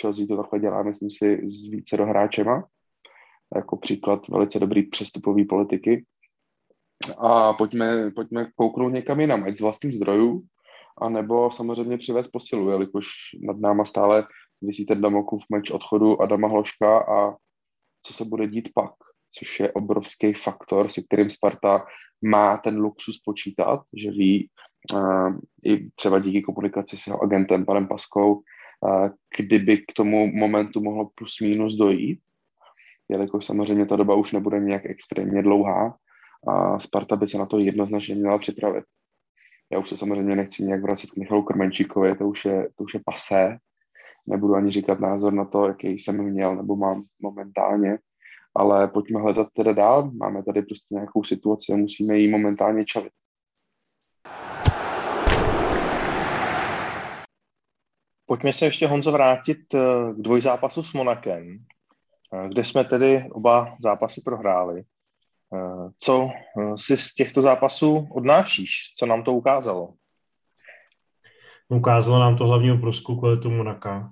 Chelsea 0.00 0.26
to 0.26 0.36
takhle 0.36 0.60
dělá, 0.60 0.82
myslím 0.82 1.10
si, 1.10 1.40
s 1.44 1.70
více 1.70 1.96
hráčema. 1.96 2.64
Jako 3.56 3.76
příklad 3.76 4.28
velice 4.28 4.58
dobrý 4.58 4.82
přestupový 4.82 5.44
politiky. 5.44 6.04
A 7.18 7.52
pojďme, 7.52 8.10
pojďme 8.10 8.50
kouknout 8.56 8.92
někam 8.92 9.20
jinam, 9.20 9.44
ať 9.44 9.54
z 9.54 9.60
vlastních 9.60 9.94
zdrojů, 9.94 10.42
a 10.98 11.08
nebo 11.08 11.50
samozřejmě 11.50 11.98
přivést 11.98 12.30
posilu, 12.30 12.70
jelikož 12.70 13.06
nad 13.46 13.56
náma 13.56 13.84
stále 13.84 14.26
vysí 14.62 14.86
ten 14.86 15.00
Damokův 15.00 15.42
meč 15.50 15.70
odchodu 15.70 16.22
Adama 16.22 16.48
Hloška 16.48 16.98
a 16.98 17.36
co 18.02 18.12
se 18.12 18.24
bude 18.24 18.48
dít 18.48 18.68
pak, 18.74 18.90
což 19.38 19.60
je 19.60 19.72
obrovský 19.72 20.32
faktor, 20.32 20.88
se 20.88 21.02
kterým 21.02 21.30
Sparta 21.30 21.84
má 22.24 22.56
ten 22.56 22.76
luxus 22.78 23.20
počítat, 23.24 23.80
že 23.96 24.10
ví 24.10 24.50
uh, 24.92 25.38
i 25.64 25.90
třeba 25.90 26.18
díky 26.18 26.42
komunikaci 26.42 26.96
s 26.96 27.06
jeho 27.06 27.22
agentem, 27.22 27.64
panem 27.64 27.88
Paskou, 27.88 28.42
kdyby 29.36 29.78
k 29.78 29.92
tomu 29.96 30.26
momentu 30.26 30.80
mohlo 30.80 31.10
plus 31.14 31.40
minus 31.40 31.74
dojít, 31.74 32.20
jelikož 33.08 33.46
samozřejmě 33.46 33.86
ta 33.86 33.96
doba 33.96 34.14
už 34.14 34.32
nebude 34.32 34.60
nějak 34.60 34.86
extrémně 34.86 35.42
dlouhá 35.42 35.96
a 36.48 36.80
Sparta 36.80 37.16
by 37.16 37.28
se 37.28 37.38
na 37.38 37.46
to 37.46 37.58
jednoznačně 37.58 38.14
měla 38.14 38.38
připravit. 38.38 38.84
Já 39.72 39.78
už 39.78 39.88
se 39.88 39.96
samozřejmě 39.96 40.36
nechci 40.36 40.62
nějak 40.62 40.82
vracet 40.82 41.10
k 41.10 41.16
Michalu 41.16 41.42
Krmenčíkovi, 41.42 42.16
to 42.16 42.28
už 42.28 42.44
je, 42.44 42.68
to 42.76 42.84
už 42.84 42.94
je 42.94 43.00
pasé. 43.04 43.56
Nebudu 44.26 44.54
ani 44.54 44.70
říkat 44.70 45.00
názor 45.00 45.32
na 45.32 45.44
to, 45.44 45.66
jaký 45.66 45.88
jsem 45.88 46.22
měl 46.22 46.56
nebo 46.56 46.76
mám 46.76 47.04
momentálně, 47.22 47.98
ale 48.56 48.88
pojďme 48.88 49.20
hledat 49.20 49.48
teda 49.56 49.72
dál. 49.72 50.10
Máme 50.10 50.42
tady 50.42 50.62
prostě 50.62 50.94
nějakou 50.94 51.24
situaci 51.24 51.72
a 51.72 51.76
musíme 51.76 52.18
ji 52.18 52.30
momentálně 52.30 52.84
čelit. 52.84 53.12
Pojďme 58.32 58.52
se 58.52 58.64
ještě, 58.64 58.86
Honzo, 58.86 59.12
vrátit 59.12 59.74
eh, 59.74 59.78
k 60.12 60.22
dvojzápasu 60.22 60.82
s 60.82 60.92
Monakem, 60.92 61.58
eh, 62.34 62.48
kde 62.48 62.64
jsme 62.64 62.84
tedy 62.84 63.24
oba 63.32 63.76
zápasy 63.80 64.20
prohráli. 64.24 64.80
Eh, 64.80 65.90
co 65.98 66.30
si 66.76 66.96
z 66.96 67.14
těchto 67.14 67.40
zápasů 67.40 68.08
odnášíš? 68.14 68.92
Co 68.96 69.06
nám 69.06 69.22
to 69.22 69.32
ukázalo? 69.32 69.88
Ukázalo 71.68 72.18
nám 72.18 72.36
to 72.36 72.46
hlavně 72.46 72.72
obrovskou 72.72 73.16
kvalitu 73.16 73.50
Monaka. 73.50 74.10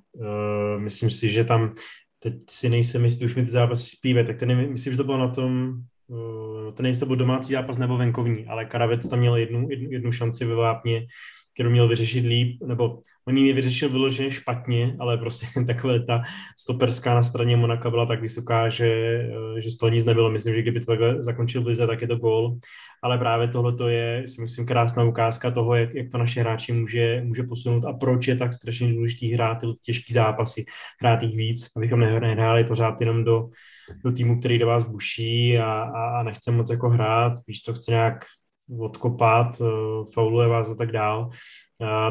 Myslím 0.79 1.11
si, 1.11 1.29
že 1.29 1.45
tam, 1.45 1.75
teď 2.19 2.35
si 2.51 2.69
nejsem 2.69 3.05
jistý, 3.05 3.25
už 3.25 3.37
mi 3.37 3.45
ty 3.45 3.51
zápasy 3.51 3.97
zpívají, 3.97 4.27
tak 4.27 4.39
ten, 4.39 4.71
myslím, 4.71 4.93
že 4.93 4.97
to 4.97 5.05
bylo 5.05 5.19
na 5.19 5.29
tom, 5.29 5.73
ten 6.75 6.83
nejistý 6.83 7.07
byl 7.07 7.17
domácí 7.17 7.53
zápas 7.53 7.79
nebo 7.79 7.97
venkovní, 7.97 8.47
ale 8.47 8.65
Karavec 8.65 9.09
tam 9.09 9.19
měl 9.19 9.37
jednu, 9.37 9.71
jednu, 9.71 9.91
jednu 9.91 10.13
šanci 10.13 10.45
ve 10.45 10.55
vápně, 10.55 11.07
kterou 11.55 11.71
měl 11.71 11.89
vyřešit 11.89 12.27
líp, 12.27 12.63
nebo 12.67 13.01
on 13.29 13.37
ji 13.37 13.53
vyřešil 13.53 13.89
vyloženě 13.89 14.31
špatně, 14.31 14.97
ale 14.99 15.19
prostě 15.19 15.47
takhle 15.67 16.01
ta 16.01 16.23
stoperská 16.59 17.15
na 17.15 17.23
straně 17.23 17.57
Monaka 17.57 17.91
byla 17.91 18.07
tak 18.07 18.21
vysoká, 18.21 18.69
že, 18.69 18.87
eh, 18.87 19.61
že 19.61 19.71
z 19.71 19.77
toho 19.77 19.91
nic 19.91 20.05
nebylo. 20.05 20.31
Myslím, 20.31 20.55
že 20.55 20.63
kdyby 20.63 20.81
to 20.81 20.87
takhle 20.87 21.25
zakončil 21.25 21.63
v 21.63 21.67
lize, 21.67 21.87
tak 21.87 22.03
je 22.03 22.09
to 22.09 22.17
gól. 22.17 22.59
Ale 23.03 23.19
právě 23.19 23.49
tohle 23.49 23.77
to 23.77 23.89
je, 23.89 24.23
si 24.27 24.41
myslím, 24.41 24.67
krásná 24.67 25.05
ukázka 25.05 25.51
toho, 25.51 25.75
jak, 25.75 25.95
jak 25.95 26.11
to 26.11 26.19
naše 26.19 26.41
hráči 26.41 26.73
může, 26.73 27.23
může 27.25 27.43
posunout 27.43 27.85
a 27.85 27.93
proč 27.93 28.29
je 28.29 28.37
tak 28.37 28.53
strašně 28.53 28.93
důležitý 28.93 29.33
hrát 29.33 29.55
ty 29.55 29.67
těžké 29.83 30.15
zápasy, 30.15 30.65
hrát 31.01 31.23
jich 31.23 31.37
víc, 31.37 31.71
abychom 31.77 32.01
nehráli 32.01 32.65
pořád 32.65 33.01
jenom 33.01 33.25
do, 33.25 33.49
do 34.05 34.13
týmu, 34.13 34.41
který 34.41 34.59
do 34.59 34.67
vás 34.67 34.85
buší 34.85 35.59
a, 35.59 35.73
a, 35.73 36.21
a 36.21 36.23
nechce 36.23 36.51
moc 36.51 36.71
jako 36.71 36.89
hrát, 36.89 37.33
víš, 37.47 37.63
to 37.63 37.75
chce 37.75 37.91
nějak 37.91 38.25
odkopat, 38.79 39.61
eh, 39.61 39.65
fauluje 40.13 40.49
vás 40.49 40.71
a 40.71 40.75
tak 40.75 40.93
dál, 40.93 41.31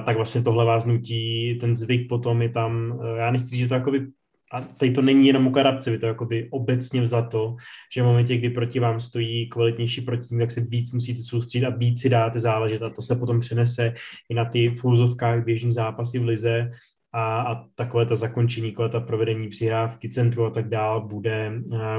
tak 0.05 0.15
vlastně 0.15 0.41
tohle 0.41 0.65
vás 0.65 0.85
nutí, 0.85 1.57
ten 1.61 1.75
zvyk 1.75 2.09
potom 2.09 2.41
je 2.41 2.49
tam, 2.49 2.99
eh, 3.03 3.19
já 3.19 3.31
nechci 3.31 3.57
že 3.57 3.67
to 3.67 3.73
jakoby 3.73 4.07
a 4.51 4.61
tady 4.61 4.91
to 4.91 5.01
není 5.01 5.27
jenom 5.27 5.47
u 5.47 5.51
Karabce, 5.51 5.91
to 5.97 6.05
jakoby 6.05 6.47
obecně 6.51 7.01
to, 7.21 7.55
že 7.93 8.01
v 8.01 8.05
momentě, 8.05 8.37
kdy 8.37 8.49
proti 8.49 8.79
vám 8.79 8.99
stojí 8.99 9.49
kvalitnější 9.49 10.01
protivník, 10.01 10.39
tak 10.39 10.51
se 10.51 10.61
víc 10.61 10.91
musíte 10.91 11.21
soustředit 11.21 11.65
a 11.65 11.69
víc 11.69 12.01
si 12.01 12.09
dáte 12.09 12.39
záležet 12.39 12.81
a 12.81 12.89
to 12.89 13.01
se 13.01 13.15
potom 13.15 13.39
přenese 13.39 13.93
i 14.29 14.33
na 14.33 14.45
ty 14.45 14.69
v 14.69 15.45
běžní 15.45 15.71
zápasy 15.71 16.19
v 16.19 16.25
lize 16.25 16.71
a, 17.13 17.41
a 17.41 17.63
takové 17.75 18.05
ta 18.05 18.15
zakončení, 18.15 18.75
ta 18.91 18.99
provedení 18.99 19.49
přihrávky, 19.49 20.09
centru 20.09 20.45
a 20.45 20.49
tak 20.49 20.69
dál 20.69 21.07
bude, 21.07 21.53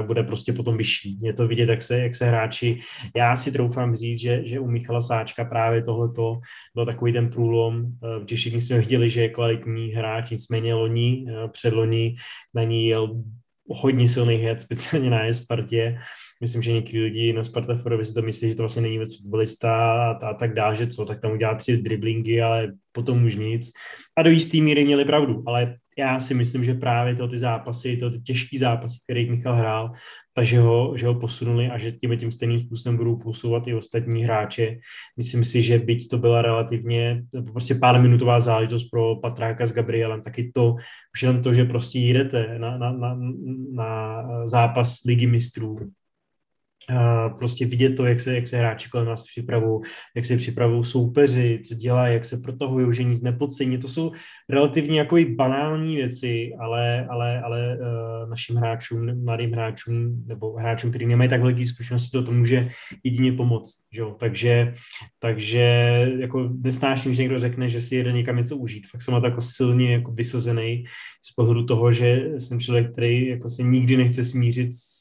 bude 0.05 0.23
prostě 0.23 0.53
potom 0.53 0.77
vyšší. 0.77 1.17
Je 1.21 1.33
to 1.33 1.47
vidět, 1.47 1.69
jak 1.69 1.81
se, 1.81 1.99
jak 1.99 2.15
se 2.15 2.25
hráči, 2.25 2.79
já 3.15 3.35
si 3.35 3.51
troufám 3.51 3.95
říct, 3.95 4.19
že, 4.19 4.41
že 4.47 4.59
u 4.59 4.67
Michala 4.67 5.01
Sáčka 5.01 5.45
právě 5.45 5.83
tohleto 5.83 6.39
byl 6.75 6.85
takový 6.85 7.13
ten 7.13 7.29
průlom, 7.29 7.85
že 8.29 8.35
všichni 8.35 8.61
jsme 8.61 8.79
viděli, 8.79 9.09
že 9.09 9.21
je 9.21 9.29
kvalitní 9.29 9.87
hráč, 9.87 10.29
nicméně 10.29 10.73
loni, 10.73 11.25
předloni 11.51 12.15
na 12.53 12.63
ní 12.63 12.87
jel 12.87 13.23
hodně 13.73 14.07
silný 14.07 14.35
head, 14.35 14.61
speciálně 14.61 15.09
na 15.09 15.33
Spartě 15.33 15.97
myslím, 16.41 16.61
že 16.61 16.73
někdy 16.73 16.99
lidi 16.99 17.33
na 17.33 17.43
Sparta 17.43 17.75
Forovi 17.75 18.05
si 18.05 18.13
to 18.13 18.21
myslí, 18.21 18.49
že 18.49 18.55
to 18.55 18.63
vlastně 18.63 18.81
není 18.81 18.97
vůbec 18.97 19.21
fotbalista 19.21 19.93
a, 19.93 20.11
a 20.11 20.33
tak 20.33 20.53
dále, 20.53 20.75
že 20.75 20.87
co, 20.87 21.05
tak 21.05 21.21
tam 21.21 21.31
udělá 21.31 21.55
tři 21.55 21.77
driblingy, 21.77 22.41
ale 22.41 22.73
potom 22.91 23.23
už 23.23 23.35
nic. 23.35 23.71
A 24.17 24.23
do 24.23 24.29
jistý 24.29 24.61
míry 24.61 24.85
měli 24.85 25.05
pravdu, 25.05 25.43
ale 25.47 25.75
já 25.97 26.19
si 26.19 26.33
myslím, 26.33 26.63
že 26.63 26.73
právě 26.73 27.15
to 27.15 27.27
ty 27.27 27.37
zápasy, 27.37 27.97
to 27.97 28.09
ty 28.09 28.19
těžký 28.19 28.57
zápasy, 28.57 28.99
který 29.03 29.31
Michal 29.31 29.55
hrál, 29.55 29.91
takže 30.33 30.59
ho, 30.59 30.93
že 30.97 31.07
ho 31.07 31.15
posunuli 31.19 31.69
a 31.69 31.77
že 31.77 31.91
tím 31.91 32.17
tím 32.17 32.31
stejným 32.31 32.59
způsobem 32.59 32.97
budou 32.97 33.15
posouvat 33.15 33.67
i 33.67 33.75
ostatní 33.75 34.23
hráče. 34.23 34.77
Myslím 35.17 35.43
si, 35.43 35.61
že 35.61 35.79
byť 35.79 36.09
to 36.09 36.17
byla 36.17 36.41
relativně 36.41 37.23
prostě 37.51 37.75
pár 37.75 38.01
minutová 38.01 38.39
záležitost 38.39 38.83
pro 38.83 39.15
Patráka 39.15 39.65
s 39.67 39.73
Gabrielem, 39.73 40.21
taky 40.21 40.51
to, 40.55 40.75
už 41.15 41.21
jenom 41.21 41.43
to, 41.43 41.53
že 41.53 41.65
prostě 41.65 41.99
jdete 41.99 42.59
na, 42.59 42.77
na, 42.77 42.91
na, 42.91 43.17
na 43.73 44.23
zápas 44.47 45.03
ligy 45.05 45.27
mistrů, 45.27 45.79
prostě 47.37 47.65
vidět 47.65 47.89
to, 47.89 48.05
jak 48.05 48.19
se, 48.19 48.35
jak 48.35 48.47
se 48.47 48.57
hráči 48.57 48.89
kolem 48.89 49.07
nás 49.07 49.25
připravují, 49.27 49.81
jak 50.15 50.25
se 50.25 50.37
připravují 50.37 50.83
soupeři, 50.83 51.61
co 51.67 51.75
dělají, 51.75 52.13
jak 52.13 52.25
se 52.25 52.37
protahují, 52.37 52.95
že 52.95 53.03
nic 53.03 53.21
nepodcení. 53.21 53.77
To 53.77 53.87
jsou 53.87 54.11
relativně 54.49 54.99
jako 54.99 55.17
i 55.17 55.35
banální 55.35 55.95
věci, 55.95 56.51
ale, 56.59 57.07
ale, 57.07 57.41
ale 57.41 57.77
uh, 57.77 58.29
našim 58.29 58.55
hráčům, 58.55 59.23
mladým 59.23 59.51
hráčům 59.51 60.23
nebo 60.27 60.53
hráčům, 60.53 60.89
kteří 60.89 61.05
nemají 61.05 61.29
tak 61.29 61.41
velké 61.41 61.65
zkušenosti, 61.65 62.11
to, 62.11 62.23
to 62.23 62.31
může 62.31 62.69
jedině 63.03 63.33
pomoct. 63.33 63.75
Že? 63.91 64.03
Takže, 64.19 64.73
takže 65.19 65.61
jako 66.19 66.49
nesnáším, 66.61 67.13
že 67.13 67.21
někdo 67.21 67.39
řekne, 67.39 67.69
že 67.69 67.81
si 67.81 67.95
jede 67.95 68.11
někam 68.11 68.37
něco 68.37 68.57
užít. 68.57 68.87
Fakt 68.91 69.01
jsem 69.01 69.23
jako 69.23 69.41
silně 69.41 69.93
jako 69.93 70.11
vysazený 70.11 70.83
z 71.23 71.33
pohledu 71.35 71.65
toho, 71.65 71.91
že 71.91 72.31
jsem 72.37 72.59
člověk, 72.59 72.91
který 72.91 73.27
jako 73.27 73.49
se 73.49 73.63
nikdy 73.63 73.97
nechce 73.97 74.25
smířit 74.25 74.73
s 74.73 75.00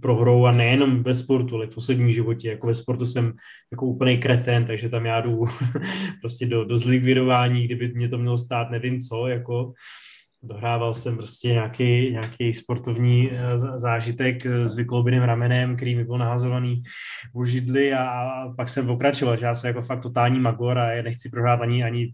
prohrou 0.00 0.46
a 0.46 0.52
nejenom 0.52 1.02
ve 1.02 1.14
sportu, 1.14 1.54
ale 1.54 1.66
v 1.66 1.76
osobním 1.76 2.12
životě. 2.12 2.48
Jako 2.48 2.66
ve 2.66 2.74
sportu 2.74 3.06
jsem 3.06 3.32
jako 3.72 3.86
úplný 3.86 4.18
kretén, 4.18 4.64
takže 4.64 4.88
tam 4.88 5.06
já 5.06 5.20
jdu 5.20 5.44
prostě 6.20 6.46
do, 6.46 6.64
do 6.64 6.78
zlikvidování, 6.78 7.64
kdyby 7.64 7.92
mě 7.94 8.08
to 8.08 8.18
mělo 8.18 8.38
stát 8.38 8.70
nevím 8.70 9.00
co, 9.00 9.26
jako 9.28 9.72
dohrával 10.42 10.94
jsem 10.94 11.16
prostě 11.16 11.48
nějaký, 11.48 12.10
nějaký 12.10 12.54
sportovní 12.54 13.30
eh, 13.32 13.58
zážitek 13.78 14.46
s 14.46 14.74
vykloubeným 14.74 15.22
ramenem, 15.22 15.76
který 15.76 15.96
mi 15.96 16.04
byl 16.04 16.18
nahazovaný 16.18 16.82
u 17.32 17.44
židli 17.44 17.92
a, 17.92 18.04
a 18.08 18.48
pak 18.56 18.68
jsem 18.68 18.86
pokračoval, 18.86 19.36
že 19.36 19.46
já 19.46 19.54
jsem 19.54 19.68
jako 19.68 19.82
fakt 19.82 20.00
totální 20.00 20.40
magor 20.40 20.78
a 20.78 21.02
nechci 21.02 21.28
prohrát 21.28 21.60
ani, 21.60 21.84
ani 21.84 22.12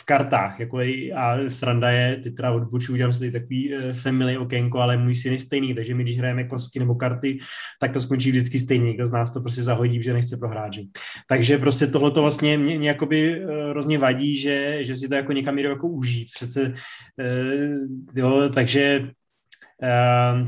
v 0.00 0.04
kartách, 0.04 0.60
jako 0.60 0.80
je, 0.80 1.12
a 1.12 1.38
sranda 1.48 1.90
je, 1.90 2.16
ty 2.16 2.30
teda 2.30 2.52
odboču, 2.52 2.92
udělám 2.92 3.12
si 3.12 3.32
takový 3.32 3.74
uh, 3.74 3.92
family 3.92 4.38
okénko, 4.38 4.78
ale 4.78 4.96
můj 4.96 5.16
syn 5.16 5.32
je 5.32 5.38
stejný, 5.38 5.74
takže 5.74 5.94
my 5.94 6.02
když 6.02 6.18
hrajeme 6.18 6.44
kostky 6.44 6.78
nebo 6.78 6.94
karty, 6.94 7.38
tak 7.80 7.92
to 7.92 8.00
skončí 8.00 8.30
vždycky 8.30 8.60
stejný, 8.60 8.86
někdo 8.86 9.06
z 9.06 9.12
nás 9.12 9.32
to 9.32 9.40
prostě 9.40 9.62
zahodí, 9.62 10.02
že 10.02 10.12
nechce 10.12 10.36
prohrát, 10.36 10.72
že? 10.72 10.82
Takže 11.28 11.58
prostě 11.58 11.86
tohle 11.86 12.10
to 12.10 12.22
vlastně 12.22 12.58
mě, 12.58 12.78
mě 12.78 12.88
jakoby 12.88 13.44
uh, 13.44 13.70
hrozně 13.70 13.98
vadí, 13.98 14.36
že, 14.36 14.84
že 14.84 14.96
si 14.96 15.08
to 15.08 15.14
jako 15.14 15.32
někam 15.32 15.58
jde 15.58 15.68
jako 15.68 15.88
užít, 15.88 16.28
přece, 16.34 16.62
uh, 16.62 18.14
jo, 18.14 18.48
takže 18.54 19.10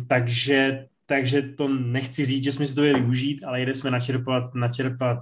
takže 0.08 0.86
takže 1.06 1.42
to 1.42 1.68
nechci 1.68 2.24
říct, 2.26 2.44
že 2.44 2.52
jsme 2.52 2.66
si 2.66 2.74
to 2.74 2.84
jeli 2.84 3.00
užít, 3.00 3.44
ale 3.44 3.60
jde 3.60 3.74
jsme 3.74 3.90
načerpat, 3.90 4.54
načerpat 4.54 5.18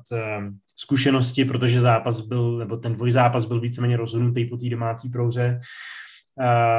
zkušenosti, 0.77 1.45
protože 1.45 1.81
zápas 1.81 2.21
byl, 2.21 2.59
nebo 2.59 2.77
ten 2.77 2.93
dvojzápas 2.93 3.45
byl 3.45 3.61
víceméně 3.61 3.97
rozhodnutý 3.97 4.45
po 4.45 4.57
té 4.57 4.69
domácí 4.69 5.09
prouře. 5.09 5.61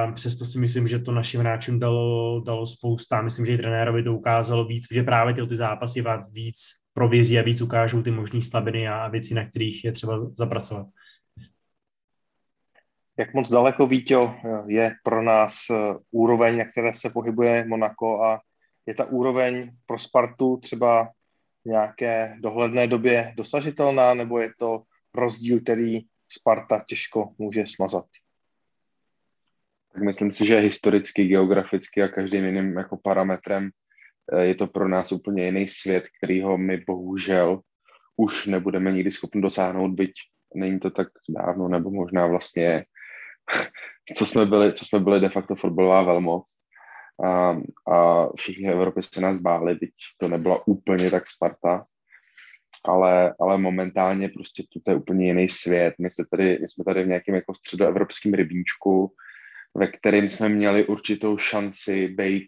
Uh, 0.07 0.13
přesto 0.13 0.45
si 0.45 0.59
myslím, 0.59 0.87
že 0.87 0.99
to 0.99 1.11
našim 1.11 1.39
hráčům 1.39 1.79
dalo, 1.79 2.41
dalo 2.45 2.67
spousta. 2.67 3.21
Myslím, 3.21 3.45
že 3.45 3.53
i 3.53 3.57
trenérovi 3.57 4.03
to 4.03 4.13
ukázalo 4.13 4.65
víc, 4.65 4.85
že 4.91 5.03
právě 5.03 5.33
ty, 5.33 5.47
ty 5.47 5.55
zápasy 5.55 6.01
vás 6.01 6.31
víc 6.31 6.57
prověří 6.93 7.39
a 7.39 7.41
víc 7.41 7.61
ukážou 7.61 8.01
ty 8.01 8.11
možné 8.11 8.41
slabiny 8.41 8.87
a 8.87 9.07
věci, 9.07 9.33
na 9.33 9.45
kterých 9.45 9.85
je 9.85 9.91
třeba 9.91 10.29
zapracovat. 10.33 10.87
Jak 13.19 13.33
moc 13.33 13.49
daleko, 13.49 13.87
Víťo, 13.87 14.35
je 14.67 14.91
pro 15.03 15.23
nás 15.23 15.55
eh, 15.71 15.95
úroveň, 16.11 16.57
na 16.57 16.65
které 16.65 16.93
se 16.93 17.09
pohybuje 17.09 17.65
Monako 17.67 18.23
a 18.23 18.39
je 18.85 18.93
ta 18.93 19.05
úroveň 19.05 19.71
pro 19.85 19.99
Spartu 19.99 20.57
třeba 20.57 21.07
nějaké 21.65 22.35
dohledné 22.39 22.87
době 22.87 23.33
dosažitelná, 23.37 24.13
nebo 24.13 24.39
je 24.39 24.53
to 24.59 24.83
rozdíl, 25.15 25.59
který 25.61 25.99
Sparta 26.27 26.83
těžko 26.87 27.33
může 27.37 27.63
smazat? 27.67 28.05
Tak 29.93 30.03
myslím 30.03 30.31
si, 30.31 30.45
že 30.45 30.59
historicky, 30.59 31.25
geograficky 31.25 32.03
a 32.03 32.07
každým 32.07 32.45
jiným 32.45 32.77
jako 32.77 32.97
parametrem 33.03 33.69
eh, 34.33 34.45
je 34.45 34.55
to 34.55 34.67
pro 34.67 34.87
nás 34.87 35.11
úplně 35.11 35.45
jiný 35.45 35.67
svět, 35.67 36.05
kterýho 36.17 36.57
my 36.57 36.83
bohužel 36.87 37.61
už 38.17 38.45
nebudeme 38.45 38.91
nikdy 38.91 39.11
schopni 39.11 39.41
dosáhnout, 39.41 39.91
byť 39.91 40.11
není 40.55 40.79
to 40.79 40.91
tak 40.91 41.07
dávno, 41.29 41.67
nebo 41.67 41.91
možná 41.91 42.27
vlastně, 42.27 42.85
co 44.15 44.25
jsme 44.25 44.45
byli, 44.45 44.73
co 44.73 44.85
jsme 44.85 44.99
byli 44.99 45.19
de 45.19 45.29
facto 45.29 45.55
fotbalová 45.55 46.03
velmoc, 46.03 46.57
a, 47.23 47.57
a 47.93 48.27
všichni 48.35 48.67
v 48.67 48.71
Evropě 48.71 49.03
se 49.03 49.21
nás 49.21 49.39
báli, 49.39 49.75
byť 49.75 49.91
to 50.17 50.27
nebyla 50.27 50.67
úplně 50.67 51.11
tak 51.11 51.27
Sparta, 51.27 51.85
ale, 52.85 53.35
ale 53.39 53.57
momentálně 53.57 54.29
prostě 54.29 54.63
to 54.83 54.91
je 54.91 54.97
úplně 54.97 55.27
jiný 55.27 55.49
svět. 55.49 55.93
My, 55.99 56.11
se 56.11 56.23
tady, 56.31 56.57
my 56.61 56.67
jsme 56.67 56.83
tady 56.83 57.03
v 57.03 57.07
nějakém 57.07 57.35
jako 57.35 57.53
středoevropském 57.53 58.33
rybníčku, 58.33 59.13
ve 59.75 59.87
kterém 59.87 60.29
jsme 60.29 60.49
měli 60.49 60.87
určitou 60.87 61.37
šanci 61.37 62.07
být 62.07 62.47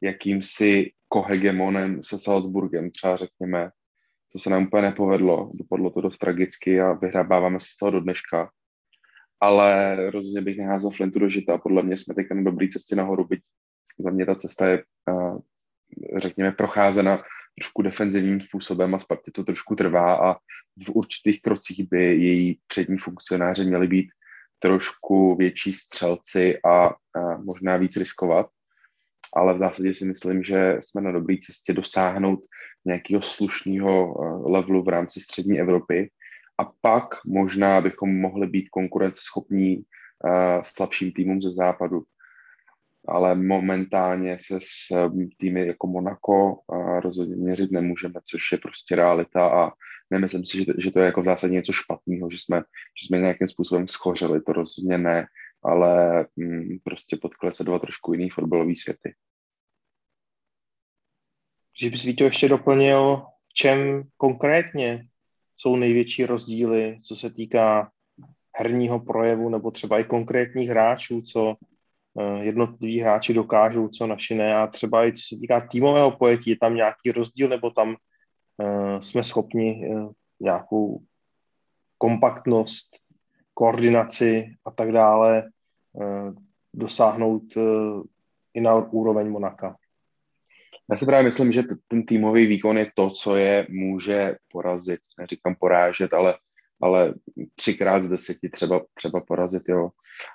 jakýmsi 0.00 0.92
kohegemonem 1.08 2.02
se 2.02 2.18
Salzburgem, 2.18 2.90
třeba 2.90 3.16
řekněme. 3.16 3.70
To 4.32 4.38
se 4.38 4.50
nám 4.50 4.66
úplně 4.66 4.82
nepovedlo, 4.82 5.50
dopadlo 5.54 5.90
to 5.90 6.00
dost 6.00 6.18
tragicky 6.18 6.80
a 6.80 6.92
vyhrabáváme 6.92 7.60
se 7.60 7.66
z 7.70 7.76
toho 7.76 7.90
do 7.90 8.00
dneška. 8.00 8.50
Ale 9.40 9.96
rozhodně 10.10 10.40
bych 10.40 10.58
neházel 10.58 10.90
Flintu 10.90 11.18
do 11.18 11.28
žita. 11.28 11.58
Podle 11.58 11.82
mě 11.82 11.96
jsme 11.96 12.14
teď 12.14 12.26
na 12.34 12.42
dobré 12.42 12.68
cestě 12.68 12.96
nahoru, 12.96 13.24
byť 13.24 13.40
za 13.98 14.10
mě 14.10 14.26
ta 14.26 14.34
cesta 14.34 14.68
je, 14.68 14.82
řekněme, 16.16 16.52
procházena 16.52 17.22
trošku 17.58 17.82
defenzivním 17.82 18.40
způsobem 18.40 18.94
a 18.94 18.98
Spartě 18.98 19.30
to 19.30 19.44
trošku 19.44 19.74
trvá 19.74 20.30
a 20.30 20.34
v 20.86 20.90
určitých 20.94 21.42
krocích 21.42 21.88
by 21.90 22.04
její 22.04 22.58
přední 22.66 22.98
funkcionáři 22.98 23.64
měli 23.64 23.86
být 23.86 24.06
trošku 24.58 25.36
větší 25.36 25.72
střelci 25.72 26.58
a, 26.66 26.94
možná 27.44 27.76
víc 27.76 27.96
riskovat. 27.96 28.46
Ale 29.36 29.54
v 29.54 29.58
zásadě 29.58 29.94
si 29.94 30.04
myslím, 30.04 30.42
že 30.42 30.76
jsme 30.80 31.00
na 31.00 31.12
dobré 31.12 31.36
cestě 31.42 31.72
dosáhnout 31.72 32.40
nějakého 32.84 33.22
slušného 33.22 34.14
levelu 34.50 34.82
v 34.82 34.88
rámci 34.88 35.20
střední 35.20 35.60
Evropy 35.60 36.10
a 36.58 36.64
pak 36.80 37.24
možná 37.26 37.80
bychom 37.80 38.20
mohli 38.20 38.46
být 38.46 38.68
konkurenceschopní 38.68 39.76
uh, 39.76 39.82
slabším 40.62 41.12
týmům 41.12 41.42
ze 41.42 41.50
západu 41.50 42.02
ale 43.08 43.34
momentálně 43.34 44.36
se 44.40 44.58
s 44.62 44.90
um, 44.90 45.28
týmy 45.36 45.66
jako 45.66 45.86
Monaco 45.86 46.60
rozhodně 47.00 47.36
měřit 47.36 47.72
nemůžeme, 47.72 48.20
což 48.30 48.52
je 48.52 48.58
prostě 48.58 48.96
realita 48.96 49.64
a 49.64 49.72
nemyslím 50.10 50.44
si, 50.44 50.58
že 50.58 50.66
to, 50.66 50.72
že 50.78 50.90
to 50.90 50.98
je 50.98 51.04
jako 51.04 51.22
v 51.22 51.24
zásadě 51.24 51.54
něco 51.54 51.72
špatného, 51.72 52.30
že 52.30 52.38
jsme, 52.40 52.62
že 53.02 53.06
jsme 53.06 53.18
nějakým 53.18 53.48
způsobem 53.48 53.88
schořeli, 53.88 54.40
to 54.40 54.52
rozhodně 54.52 54.98
ne, 54.98 55.26
ale 55.62 56.26
mm, 56.36 56.78
prostě 56.84 57.16
potkali 57.16 57.52
se 57.52 57.64
dva 57.64 57.78
trošku 57.78 58.12
jiný 58.12 58.30
fotbalový 58.30 58.76
světy. 58.76 59.14
Že 61.80 61.90
bys 61.90 62.02
Víto 62.02 62.24
ještě 62.24 62.48
doplnil, 62.48 63.22
v 63.48 63.54
čem 63.54 64.02
konkrétně 64.16 65.06
jsou 65.56 65.76
největší 65.76 66.26
rozdíly, 66.26 66.98
co 67.02 67.16
se 67.16 67.30
týká 67.30 67.90
herního 68.56 69.00
projevu 69.00 69.48
nebo 69.48 69.70
třeba 69.70 69.98
i 69.98 70.04
konkrétních 70.04 70.68
hráčů, 70.68 71.22
co 71.22 71.56
jednotliví 72.40 73.00
hráči 73.00 73.34
dokážou, 73.34 73.88
co 73.88 74.06
naši 74.06 74.34
ne 74.34 74.54
a 74.54 74.66
třeba 74.66 75.06
i 75.06 75.12
co 75.12 75.22
se 75.28 75.40
týká 75.40 75.68
týmového 75.70 76.10
pojetí, 76.10 76.50
je 76.50 76.56
tam 76.60 76.74
nějaký 76.74 77.10
rozdíl 77.10 77.48
nebo 77.48 77.70
tam 77.70 77.88
uh, 77.88 79.00
jsme 79.00 79.24
schopni 79.24 79.88
uh, 79.88 80.12
nějakou 80.40 81.02
kompaktnost, 81.98 82.96
koordinaci 83.54 84.54
a 84.66 84.70
tak 84.70 84.92
dále 84.92 85.50
dosáhnout 86.74 87.42
i 88.54 88.60
na 88.60 88.74
úroveň 88.74 89.30
Monaka. 89.30 89.76
Já 90.90 90.96
si 90.96 91.06
právě 91.06 91.24
myslím, 91.24 91.52
že 91.52 91.62
ten 91.88 92.06
týmový 92.06 92.46
výkon 92.46 92.78
je 92.78 92.90
to, 92.94 93.10
co 93.10 93.36
je 93.36 93.66
může 93.70 94.36
porazit. 94.48 95.00
Neříkám 95.18 95.54
porážet, 95.54 96.14
ale 96.14 96.34
ale 96.82 97.14
třikrát 97.54 98.04
z 98.04 98.08
deseti 98.08 98.48
třeba, 98.48 98.80
třeba 98.94 99.20
porazit, 99.20 99.68
jo. 99.68 99.90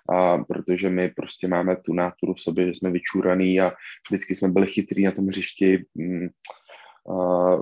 A 0.09 0.37
protože 0.37 0.89
my 0.89 1.09
prostě 1.09 1.47
máme 1.47 1.75
tu 1.75 1.93
náturu 1.93 2.33
v 2.33 2.41
sobě, 2.41 2.65
že 2.65 2.73
jsme 2.73 2.91
vyčúraný 2.91 3.61
a 3.61 3.71
vždycky 4.09 4.35
jsme 4.35 4.49
byli 4.49 4.67
chytrý 4.67 5.03
na 5.03 5.11
tom 5.11 5.27
hřišti, 5.27 5.85
mm, 5.95 6.27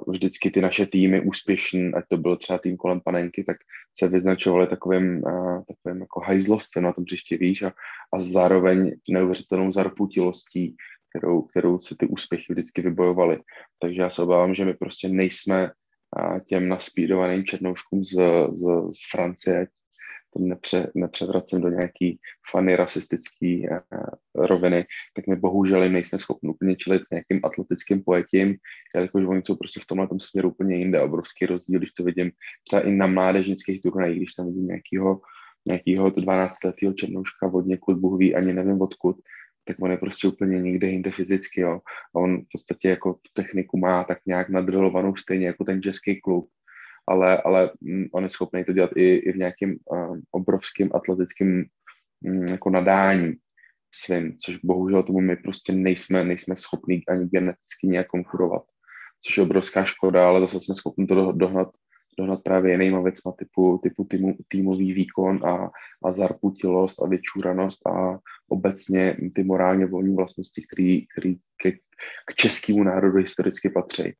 vždycky 0.08 0.52
ty 0.52 0.62
naše 0.62 0.86
týmy 0.86 1.22
úspěšní, 1.22 1.94
ať 1.94 2.04
to 2.10 2.18
byl 2.18 2.38
třeba 2.38 2.60
tým 2.60 2.78
kolem 2.78 3.02
panenky, 3.02 3.44
tak 3.44 3.58
se 3.98 4.08
vyznačovali 4.08 4.68
takovým, 4.68 5.22
takovým 5.68 6.02
jako 6.02 6.20
hajzlostem 6.20 6.84
na 6.84 6.94
tom 6.94 7.04
hřišti, 7.04 7.38
víš, 7.38 7.62
a, 7.62 7.72
a 8.14 8.20
zároveň 8.20 8.92
neuvěřitelnou 9.10 9.72
zarputilostí, 9.72 10.76
kterou, 11.10 11.42
kterou 11.42 11.80
se 11.80 11.96
ty 12.00 12.08
úspěchy 12.08 12.54
vždycky 12.54 12.82
vybojovaly. 12.82 13.40
Takže 13.80 14.02
já 14.02 14.10
se 14.10 14.22
obávám, 14.22 14.56
že 14.56 14.66
my 14.66 14.74
prostě 14.74 15.10
nejsme 15.10 15.72
těm 16.46 16.70
naspídovaným 16.70 17.46
černouškům 17.46 18.04
z, 18.04 18.14
z, 18.50 18.64
z 18.90 19.12
Francie, 19.12 19.68
to 20.34 20.40
nepře, 20.40 20.92
nepřevracím 20.96 21.62
do 21.62 21.70
nějaký 21.70 22.20
fany 22.52 22.76
rasistický 22.76 23.70
uh, 23.70 23.78
roviny, 24.36 24.86
tak 25.16 25.28
my 25.28 25.36
bohužel 25.36 25.84
jim 25.84 25.94
nejsme 25.94 26.20
schopni 26.20 26.50
úplně 26.50 26.76
čelit 26.76 27.02
nějakým 27.12 27.40
atletickým 27.44 28.04
pojetím, 28.04 28.56
jelikož 28.96 29.26
oni 29.26 29.42
jsou 29.46 29.56
prostě 29.56 29.80
v 29.80 29.86
tomhle 29.86 30.08
tom 30.08 30.20
směru 30.20 30.50
úplně 30.50 30.76
jinde. 30.76 31.02
Obrovský 31.02 31.46
rozdíl, 31.46 31.80
když 31.80 31.92
to 31.92 32.04
vidím 32.04 32.32
třeba 32.68 32.82
i 32.82 32.92
na 32.92 33.08
mládežnických 33.08 33.82
turnajích, 33.82 34.18
když 34.18 34.34
tam 34.34 34.48
vidím 34.48 34.68
nějakého 34.68 35.22
nějakého 35.68 36.10
12-letého 36.10 36.94
černouška 36.94 37.48
od 37.54 37.66
někud, 37.66 37.98
Bůh 37.98 38.20
ví, 38.20 38.36
ani 38.36 38.54
nevím 38.54 38.82
odkud, 38.82 39.16
tak 39.68 39.78
on 39.82 39.92
je 39.92 39.98
prostě 39.98 40.28
úplně 40.28 40.62
někde 40.62 40.88
jinde 40.88 41.12
fyzicky, 41.12 41.62
jo. 41.62 41.82
A 42.16 42.20
on 42.20 42.42
v 42.42 42.46
podstatě 42.52 42.90
jako 42.90 43.14
tu 43.14 43.30
techniku 43.34 43.78
má 43.78 44.04
tak 44.04 44.18
nějak 44.26 44.50
nadrilovanou 44.50 45.16
stejně 45.16 45.48
jako 45.48 45.64
ten 45.64 45.82
český 45.82 46.22
klub, 46.22 46.50
ale, 47.08 47.42
ale 47.42 47.72
mm, 47.82 48.06
on 48.14 48.24
je 48.24 48.30
schopný 48.30 48.64
to 48.64 48.74
dělat 48.74 48.92
i, 48.96 49.16
i 49.16 49.32
v 49.32 49.38
nějakém 49.38 49.76
uh, 49.86 50.18
obrovském 50.32 50.90
atletickém 50.94 51.66
um, 52.26 52.44
jako 52.44 52.70
nadání 52.70 53.34
svým, 53.96 54.38
což 54.38 54.60
bohužel 54.64 55.04
tomu 55.04 55.20
my 55.20 55.36
prostě 55.36 55.74
nejsme, 55.74 56.24
nejsme 56.24 56.56
schopní 56.56 57.06
ani 57.08 57.26
geneticky 57.26 57.88
nějak 57.88 58.08
konkurovat, 58.08 58.64
což 59.26 59.38
je 59.38 59.44
obrovská 59.44 59.86
škoda, 59.86 60.28
ale 60.28 60.40
zase 60.40 60.60
jsme 60.62 60.76
schopni 60.76 61.08
to 61.08 61.32
dohnat 61.32 61.68
dohnat 62.18 62.44
právě 62.44 62.72
jinýma 62.72 63.02
věcma 63.02 63.32
typu, 63.32 63.80
typu 63.84 64.04
týmu, 64.04 64.36
týmový 64.48 64.94
výkon 64.94 65.46
a, 65.46 65.70
a 66.04 66.12
zarputilost 66.12 67.04
a 67.04 67.08
vyčúranost 67.08 67.88
a 67.88 68.20
obecně 68.50 69.18
ty 69.36 69.44
morálně 69.44 69.86
volní 69.86 70.16
vlastnosti, 70.16 70.66
které 70.74 71.00
ke, 71.62 71.72
k 72.26 72.36
českému 72.36 72.84
národu 72.84 73.18
historicky 73.18 73.70
patří. 73.70 74.14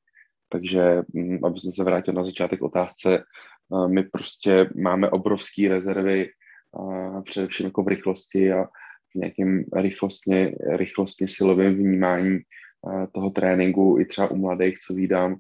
Takže, 0.50 1.02
mm, 1.14 1.46
aby 1.46 1.60
se 1.60 1.84
vrátil 1.84 2.14
na 2.14 2.24
začátek 2.24 2.62
otázce, 2.62 3.24
my 3.88 4.04
prostě 4.04 4.70
máme 4.76 5.10
obrovské 5.10 5.70
rezervy, 5.70 6.30
především 7.26 7.66
jako 7.66 7.84
v 7.84 7.88
rychlosti 7.88 8.52
a 8.52 8.64
v 9.12 9.16
nějakém 9.16 9.64
rychlostně, 9.76 10.56
rychlostně 10.76 11.28
silovém 11.28 11.76
vnímání 11.76 12.40
toho 13.12 13.30
tréninku 13.30 14.00
i 14.00 14.06
třeba 14.06 14.32
u 14.32 14.36
mladých, 14.36 14.80
co 14.80 14.94
vídám, 14.94 15.36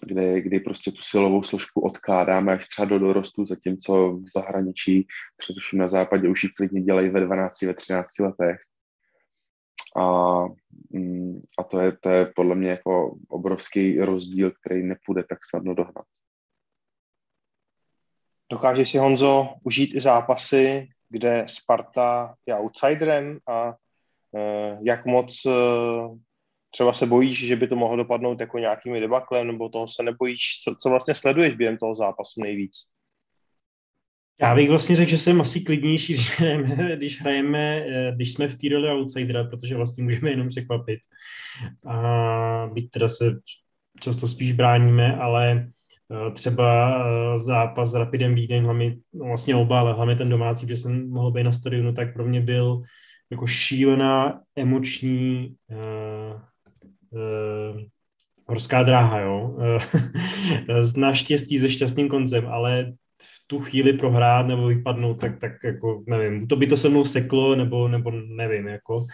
kdy, 0.00 0.40
kdy 0.40 0.60
prostě 0.60 0.90
tu 0.90 1.02
silovou 1.02 1.42
složku 1.42 1.80
odkládáme 1.80 2.52
až 2.52 2.68
třeba 2.68 2.88
do 2.88 2.98
dorostu, 2.98 3.46
zatímco 3.46 4.12
v 4.12 4.24
zahraničí, 4.34 5.06
především 5.36 5.78
na 5.78 5.88
západě, 5.88 6.28
už 6.28 6.44
ji 6.44 6.50
klidně 6.50 6.82
dělají 6.82 7.08
ve 7.08 7.20
12, 7.20 7.62
ve 7.62 7.74
13 7.74 8.18
letech. 8.18 8.60
A, 9.96 10.38
mm, 10.90 11.40
a 11.58 11.62
to, 11.62 11.80
je, 11.80 11.92
to 12.00 12.08
je 12.08 12.32
podle 12.36 12.54
mě 12.54 12.70
jako 12.70 13.16
obrovský 13.28 14.00
rozdíl, 14.00 14.50
který 14.50 14.82
nepůjde 14.82 15.24
tak 15.28 15.38
snadno 15.50 15.74
dohnat. 15.74 16.04
Dokáže 18.50 18.86
si 18.86 18.98
Honzo 18.98 19.54
užít 19.62 19.94
i 19.94 20.00
zápasy, 20.00 20.88
kde 21.08 21.44
Sparta 21.48 22.34
je 22.46 22.54
outsiderem 22.54 23.38
a 23.48 23.74
eh, 24.36 24.78
jak 24.82 25.06
moc 25.06 25.46
eh, 25.46 25.52
třeba 26.74 26.92
se 26.92 27.06
bojíš, 27.06 27.46
že 27.46 27.56
by 27.56 27.66
to 27.66 27.76
mohlo 27.76 27.96
dopadnout 27.96 28.40
jako 28.40 28.58
nějakými 28.58 29.00
debaklem, 29.00 29.46
nebo 29.46 29.68
toho 29.68 29.88
se 29.88 30.02
nebojíš, 30.02 30.40
co, 30.64 30.74
co 30.82 30.88
vlastně 30.88 31.14
sleduješ 31.14 31.54
během 31.54 31.76
toho 31.76 31.94
zápasu 31.94 32.40
nejvíc? 32.40 32.76
Já 34.40 34.54
bych 34.54 34.70
vlastně 34.70 34.96
řekl, 34.96 35.10
že 35.10 35.18
jsem 35.18 35.40
asi 35.40 35.60
klidnější, 35.60 36.12
když 36.14 36.38
hrajeme, 36.38 36.96
když, 36.96 37.20
hrajeme, 37.20 37.86
když 38.14 38.32
jsme 38.32 38.48
v 38.48 38.56
té 38.56 38.68
roli 38.68 38.88
outsidera, 38.88 39.44
protože 39.44 39.76
vlastně 39.76 40.04
můžeme 40.04 40.30
jenom 40.30 40.48
překvapit. 40.48 41.00
A 41.86 42.70
byť 42.72 42.90
teda 42.90 43.08
se 43.08 43.24
často 44.00 44.28
spíš 44.28 44.52
bráníme, 44.52 45.16
ale 45.16 45.52
eh, 46.10 46.30
třeba 46.30 46.96
eh, 46.96 47.38
zápas 47.38 47.90
s 47.90 47.94
Rapidem 47.94 48.34
Vídeň, 48.34 48.64
hlavně, 48.64 48.96
no 49.12 49.24
vlastně 49.24 49.56
oba, 49.56 49.80
ale 49.80 49.92
hlavně 49.92 50.16
ten 50.16 50.28
domácí, 50.28 50.66
kde 50.66 50.76
jsem 50.76 51.10
mohl 51.10 51.30
být 51.30 51.44
na 51.44 51.52
stadionu, 51.52 51.92
tak 51.92 52.12
pro 52.14 52.24
mě 52.24 52.40
byl 52.40 52.82
jako 53.30 53.46
šílená 53.46 54.40
emoční 54.56 55.56
horská 58.46 58.82
dráha, 58.82 59.20
jo. 59.20 59.56
Uh, 60.68 60.86
naštěstí 60.96 61.58
se 61.58 61.68
šťastným 61.68 62.08
koncem, 62.08 62.46
ale 62.46 62.92
tu 63.52 63.58
chvíli 63.58 63.92
prohrát 63.92 64.46
nebo 64.46 64.66
vypadnout, 64.66 65.20
tak, 65.20 65.38
tak 65.38 65.52
jako 65.64 66.04
nevím, 66.06 66.46
to 66.46 66.56
by 66.56 66.66
to 66.66 66.76
se 66.76 66.88
mnou 66.88 67.04
seklo, 67.04 67.56
nebo, 67.56 67.88
nebo 67.88 68.10
nevím, 68.10 68.68
jako, 68.68 69.04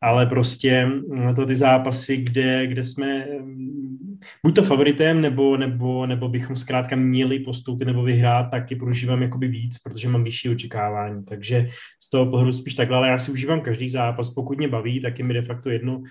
ale 0.00 0.26
prostě 0.26 0.86
mm, 0.86 1.34
to 1.34 1.46
ty 1.46 1.56
zápasy, 1.56 2.16
kde, 2.16 2.66
kde 2.66 2.84
jsme 2.84 3.26
mm, 3.26 4.18
buď 4.44 4.54
to 4.54 4.62
favoritem, 4.62 5.20
nebo, 5.20 5.56
nebo, 5.56 6.06
nebo 6.06 6.28
bychom 6.28 6.56
zkrátka 6.56 6.96
měli 6.96 7.38
postoupit 7.38 7.84
nebo 7.84 8.02
vyhrát, 8.02 8.50
tak 8.50 8.70
je 8.70 8.76
prožívám 8.76 9.22
jakoby 9.22 9.48
víc, 9.48 9.78
protože 9.78 10.08
mám 10.08 10.24
vyšší 10.24 10.48
očekávání, 10.48 11.24
takže 11.24 11.68
z 12.02 12.10
toho 12.10 12.26
pohledu 12.26 12.52
spíš 12.52 12.74
takhle, 12.74 12.96
ale 12.96 13.08
já 13.08 13.18
si 13.18 13.32
užívám 13.32 13.60
každý 13.60 13.88
zápas, 13.88 14.30
pokud 14.30 14.58
mě 14.58 14.68
baví, 14.68 15.00
tak 15.00 15.18
je 15.18 15.24
mi 15.24 15.34
de 15.34 15.42
facto 15.42 15.70
jedno, 15.70 16.02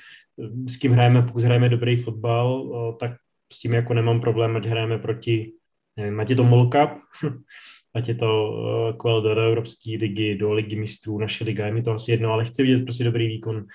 s 0.67 0.77
kým 0.77 0.91
hrajeme, 0.91 1.21
pokud 1.21 1.43
hrajeme 1.43 1.69
dobrý 1.69 1.95
fotbal, 1.95 2.69
tak 2.99 3.11
s 3.53 3.59
tím 3.59 3.73
jako 3.73 3.93
nemám 3.93 4.21
problém, 4.21 4.55
ať 4.57 4.65
hrajeme 4.65 4.97
proti 4.97 5.58
nevím, 5.99 6.19
ať 6.19 6.29
je 6.29 6.35
to 6.35 6.43
Mall 6.43 6.69
Cup, 6.69 6.89
ať 7.95 8.07
je 8.07 8.15
to 8.15 8.29
uh, 9.05 9.23
do 9.23 9.29
Evropské 9.29 9.97
ligy, 9.99 10.35
do 10.35 10.53
ligy 10.53 10.75
mistrů, 10.75 11.19
naše 11.19 11.43
liga, 11.43 11.65
je 11.65 11.73
mi 11.73 11.83
to 11.83 11.91
asi 11.91 12.11
jedno, 12.11 12.31
ale 12.31 12.45
chci 12.45 12.63
vidět 12.63 12.83
prostě 12.83 13.03
dobrý 13.03 13.27
výkon, 13.27 13.65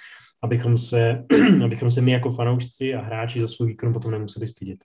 abychom 0.42 0.78
se, 0.78 1.24
abychom 1.64 1.90
se 1.90 2.00
my 2.00 2.12
jako 2.12 2.30
fanoušci 2.30 2.94
a 2.94 3.00
hráči 3.00 3.40
za 3.40 3.48
svůj 3.48 3.68
výkon 3.68 3.92
potom 3.92 4.10
nemuseli 4.10 4.48
stydět. 4.48 4.84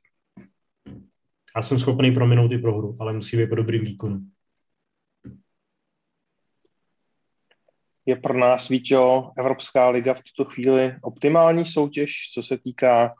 Já 1.55 1.61
jsem 1.61 1.79
schopný 1.79 2.11
prominout 2.11 2.51
i 2.51 2.57
prohru, 2.57 2.97
ale 2.99 3.13
musí 3.13 3.37
být 3.37 3.49
po 3.49 3.55
dobrým 3.55 3.83
výkonu. 3.83 4.19
Je 8.05 8.15
pro 8.15 8.37
nás, 8.37 8.69
Vítě, 8.69 8.97
Evropská 9.37 9.89
liga 9.89 10.13
v 10.13 10.21
tuto 10.21 10.49
chvíli 10.49 10.95
optimální 11.01 11.65
soutěž, 11.65 12.11
co 12.33 12.43
se 12.43 12.57
týká 12.57 13.13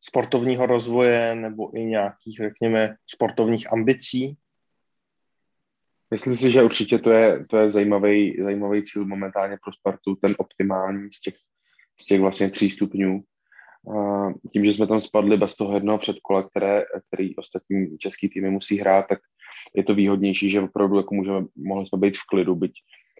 sportovního 0.00 0.66
rozvoje 0.66 1.34
nebo 1.34 1.76
i 1.76 1.84
nějakých, 1.84 2.36
řekněme, 2.36 2.94
sportovních 3.06 3.72
ambicí? 3.72 4.36
Myslím 6.10 6.36
si, 6.36 6.50
že 6.50 6.62
určitě 6.62 6.98
to 6.98 7.10
je, 7.10 7.46
to 7.46 7.56
je 7.56 7.70
zajímavý, 7.70 8.36
zajímavý 8.42 8.82
cíl 8.82 9.04
momentálně 9.04 9.58
pro 9.64 9.72
Spartu, 9.72 10.16
ten 10.16 10.34
optimální 10.38 11.12
z 11.12 11.20
těch, 11.20 11.34
z 12.00 12.06
těch 12.06 12.20
vlastně 12.20 12.50
tří 12.50 12.70
stupňů. 12.70 13.22
Tím, 14.52 14.64
že 14.64 14.72
jsme 14.72 14.86
tam 14.86 15.00
spadli 15.00 15.36
bez 15.36 15.56
toho 15.56 15.74
jednoho 15.74 15.98
předkola, 15.98 16.48
které, 16.48 16.84
který 17.08 17.36
ostatní 17.36 17.98
český 17.98 18.28
týmy 18.28 18.50
musí 18.50 18.78
hrát, 18.78 19.06
tak 19.08 19.18
je 19.74 19.84
to 19.84 19.94
výhodnější, 19.94 20.50
že 20.50 20.60
opravdu 20.60 20.96
jako 20.96 21.14
můžeme, 21.14 21.46
mohli 21.56 21.86
jsme 21.86 21.98
být 21.98 22.16
v 22.16 22.26
klidu, 22.30 22.54
byť 22.54 22.72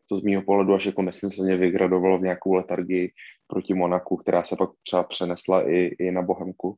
to 0.08 0.16
z 0.16 0.22
mého 0.22 0.42
pohledu 0.42 0.74
až 0.74 0.86
jako 0.86 1.02
nesmyslně 1.02 1.56
vygradovalo 1.56 2.18
v 2.18 2.22
nějakou 2.22 2.54
letargii 2.54 3.12
proti 3.50 3.74
Monaku, 3.74 4.16
která 4.16 4.42
se 4.42 4.56
pak 4.56 4.70
třeba 4.82 5.02
přenesla 5.02 5.70
i, 5.70 5.76
i 5.98 6.10
na 6.10 6.22
Bohemku. 6.22 6.74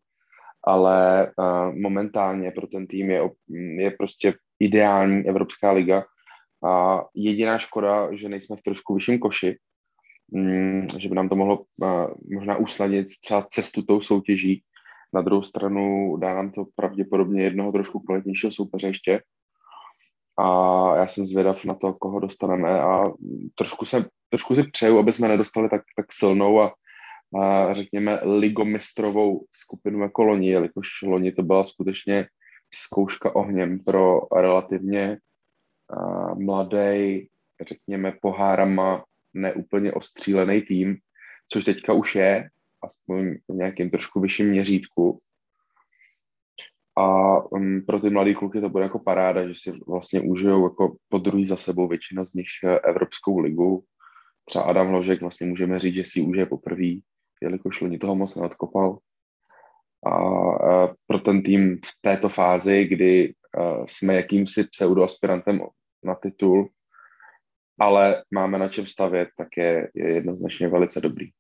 Ale 0.65 1.31
uh, 1.37 1.75
momentálně 1.75 2.51
pro 2.51 2.67
ten 2.67 2.87
tým 2.87 3.11
je, 3.11 3.31
je 3.79 3.91
prostě 3.91 4.35
ideální 4.61 5.29
Evropská 5.29 5.73
liga 5.73 6.05
a 6.65 7.03
jediná 7.15 7.59
škoda, 7.59 8.15
že 8.15 8.29
nejsme 8.29 8.57
v 8.57 8.63
trošku 8.63 8.95
vyšším 8.95 9.19
koši, 9.19 9.59
um, 10.33 10.87
že 10.99 11.09
by 11.09 11.15
nám 11.15 11.29
to 11.29 11.37
mohlo 11.37 11.59
uh, 11.59 12.07
možná 12.35 12.57
usnadnit 12.57 13.07
třeba 13.25 13.47
cestu 13.51 13.83
tou 13.83 14.01
soutěží. 14.01 14.63
Na 15.15 15.23
druhou 15.23 15.43
stranu 15.43 16.17
dá 16.17 16.35
nám 16.35 16.51
to 16.51 16.65
pravděpodobně 16.75 17.43
jednoho 17.43 17.73
trošku 17.73 18.01
kvalitnějšího 18.01 18.51
soupeře 18.51 18.87
ještě, 18.87 19.21
a 20.39 20.97
já 20.97 21.07
jsem 21.07 21.27
zvědav 21.27 21.65
na 21.65 21.75
to, 21.75 21.93
koho 21.93 22.21
dostaneme 22.21 22.81
a 22.81 23.05
trošku, 23.55 23.85
se, 23.87 24.05
trošku 24.33 24.55
si 24.55 24.63
přeju, 24.63 24.99
aby 24.99 25.13
jsme 25.13 25.29
nedostali 25.29 25.69
tak, 25.69 25.83
tak 25.97 26.07
silnou 26.13 26.61
a, 26.61 26.75
a 27.41 27.75
řekněme 27.75 28.21
ligomistrovou 28.23 29.45
skupinu 29.53 30.01
jako 30.01 30.23
loni, 30.23 30.51
jelikož 30.51 30.89
loni 31.03 31.33
to 31.33 31.43
byla 31.43 31.65
skutečně 31.65 32.27
zkouška 32.75 33.37
ohněm 33.37 33.79
pro 33.79 34.21
relativně 34.37 35.19
a, 35.91 36.35
mladý, 36.35 37.29
řekněme 37.69 38.13
pohárama 38.23 39.05
neúplně 39.35 39.93
ostřílený 39.93 40.63
tým, 40.63 40.97
což 41.49 41.65
teďka 41.65 41.93
už 41.93 42.15
je, 42.15 42.49
aspoň 42.83 43.35
v 43.49 43.55
nějakém 43.55 43.91
trošku 43.91 44.21
vyšším 44.21 44.49
měřítku. 44.49 45.21
A 46.99 47.37
um, 47.53 47.83
pro 47.87 48.01
ty 48.01 48.11
mladé 48.11 48.35
kluky 48.35 48.61
to 48.61 48.69
bude 48.69 48.85
jako 48.85 48.99
paráda, 48.99 49.49
že 49.49 49.55
si 49.55 49.73
vlastně 49.89 50.21
užijou 50.21 50.65
jako 50.65 50.97
po 51.09 51.19
druhý 51.19 51.47
za 51.47 51.57
sebou 51.57 51.89
většina 51.89 52.25
z 52.25 52.35
nich 52.35 52.49
eh, 52.65 52.79
Evropskou 52.79 53.39
ligu. 53.39 53.85
Třeba 54.45 54.65
Adam 54.65 54.89
Hložek 54.89 55.21
vlastně 55.21 55.47
můžeme 55.47 55.79
říct, 55.79 55.95
že 55.95 56.05
si 56.05 56.21
užije 56.21 56.47
poprvé, 56.47 56.93
jelikož 57.43 57.81
loni 57.81 57.99
toho 57.99 58.15
moc 58.15 58.37
neodkopal. 58.37 58.99
A, 60.07 60.11
pro 61.07 61.19
ten 61.19 61.43
tým 61.43 61.77
v 61.77 61.91
této 62.01 62.29
fázi, 62.29 62.85
kdy 62.85 63.35
uh, 63.59 63.85
jsme 63.87 64.15
jakýmsi 64.15 64.65
pseudoaspirantem 64.65 65.61
na 66.05 66.15
titul, 66.15 66.71
ale 67.81 68.25
máme 68.31 68.59
na 68.59 68.69
čem 68.69 68.87
stavět, 68.87 69.29
tak 69.37 69.49
je, 69.57 69.91
je 69.95 70.11
jednoznačně 70.11 70.69
velice 70.69 71.01
dobrý. 71.01 71.31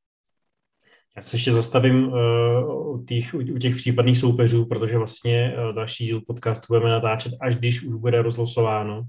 Já 1.16 1.22
se 1.22 1.36
ještě 1.36 1.52
zastavím 1.52 2.08
uh, 2.08 2.94
u, 2.94 3.04
těch, 3.08 3.34
u 3.34 3.58
těch 3.58 3.76
případných 3.76 4.18
soupeřů, 4.18 4.64
protože 4.64 4.98
vlastně 4.98 5.54
uh, 5.56 5.74
další 5.74 6.04
díl 6.04 6.20
podcastu 6.26 6.66
budeme 6.68 6.90
natáčet, 6.90 7.32
až 7.40 7.56
když 7.56 7.82
už 7.82 7.94
bude 7.94 8.22
rozlosováno. 8.22 9.02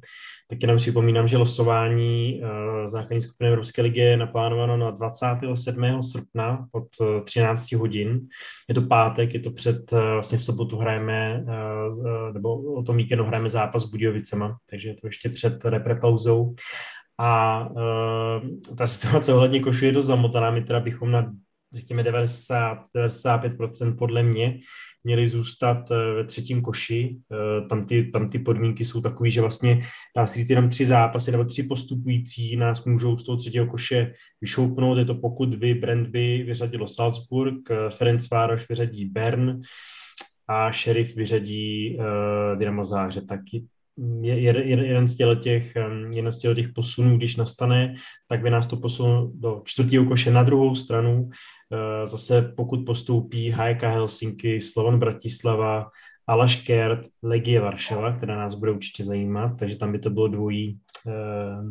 Tak 0.49 0.62
jenom 0.62 0.78
připomínám, 0.78 1.28
že 1.28 1.38
losování 1.38 2.41
uh, 2.41 2.88
základní 2.88 3.22
skupiny 3.22 3.49
Evropské 3.49 3.82
ligy 3.82 3.99
je 3.99 4.18
naplánováno 4.18 4.78
na 4.78 4.91
27. 4.91 6.04
srpna 6.04 6.68
od 6.72 6.88
uh, 6.99 7.24
13 7.24 7.72
hodin. 7.72 8.20
Je 8.70 8.76
to 8.76 8.82
pátek, 8.82 9.34
je 9.34 9.39
to 9.39 9.51
před, 9.51 9.91
uh, 9.91 9.99
vlastně 9.99 10.38
v 10.38 10.43
sobotu 10.43 10.78
hrajeme, 10.78 11.43
uh, 11.47 12.34
nebo 12.34 12.74
o 12.74 12.84
tom 12.84 12.97
víkendu 12.97 13.26
hrajeme 13.26 13.49
zápas 13.49 13.84
s 13.84 13.89
Budějovicema, 13.89 14.58
takže 14.70 14.89
je 14.89 14.95
to 14.95 15.08
ještě 15.08 15.30
před 15.30 15.66
reprepauzou. 15.66 16.56
A 17.18 17.62
uh, 17.70 18.76
ta 18.78 18.88
situace 18.88 19.34
ohledně 19.34 19.60
košu 19.60 19.86
je 19.86 19.91
dost 19.91 20.06
zamotaná. 20.06 20.51
My 20.51 20.64
teda 20.64 20.80
bychom 20.80 21.12
na 21.12 21.32
řekněme 21.74 22.03
90, 22.03 22.78
95% 22.95 23.97
podle 23.97 24.24
mě, 24.24 24.59
měli 25.03 25.28
zůstat 25.28 25.91
eh, 25.91 26.13
ve 26.13 26.24
třetím 26.24 26.61
koši. 26.61 27.17
Eh, 27.32 27.67
tam 27.67 27.86
ty, 27.86 28.03
tam 28.03 28.30
ty 28.30 28.39
podmínky 28.39 28.86
jsou 28.86 29.01
takové, 29.01 29.30
že 29.30 29.41
vlastně 29.41 29.82
dá 30.17 30.28
se 30.28 30.39
říct 30.39 30.49
jenom 30.49 30.69
tři 30.69 30.86
zápasy 30.86 31.32
nebo 31.32 31.45
tři 31.45 31.63
postupující 31.63 32.55
nás 32.55 32.86
můžou 32.86 33.17
z 33.17 33.26
toho 33.26 33.38
třetího 33.38 33.65
koše 33.65 34.13
vyšoupnout. 34.41 34.97
Je 34.97 35.05
to 35.05 35.15
pokud 35.15 35.55
by 35.55 35.74
Brandby 35.74 36.43
vyřadilo 36.43 36.88
Salzburg, 36.88 37.71
eh, 37.71 37.89
Ferenc 37.89 38.30
Vároš 38.30 38.69
vyřadí 38.69 39.05
Bern 39.05 39.61
a 40.47 40.71
Sheriff 40.71 41.15
vyřadí 41.15 41.97
uh, 41.97 42.59
Dynamo 42.59 42.86
Záře. 42.86 43.21
Taky 43.21 43.65
je, 44.21 44.39
je, 44.39 44.59
jeden 44.88 45.07
z 45.07 45.17
těch, 45.39 45.76
jeden 46.15 46.32
z 46.32 46.39
těch 46.39 46.69
posunů, 46.69 47.17
když 47.17 47.36
nastane, 47.36 47.95
tak 48.28 48.41
by 48.41 48.49
nás 48.49 48.67
to 48.67 48.78
posunulo 48.78 49.32
do 49.34 49.61
čtvrtého 49.65 50.05
koše 50.05 50.32
na 50.32 50.43
druhou 50.43 50.76
stranu, 50.76 51.30
zase 52.05 52.53
pokud 52.57 52.86
postoupí 52.86 53.51
HK 53.51 53.84
Helsinki, 53.84 54.61
Slovan 54.61 54.99
Bratislava, 54.99 55.89
Aleš 56.28 56.55
Kert, 56.55 56.99
Legie 57.24 57.59
Varšava, 57.59 58.11
která 58.11 58.36
nás 58.36 58.53
bude 58.53 58.71
určitě 58.71 59.03
zajímat, 59.03 59.51
takže 59.59 59.78
tam 59.78 59.91
by 59.91 59.99
to 59.99 60.09
bylo 60.09 60.28
dvojí, 60.28 60.80
eh, 61.07 61.63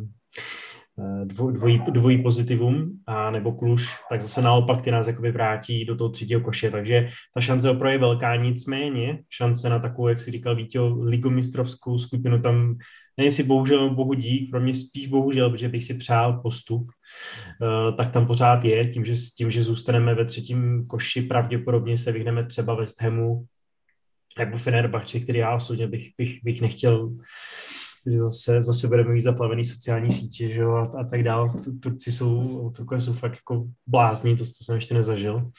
eh, 0.99 1.25
dvojí, 1.25 1.81
dvojí 1.91 2.23
pozitivum, 2.23 2.99
a 3.07 3.31
nebo 3.31 3.51
Kluž, 3.51 3.97
tak 4.09 4.21
zase 4.21 4.41
naopak 4.41 4.81
ty 4.81 4.91
nás 4.91 5.07
jakoby 5.07 5.31
vrátí 5.31 5.85
do 5.85 5.95
toho 5.95 6.09
třetího 6.09 6.41
koše, 6.41 6.71
takže 6.71 7.07
ta 7.35 7.41
šance 7.41 7.69
opravdu 7.69 7.91
je 7.91 7.99
velká, 7.99 8.35
nicméně 8.35 9.19
šance 9.29 9.69
na 9.69 9.79
takovou, 9.79 10.07
jak 10.07 10.19
si 10.19 10.31
říkal 10.31 10.55
Vítě, 10.55 10.79
ligomistrovskou 10.79 11.97
skupinu 11.97 12.41
tam 12.41 12.77
nevím 13.17 13.31
si 13.31 13.43
bohužel 13.43 13.89
bohu 13.89 14.13
dík, 14.13 14.51
pro 14.51 14.59
mě 14.59 14.73
spíš 14.73 15.07
bohužel, 15.07 15.49
protože 15.49 15.69
bych 15.69 15.83
si 15.83 15.93
přál 15.93 16.41
postup, 16.41 16.81
uh, 16.81 17.95
tak 17.95 18.11
tam 18.11 18.27
pořád 18.27 18.65
je, 18.65 18.87
tím 18.87 19.05
že, 19.05 19.13
tím, 19.37 19.51
že 19.51 19.63
zůstaneme 19.63 20.15
ve 20.15 20.25
třetím 20.25 20.85
koši, 20.85 21.21
pravděpodobně 21.21 21.97
se 21.97 22.11
vyhneme 22.11 22.45
třeba 22.45 22.75
West 22.75 23.01
Hamu 23.01 23.45
nebo 24.39 24.57
Fenerbahce, 24.57 25.19
který 25.19 25.39
já 25.39 25.55
osobně 25.55 25.87
bych, 25.87 26.09
bych, 26.17 26.39
bych 26.43 26.61
nechtěl 26.61 27.09
že 28.11 28.19
zase, 28.19 28.61
zase 28.61 28.87
budeme 28.87 29.13
mít 29.13 29.21
zaplavený 29.21 29.65
sociální 29.65 30.11
sítě 30.11 30.49
že 30.49 30.61
jo, 30.61 30.71
a, 30.71 30.99
a 30.99 31.03
tak 31.03 31.23
dál. 31.23 31.53
Turci 31.79 32.11
jsou, 32.11 32.69
Turkové 32.69 33.01
jsou 33.01 33.13
fakt 33.13 33.35
jako 33.35 33.67
blázní, 33.87 34.37
to, 34.37 34.43
to 34.43 34.63
jsem 34.63 34.75
ještě 34.75 34.93
nezažil. 34.93 35.51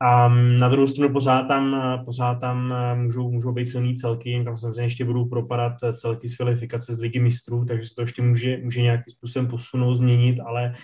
A 0.00 0.28
na 0.58 0.68
druhou 0.68 0.86
stranu 0.86 1.12
pořád 1.12 1.42
tam, 1.42 1.76
pořád 2.04 2.34
tam 2.34 2.74
můžou, 2.94 3.30
můžou 3.30 3.52
být 3.52 3.66
silný 3.66 3.94
celky, 3.94 4.42
tam 4.44 4.56
samozřejmě 4.56 4.82
ještě 4.82 5.04
budou 5.04 5.24
propadat 5.24 5.72
celky 5.94 6.28
z 6.28 6.36
kvalifikace 6.36 6.94
z 6.94 7.00
ligy 7.00 7.20
mistrů, 7.20 7.64
takže 7.64 7.88
se 7.88 7.94
to 7.94 8.02
ještě 8.02 8.22
může, 8.22 8.58
může 8.62 8.82
nějakým 8.82 9.12
způsobem 9.12 9.48
posunout, 9.48 9.94
změnit, 9.94 10.40
ale 10.40 10.74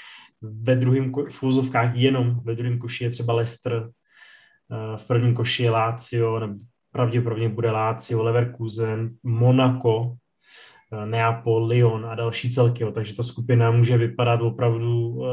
ve 0.42 0.76
druhém 0.76 1.12
v 1.30 1.42
úzovkách 1.42 1.96
jenom 1.96 2.40
ve 2.44 2.54
druhém 2.54 2.78
koši 2.78 3.04
je 3.04 3.10
třeba 3.10 3.34
Leicester, 3.34 3.90
v 4.96 5.06
prvním 5.06 5.34
koši 5.34 5.62
je 5.62 5.70
Lazio, 5.70 6.38
nebo 6.38 6.54
pravděpodobně 6.92 7.48
bude 7.48 7.70
Lazio, 7.70 8.22
Leverkusen, 8.22 9.10
Monaco, 9.22 10.16
Neapol, 11.04 11.66
Lyon 11.66 12.06
a 12.06 12.14
další 12.14 12.50
celky, 12.50 12.84
takže 12.94 13.14
ta 13.14 13.22
skupina 13.22 13.70
může 13.70 13.98
vypadat 13.98 14.40
opravdu 14.40 15.08
uh, 15.08 15.26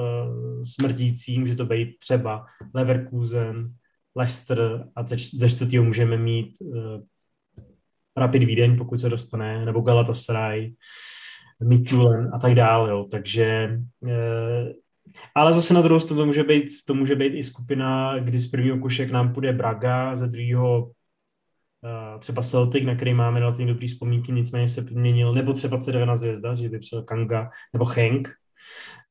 smrtící, 0.64 1.40
může 1.40 1.56
to 1.56 1.66
být 1.66 2.00
třeba 2.00 2.46
Leverkusen, 2.76 3.72
Leicester 4.16 4.88
a 4.96 5.06
ze, 5.34 5.50
čtvrtého 5.50 5.84
můžeme 5.84 6.18
mít 6.18 6.56
uh, 6.62 6.76
Rapid 8.18 8.44
Vídeň, 8.44 8.78
pokud 8.78 8.98
se 8.98 9.10
dostane, 9.10 9.66
nebo 9.66 9.82
Galatasaray, 9.82 10.74
Midtjylland 11.64 12.34
a 12.34 12.40
tak 12.40 12.56
dále, 12.56 12.90
jo. 12.90 13.08
takže 13.12 13.78
uh, 14.00 14.12
ale 15.36 15.54
zase 15.54 15.74
na 15.74 15.82
druhou 15.82 16.00
stranu 16.00 16.22
to 16.22 16.26
může 16.26 16.44
být, 16.44 16.66
to 16.88 16.94
může 16.94 17.16
být 17.16 17.34
i 17.34 17.44
skupina, 17.44 18.20
kdy 18.20 18.40
z 18.40 18.52
prvního 18.52 18.78
kušek 18.78 19.12
nám 19.12 19.34
půjde 19.34 19.54
Braga, 19.54 20.16
ze 20.16 20.28
druhého 20.28 20.82
Uh, 20.82 21.01
třeba 22.20 22.42
Celtic, 22.42 22.86
na 22.86 22.96
který 22.96 23.14
máme 23.14 23.40
relativně 23.40 23.74
dobrý 23.74 23.88
vzpomínky, 23.88 24.32
nicméně 24.32 24.68
se 24.68 24.82
měnil, 24.82 25.34
nebo 25.34 25.54
třeba 25.54 25.78
Cervena 25.78 26.16
zvězda, 26.16 26.56
že 26.56 26.70
by 26.70 26.80
přijel 26.80 27.04
Kanga, 27.04 27.50
nebo 27.74 27.86
Henk, 27.86 28.30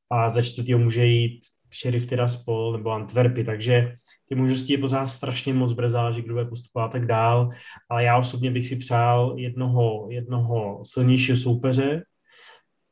a 0.09 0.29
za 0.29 0.41
čtvrtého 0.41 0.79
může 0.79 1.05
jít 1.05 1.41
Sheriff 1.81 2.05
Tiraspol 2.05 2.73
nebo 2.77 2.91
Antwerpy, 2.91 3.43
takže 3.43 3.95
ty 4.29 4.35
možnosti 4.35 4.73
je 4.73 4.77
pořád 4.77 5.05
strašně 5.05 5.53
moc, 5.53 5.73
bude 5.73 5.89
záležet, 5.89 6.21
kdo 6.21 6.33
bude 6.33 6.45
postupovat 6.45 6.85
a 6.85 6.89
tak 6.89 7.05
dál, 7.05 7.49
ale 7.89 8.03
já 8.03 8.17
osobně 8.17 8.51
bych 8.51 8.67
si 8.67 8.75
přál 8.75 9.35
jednoho, 9.37 10.07
jednoho 10.09 10.79
silnějšího 10.83 11.37
soupeře, 11.37 12.03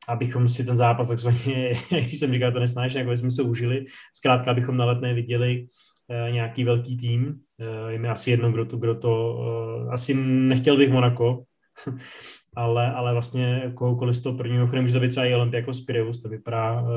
abychom 0.08 0.48
si 0.48 0.64
ten 0.64 0.76
zápas 0.76 1.08
takzvaně, 1.08 1.68
jak 1.90 2.04
jsem 2.04 2.32
říkal, 2.32 2.52
to 2.52 2.60
nesnáš, 2.60 2.94
jako 2.94 3.12
jsme 3.12 3.30
se 3.30 3.42
užili, 3.42 3.84
zkrátka, 4.14 4.50
abychom 4.50 4.76
na 4.76 4.84
letné 4.84 5.14
viděli 5.14 5.66
uh, 6.08 6.32
nějaký 6.32 6.64
velký 6.64 6.96
tým, 6.96 7.40
je 7.88 7.98
mi 7.98 8.08
asi 8.08 8.30
jedno, 8.30 8.52
kdo 8.52 8.64
to, 8.64 8.76
kdo 8.76 8.94
to 8.94 9.34
uh, 9.34 9.92
asi 9.92 10.14
nechtěl 10.14 10.76
bych 10.76 10.90
Monako, 10.90 11.44
ale, 12.56 12.92
ale 12.92 13.12
vlastně 13.12 13.72
kohokoliv 13.74 14.16
z 14.16 14.22
toho 14.22 14.36
prvního 14.36 14.66
chvíli 14.66 14.82
může 14.82 14.94
to 14.94 15.00
být 15.00 15.08
třeba 15.08 15.26
i 15.26 15.34
Olympiakos 15.34 15.80
Pireus, 15.80 16.22
to 16.22 16.28
vypadá, 16.28 16.82
uh, 16.82 16.88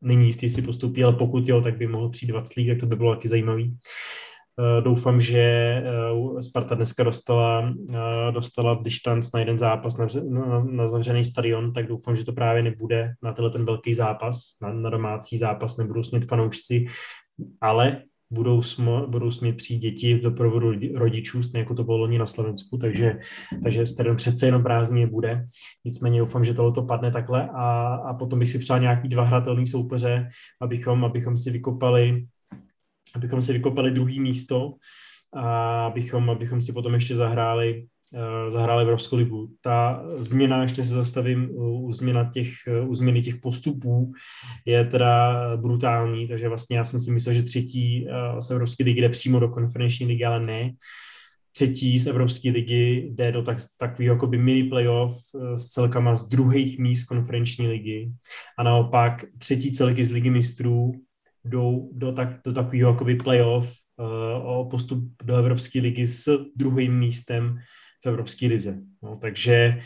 není 0.00 0.26
jistý, 0.26 0.46
jestli 0.46 0.62
postupí, 0.62 1.04
ale 1.04 1.12
pokud 1.12 1.48
jo, 1.48 1.60
tak 1.60 1.76
by 1.76 1.86
mohl 1.86 2.08
přijít 2.08 2.30
20 2.30 2.54
tak 2.68 2.78
to 2.80 2.86
by 2.86 2.96
bylo 2.96 3.14
taky 3.14 3.28
zajímavý. 3.28 3.76
Doufám, 4.80 5.20
že 5.20 5.82
Sparta 6.40 6.74
dneska 6.74 7.02
dostala, 7.02 7.74
dostala 8.30 8.78
distanc 8.82 9.32
na 9.32 9.40
jeden 9.40 9.58
zápas 9.58 9.96
na, 9.96 10.06
na, 10.28 10.58
na 10.58 10.88
zavřený 10.88 11.24
stadion, 11.24 11.72
tak 11.72 11.86
doufám, 11.86 12.16
že 12.16 12.24
to 12.24 12.32
právě 12.32 12.62
nebude 12.62 13.12
na 13.22 13.32
tenhle 13.32 13.50
ten 13.50 13.64
velký 13.64 13.94
zápas, 13.94 14.40
na, 14.62 14.72
na 14.72 14.90
domácí 14.90 15.38
zápas, 15.38 15.76
nebudou 15.76 16.02
smět 16.02 16.24
fanoušci, 16.24 16.86
ale 17.60 18.02
budou, 18.34 18.62
smo, 18.62 19.06
budou 19.06 19.30
smět 19.30 19.56
přijít 19.56 19.78
děti 19.78 20.14
v 20.14 20.22
doprovodu 20.22 20.72
rodičů, 20.94 21.42
stejně 21.42 21.62
jako 21.62 21.74
to 21.74 21.84
bylo 21.84 21.98
loni 21.98 22.18
na 22.18 22.26
Slovensku, 22.26 22.78
takže, 22.78 23.18
takže 23.62 23.86
stadion 23.86 24.16
přece 24.16 24.46
jenom 24.46 24.62
prázdně 24.62 25.06
bude. 25.06 25.46
Nicméně 25.84 26.18
doufám, 26.18 26.44
že 26.44 26.54
tohle 26.54 26.86
padne 26.86 27.10
takhle 27.10 27.48
a, 27.48 27.94
a 27.94 28.14
potom 28.14 28.38
bych 28.38 28.50
si 28.50 28.58
přál 28.58 28.80
nějaký 28.80 29.08
dva 29.08 29.24
hratelný 29.24 29.66
soupeře, 29.66 30.28
abychom, 30.60 31.04
abychom 31.04 31.36
si 31.36 31.50
vykopali 31.50 32.26
abychom 33.14 33.42
si 33.42 33.52
vykopali 33.52 33.90
druhý 33.90 34.20
místo 34.20 34.74
a 35.32 35.86
abychom, 35.86 36.30
abychom 36.30 36.62
si 36.62 36.72
potom 36.72 36.94
ještě 36.94 37.16
zahráli 37.16 37.86
Eh, 38.16 38.50
zahráli 38.50 38.82
Evropskou 38.82 39.16
ligu. 39.16 39.48
Ta 39.60 40.04
změna, 40.16 40.62
ještě 40.62 40.82
se 40.82 40.94
zastavím 40.94 41.50
u, 41.52 41.92
změna 41.92 42.30
těch, 42.34 42.48
u 42.86 42.94
změny 42.94 43.22
těch 43.22 43.36
postupů, 43.36 44.12
je 44.64 44.84
teda 44.84 45.56
brutální, 45.56 46.28
takže 46.28 46.48
vlastně 46.48 46.76
já 46.76 46.84
jsem 46.84 47.00
si 47.00 47.10
myslel, 47.10 47.34
že 47.34 47.42
třetí 47.42 48.08
eh, 48.08 48.40
z 48.40 48.50
Evropské 48.50 48.84
ligy 48.84 49.00
jde 49.00 49.08
přímo 49.08 49.40
do 49.40 49.48
konferenční 49.48 50.06
ligy, 50.06 50.24
ale 50.24 50.40
ne. 50.40 50.70
Třetí 51.52 51.98
z 51.98 52.06
Evropské 52.06 52.50
ligy 52.50 53.10
jde 53.14 53.32
do 53.32 53.42
tak, 53.42 53.58
takového 53.78 54.14
jakoby 54.14 54.38
mini 54.38 54.64
playoff 54.64 55.18
eh, 55.34 55.58
s 55.58 55.68
celkama 55.68 56.14
z 56.14 56.28
druhých 56.28 56.78
míst 56.78 57.04
konferenční 57.04 57.68
ligy 57.68 58.10
a 58.58 58.62
naopak 58.62 59.24
třetí 59.38 59.72
celky 59.72 60.04
z 60.04 60.10
ligy 60.10 60.30
mistrů 60.30 60.92
jdou 61.44 61.90
do, 61.92 62.12
tak, 62.12 62.28
do 62.44 62.52
takového 62.52 62.90
jakoby 62.90 63.14
playoff 63.16 63.74
o 64.42 64.68
postup 64.70 65.04
do 65.24 65.36
Evropské 65.36 65.80
ligy 65.80 66.06
s 66.06 66.38
druhým 66.56 66.98
místem 66.98 67.58
v 68.04 68.06
Evropské 68.06 68.46
lize. 68.46 68.78
No, 69.02 69.18
takže 69.20 69.82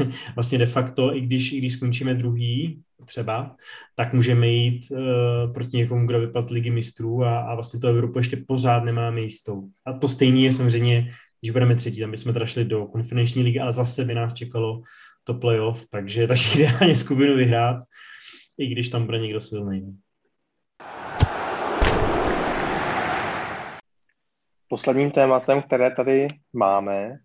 uh, 0.00 0.08
vlastně 0.34 0.58
de 0.58 0.66
facto, 0.66 1.16
i 1.16 1.20
když, 1.20 1.52
i 1.52 1.58
když 1.58 1.72
skončíme 1.72 2.14
druhý 2.14 2.82
třeba, 3.04 3.56
tak 3.96 4.12
můžeme 4.12 4.48
jít 4.48 4.90
uh, 4.90 5.52
proti 5.52 5.76
někomu, 5.76 6.06
kdo 6.06 6.20
vypadl 6.20 6.46
z 6.46 6.50
ligy 6.50 6.70
mistrů 6.70 7.24
a, 7.24 7.40
a 7.40 7.54
vlastně 7.54 7.80
to 7.80 7.88
Evropu 7.88 8.18
ještě 8.18 8.36
pořád 8.48 8.84
nemáme 8.84 9.20
jistou. 9.20 9.68
A 9.86 9.92
to 9.92 10.08
stejné 10.08 10.40
je 10.40 10.52
samozřejmě, 10.52 11.12
když 11.40 11.50
budeme 11.50 11.76
třetí, 11.76 12.00
tam 12.00 12.10
bychom 12.10 12.32
teda 12.32 12.46
šli 12.46 12.64
do 12.64 12.86
konferenční 12.86 13.42
ligy, 13.42 13.60
ale 13.60 13.72
zase 13.72 14.04
by 14.04 14.14
nás 14.14 14.34
čekalo 14.34 14.82
to 15.24 15.34
playoff, 15.34 15.88
takže 15.88 16.26
takže 16.26 16.60
ideálně 16.60 16.96
skupinu 16.96 17.36
vyhrát, 17.36 17.76
i 18.58 18.66
když 18.66 18.88
tam 18.88 19.06
bude 19.06 19.18
někdo 19.18 19.40
silný. 19.40 19.98
Posledním 24.68 25.10
tématem, 25.10 25.62
které 25.62 25.90
tady 25.90 26.28
máme, 26.52 27.18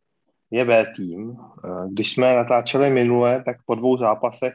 je 0.56 0.66
B 0.66 0.86
tým. 0.96 1.38
Eh, 1.66 1.90
když 1.90 2.14
jsme 2.14 2.36
natáčeli 2.36 2.90
minule, 2.90 3.44
tak 3.44 3.58
po 3.66 3.76
dvou 3.76 3.98
zápasech 3.98 4.54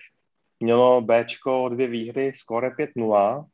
mělo 0.60 1.00
B 1.00 1.26
dvě 1.68 1.88
výhry, 1.88 2.32
skóre 2.34 2.70
5-0. 2.70 3.44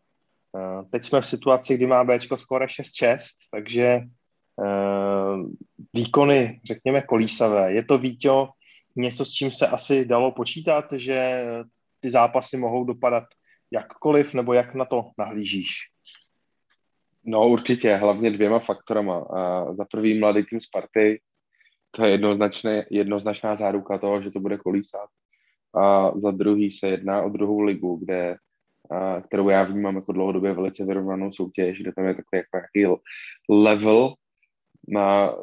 Eh, 0.57 0.83
teď 0.91 1.05
jsme 1.05 1.21
v 1.21 1.27
situaci, 1.27 1.75
kdy 1.75 1.87
má 1.87 2.05
B 2.05 2.19
skóre 2.21 2.67
6-6, 2.67 3.19
takže 3.53 3.87
eh, 3.87 5.37
výkony, 5.95 6.61
řekněme, 6.65 7.03
kolísavé. 7.03 7.73
Je 7.73 7.85
to, 7.85 7.99
Víťo, 7.99 8.49
něco, 8.97 9.25
s 9.25 9.31
čím 9.31 9.51
se 9.51 9.67
asi 9.67 10.05
dalo 10.05 10.33
počítat, 10.33 10.85
že 10.93 11.45
ty 12.01 12.11
zápasy 12.11 12.57
mohou 12.57 12.85
dopadat 12.85 13.25
jakkoliv, 13.71 14.35
nebo 14.35 14.53
jak 14.53 14.75
na 14.75 14.85
to 14.85 15.11
nahlížíš? 15.19 15.71
No 17.25 17.49
určitě, 17.49 17.97
hlavně 17.97 18.31
dvěma 18.31 18.59
faktorama. 18.59 19.25
Za 19.79 19.85
prvý 19.91 20.19
mladý 20.19 20.45
tým 20.45 20.61
Sparty, 20.61 21.21
to 21.97 22.05
je 22.05 22.11
jednoznačné, 22.11 22.87
jednoznačná 22.91 23.57
záruka 23.57 23.99
toho, 23.99 24.23
že 24.23 24.31
to 24.31 24.41
bude 24.41 24.59
kolísat. 24.59 25.09
A 25.77 26.13
za 26.19 26.31
druhý 26.31 26.71
se 26.71 26.89
jedná 26.89 27.23
o 27.23 27.29
druhou 27.29 27.61
ligu, 27.61 27.97
kde, 27.97 28.37
a, 28.91 29.21
kterou 29.21 29.49
já 29.49 29.65
vnímám 29.65 29.97
jako 29.97 30.13
dlouhodobě 30.13 30.53
velice 30.53 30.85
vyrovnanou 30.85 31.33
soutěž, 31.33 31.81
kde 31.81 31.93
tam 31.93 32.05
je 32.05 32.15
takový 32.15 32.39
jako 32.39 32.57
jaký 32.57 33.01
level 33.49 34.15
na, 34.89 35.35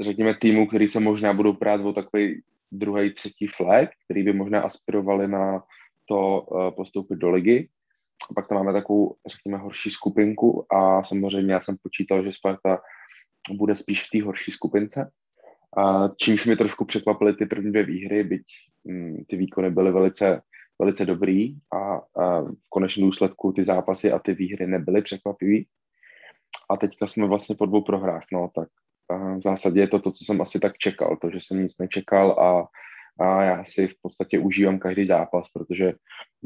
řekněme, 0.00 0.34
týmu, 0.34 0.66
který 0.66 0.88
se 0.88 1.00
možná 1.00 1.32
budou 1.32 1.52
prát 1.52 1.80
o 1.80 1.92
takový 1.92 2.42
druhý, 2.72 3.14
třetí 3.14 3.46
flag, 3.46 3.88
který 4.04 4.22
by 4.22 4.32
možná 4.32 4.60
aspirovali 4.60 5.28
na 5.28 5.62
to 6.08 6.40
uh, 6.40 6.70
postoupit 6.70 7.16
do 7.16 7.30
ligy. 7.30 7.68
A 8.30 8.34
pak 8.34 8.48
tam 8.48 8.58
máme 8.58 8.72
takovou, 8.72 9.16
řekněme, 9.26 9.58
horší 9.58 9.90
skupinku 9.90 10.66
a 10.74 11.04
samozřejmě 11.04 11.52
já 11.52 11.60
jsem 11.60 11.76
počítal, 11.82 12.24
že 12.24 12.32
Sparta 12.32 12.80
bude 13.52 13.74
spíš 13.74 14.04
v 14.04 14.10
té 14.12 14.24
horší 14.24 14.50
skupince. 14.50 15.10
A 15.76 16.08
čímž 16.16 16.46
mi 16.46 16.56
trošku 16.56 16.84
překvapily 16.84 17.34
ty 17.34 17.46
první 17.46 17.70
dvě 17.70 17.82
výhry, 17.82 18.24
byť 18.24 18.42
hm, 18.88 19.24
ty 19.28 19.36
výkony 19.36 19.70
byly 19.70 19.92
velice, 19.92 20.42
velice 20.78 21.06
dobrý 21.06 21.56
a, 21.72 22.00
a 22.22 22.40
v 22.40 22.68
konečném 22.68 23.06
důsledku 23.06 23.52
ty 23.52 23.64
zápasy 23.64 24.12
a 24.12 24.18
ty 24.18 24.34
výhry 24.34 24.66
nebyly 24.66 25.02
překvapivý. 25.02 25.66
A 26.70 26.76
teďka 26.76 27.06
jsme 27.06 27.26
vlastně 27.26 27.56
po 27.56 27.66
dvou 27.66 27.82
prohrách, 27.82 28.24
no, 28.32 28.50
tak 28.54 28.68
v 29.12 29.40
zásadě 29.44 29.80
je 29.80 29.88
to 29.88 29.98
to, 29.98 30.10
co 30.10 30.24
jsem 30.24 30.40
asi 30.40 30.60
tak 30.60 30.78
čekal, 30.78 31.16
to, 31.16 31.30
že 31.30 31.38
jsem 31.40 31.62
nic 31.62 31.78
nečekal 31.78 32.30
a, 32.30 32.68
a 33.24 33.42
já 33.42 33.64
si 33.64 33.88
v 33.88 33.94
podstatě 34.02 34.38
užívám 34.38 34.78
každý 34.78 35.06
zápas, 35.06 35.48
protože 35.48 35.92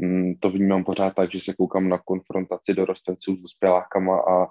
hm, 0.03 0.35
to 0.43 0.51
vnímám 0.51 0.85
pořád 0.85 1.15
tak, 1.15 1.33
že 1.33 1.41
se 1.41 1.55
koukám 1.55 1.89
na 1.89 1.99
konfrontaci 1.99 2.75
dorostenců 2.75 3.37
s 3.37 3.41
dospělákama 3.41 4.21
a 4.21 4.47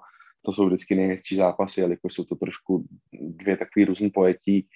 to 0.48 0.52
jsou 0.52 0.66
vždycky 0.66 0.94
nejhezčí 0.94 1.36
zápasy, 1.36 1.80
jelikož 1.80 2.14
jsou 2.14 2.24
to 2.24 2.36
trošku 2.36 2.84
dvě 3.12 3.56
takové 3.56 3.86
různé 3.86 4.10
pojetí 4.10 4.68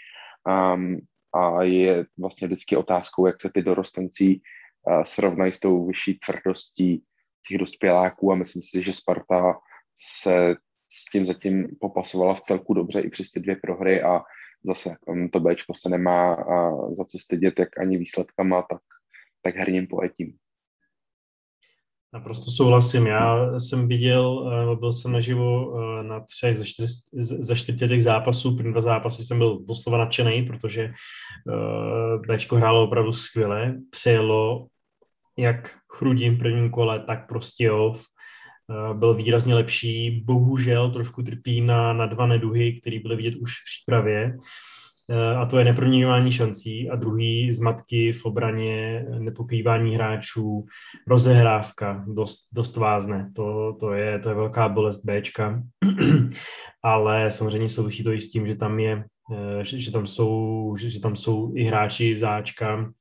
um, 0.75 0.99
a 1.35 1.63
je 1.63 2.05
vlastně 2.19 2.47
vždycky 2.47 2.77
otázkou, 2.77 3.27
jak 3.27 3.41
se 3.41 3.51
ty 3.55 3.63
dorostencí 3.63 4.43
uh, 4.87 5.03
srovnají 5.03 5.53
s 5.53 5.61
tou 5.61 5.87
vyšší 5.87 6.19
tvrdostí 6.27 7.05
těch 7.49 7.59
dospěláků 7.59 8.33
a 8.33 8.35
myslím 8.35 8.63
si, 8.63 8.83
že 8.83 8.93
Sparta 8.93 9.59
se 9.97 10.55
s 10.93 11.11
tím 11.11 11.25
zatím 11.25 11.69
popasovala 11.81 12.35
v 12.35 12.41
celku 12.41 12.75
dobře 12.75 13.01
i 13.01 13.11
přes 13.11 13.31
ty 13.31 13.41
dvě 13.41 13.57
prohry 13.57 14.03
a 14.03 14.23
zase 14.65 14.97
um, 15.07 15.29
to 15.29 15.41
Bčko 15.41 15.75
se 15.75 15.89
nemá 15.89 16.47
uh, 16.47 16.95
za 16.95 17.05
co 17.05 17.19
stydět, 17.19 17.59
jak 17.59 17.79
ani 17.81 17.99
výsledkama, 17.99 18.63
tak, 18.63 18.83
tak 19.43 19.57
herním 19.57 19.87
pojetím. 19.87 20.37
Naprosto 22.15 22.51
souhlasím. 22.51 23.07
Já 23.07 23.59
jsem 23.59 23.89
viděl, 23.89 24.53
eh, 24.73 24.77
byl 24.77 24.93
jsem 24.93 25.13
naživo 25.13 25.75
eh, 25.79 26.03
na 26.03 26.21
třech 26.21 26.57
ze, 26.57 26.65
čtyř, 27.57 27.77
těch 27.89 28.05
zápasů. 28.05 28.57
První 28.57 28.73
dva 28.73 28.81
zápasy 28.81 29.25
jsem 29.25 29.39
byl 29.39 29.59
doslova 29.65 29.99
nadšený, 29.99 30.43
protože 30.43 30.83
eh, 30.83 32.35
Bčko 32.35 32.57
hrálo 32.57 32.85
opravdu 32.85 33.13
skvěle. 33.13 33.75
Přejelo 33.91 34.67
jak 35.39 35.77
Chrudím 35.93 36.35
v 36.35 36.39
prvním 36.39 36.71
kole, 36.71 37.01
tak 37.01 37.29
prostě 37.29 37.65
Jov. 37.65 38.05
Byl 38.93 39.15
výrazně 39.15 39.55
lepší. 39.55 40.23
Bohužel 40.25 40.91
trošku 40.91 41.23
trpí 41.23 41.61
na, 41.61 41.93
na 41.93 42.07
dva 42.07 42.27
neduhy, 42.27 42.81
které 42.81 42.99
byly 42.99 43.17
vidět 43.17 43.35
už 43.35 43.53
v 43.53 43.65
přípravě. 43.65 44.37
Eh, 45.11 45.37
a 45.37 45.47
to 45.47 45.59
je 45.59 45.65
neproměňování 45.65 46.33
šancí 46.33 46.91
a 46.91 46.97
druhý 46.97 47.53
zmatky 47.53 48.13
v 48.13 48.25
obraně, 48.25 49.07
nepokrývání 49.19 49.95
hráčů, 49.95 50.67
rozehrávka, 51.07 52.05
dost, 52.09 52.49
dost 52.53 52.77
vázne. 52.77 53.31
To, 53.37 53.77
to, 53.81 53.93
je, 53.93 54.19
to 54.19 54.29
je 54.29 54.35
velká 54.35 54.69
bolest 54.69 55.05
Bčka, 55.05 55.63
ale 56.83 57.31
samozřejmě 57.31 57.69
souvisí 57.69 58.05
to 58.05 58.13
i 58.13 58.21
s 58.21 58.31
tím, 58.31 58.47
že 58.47 58.57
tam 58.57 58.81
je, 58.81 59.05
eh, 59.33 59.65
že, 59.65 59.81
že 59.81 59.93
tam 59.93 60.07
jsou, 60.07 60.75
že, 60.79 60.91
že 60.91 61.01
tam 61.01 61.17
jsou 61.17 61.53
i 61.57 61.65
hráči 61.65 62.17
záčka, 62.17 62.93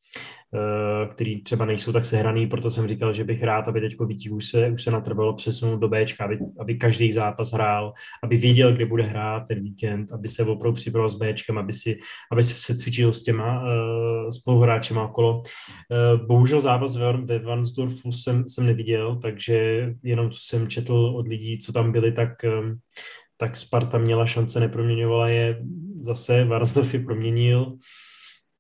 který 1.12 1.42
třeba 1.42 1.66
nejsou 1.66 1.92
tak 1.92 2.06
sehraný, 2.06 2.48
proto 2.48 2.72
jsem 2.72 2.88
říkal, 2.88 3.14
že 3.14 3.24
bych 3.24 3.44
rád, 3.44 3.68
aby 3.68 3.82
teď 3.82 3.96
Vítík 4.08 4.32
už 4.32 4.46
se, 4.46 4.70
už 4.70 4.84
se 4.84 4.92
natrvalo 4.92 5.34
přesunul 5.34 5.78
do 5.78 5.90
Bčka, 5.90 6.26
aby, 6.26 6.40
aby 6.60 6.76
každý 6.76 7.12
zápas 7.12 7.52
hrál, 7.52 7.94
aby 8.24 8.38
věděl, 8.38 8.74
kde 8.74 8.86
bude 8.86 9.04
hrát 9.04 9.40
ten 9.48 9.64
víkend, 9.64 10.12
aby 10.12 10.28
se 10.28 10.44
opravdu 10.44 10.76
připravil 10.76 11.10
s 11.10 11.18
Bčkem, 11.18 11.58
aby, 11.58 11.74
si, 11.74 12.00
aby 12.32 12.44
se, 12.44 12.54
se 12.54 12.78
cvičil 12.78 13.14
s 13.14 13.24
těma 13.24 13.62
uh, 13.62 14.30
spoluhráčema 14.30 15.04
okolo. 15.06 15.38
Uh, 15.42 16.26
bohužel 16.28 16.62
zápas 16.62 16.96
ve, 16.96 17.14
ve 17.14 17.40
Vansdorfu 17.40 18.12
jsem, 18.12 18.50
jsem 18.50 18.66
neviděl, 18.66 19.20
takže 19.22 19.88
jenom 20.04 20.30
co 20.30 20.40
jsem 20.42 20.68
četl 20.68 20.94
od 20.94 21.28
lidí, 21.28 21.58
co 21.58 21.74
tam 21.74 21.92
byli, 21.92 22.12
tak 22.12 22.30
um, 22.44 22.80
tak 23.38 23.56
Sparta 23.56 23.98
měla 23.98 24.26
šance, 24.26 24.60
neproměňovala 24.60 25.28
je, 25.30 25.62
zase 26.02 26.46
Varsdorf 26.46 26.94
je 26.94 27.00
proměnil 27.00 27.78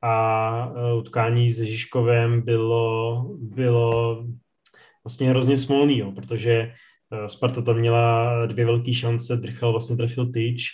a 0.02 0.74
e, 0.76 0.93
utkání 0.93 1.49
se 1.49 1.66
Žižkovem 1.66 2.41
bylo, 2.41 3.26
bylo 3.39 4.18
vlastně 5.04 5.30
hrozně 5.30 5.58
smolný, 5.58 5.97
jo, 5.97 6.12
protože 6.12 6.52
e, 6.52 7.30
Sparta 7.30 7.62
tam 7.62 7.78
měla 7.78 8.45
dvě 8.45 8.66
velké 8.66 8.93
šance, 8.93 9.38
Drchal 9.38 9.72
vlastně 9.72 9.97
trefil 9.97 10.32
tyč 10.32 10.68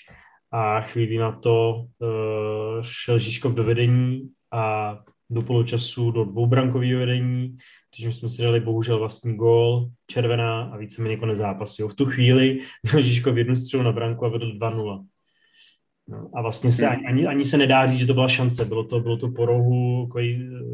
a 0.52 0.82
chvíli 0.82 1.18
na 1.18 1.32
to 1.32 1.76
uh, 2.00 2.82
šel 2.82 3.20
Žižkov 3.20 3.56
do 3.56 3.64
vedení 3.64 4.30
a 4.52 4.98
do 5.30 5.42
poločasu 5.42 6.12
do 6.12 6.26
dvoubrankového 6.26 7.00
vedení 7.00 7.58
takže 7.98 8.14
jsme 8.14 8.30
si 8.30 8.42
dali 8.42 8.60
bohužel 8.60 9.00
vlastní 9.00 9.36
gól, 9.36 9.90
červená 10.08 10.64
a 10.64 10.78
víceméně 10.78 11.18
konec 11.18 11.38
zápasu. 11.38 11.82
Jo. 11.82 11.88
V 11.88 11.96
tu 11.96 12.06
chvíli 12.06 12.60
měl 12.84 13.02
Žižko 13.02 13.32
v 13.32 13.38
jednu 13.38 13.56
střelu 13.56 13.84
na 13.84 13.92
branku 13.92 14.26
a 14.26 14.30
vedl 14.30 14.52
2-0. 14.52 15.06
No, 16.10 16.30
a 16.34 16.42
vlastně 16.42 16.72
se 16.72 16.88
hmm. 16.88 17.06
ani, 17.08 17.28
ani 17.28 17.44
se 17.44 17.58
nedá 17.58 17.88
říct, 17.88 18.00
že 18.00 18.08
to 18.08 18.14
byla 18.14 18.28
šance. 18.28 18.66
Bylo 18.66 18.84
to, 18.84 19.00
bylo 19.00 19.18
to 19.18 19.30
po 19.30 19.46
rohu, 19.46 20.10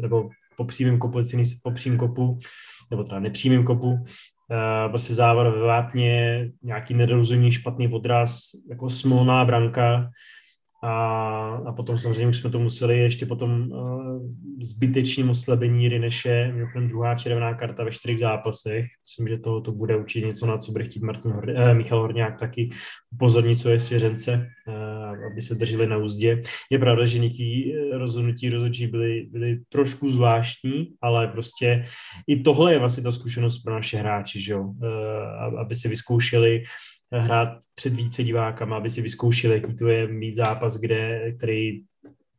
nebo 0.02 0.28
po 0.56 0.64
přímém 0.64 0.98
kopu, 0.98 1.18
po 1.62 1.70
přím 1.70 1.96
kopu, 1.96 2.38
nebo 2.90 3.04
teda 3.04 3.20
nepřímém 3.20 3.64
kopu, 3.64 3.90
uh, 3.90 3.98
prostě 4.88 5.14
závor 5.14 5.50
ve 5.50 5.66
vápně, 5.66 6.50
nějaký 6.62 6.94
nedorozumění, 6.94 7.52
špatný 7.52 7.88
odraz, 7.88 8.40
jako 8.70 8.90
smolná 8.90 9.44
branka, 9.44 10.10
a, 10.84 11.62
a 11.66 11.72
potom 11.72 11.98
samozřejmě 11.98 12.26
už 12.26 12.36
jsme 12.36 12.50
to 12.50 12.58
museli 12.58 12.98
ještě 12.98 13.26
potom 13.26 13.72
uh, 13.72 14.22
zbytečním 14.60 15.30
oslabení 15.30 15.88
Rineše, 15.88 16.52
mimochodem 16.54 16.88
druhá 16.88 17.14
červená 17.14 17.54
karta 17.54 17.84
ve 17.84 17.90
čtyřech 17.90 18.18
zápasech. 18.18 18.86
Myslím, 19.06 19.28
že 19.28 19.38
to, 19.38 19.60
to 19.60 19.72
bude 19.72 19.96
určitě 19.96 20.26
něco, 20.26 20.46
na 20.46 20.58
co 20.58 20.72
bude 20.72 20.84
chtít 20.84 21.02
Martin 21.02 21.30
Hor, 21.30 21.50
eh, 21.50 21.74
Michal 21.74 22.00
Horňák 22.00 22.38
taky 22.38 22.70
upozornit 23.12 23.54
svoje 23.54 23.78
svěřence, 23.78 24.48
uh, 24.68 25.26
aby 25.32 25.42
se 25.42 25.54
drželi 25.54 25.86
na 25.86 25.96
úzdě. 25.96 26.42
Je 26.70 26.78
pravda, 26.78 27.04
že 27.04 27.18
některé 27.18 27.62
eh, 27.74 27.98
rozhodnutí 27.98 28.50
rozhodčí 28.50 28.86
byly, 28.86 29.26
byly 29.30 29.60
trošku 29.68 30.10
zvláštní, 30.10 30.88
ale 31.00 31.28
prostě 31.28 31.84
i 32.26 32.40
tohle 32.40 32.72
je 32.72 32.78
vlastně 32.78 33.02
ta 33.02 33.12
zkušenost 33.12 33.58
pro 33.58 33.74
naše 33.74 33.96
hráči, 33.96 34.40
že 34.42 34.52
jo? 34.52 34.62
Uh, 34.62 35.60
aby 35.60 35.74
si 35.74 35.88
vyzkoušeli 35.88 36.62
hrát 37.18 37.48
před 37.74 37.92
více 37.92 38.24
divákama, 38.24 38.76
aby 38.76 38.90
si 38.90 39.02
vyzkoušeli, 39.02 39.54
jaký 39.54 39.76
to 39.76 39.88
je 39.88 40.08
mít 40.08 40.34
zápas, 40.34 40.76
kde, 40.76 41.32
který 41.36 41.82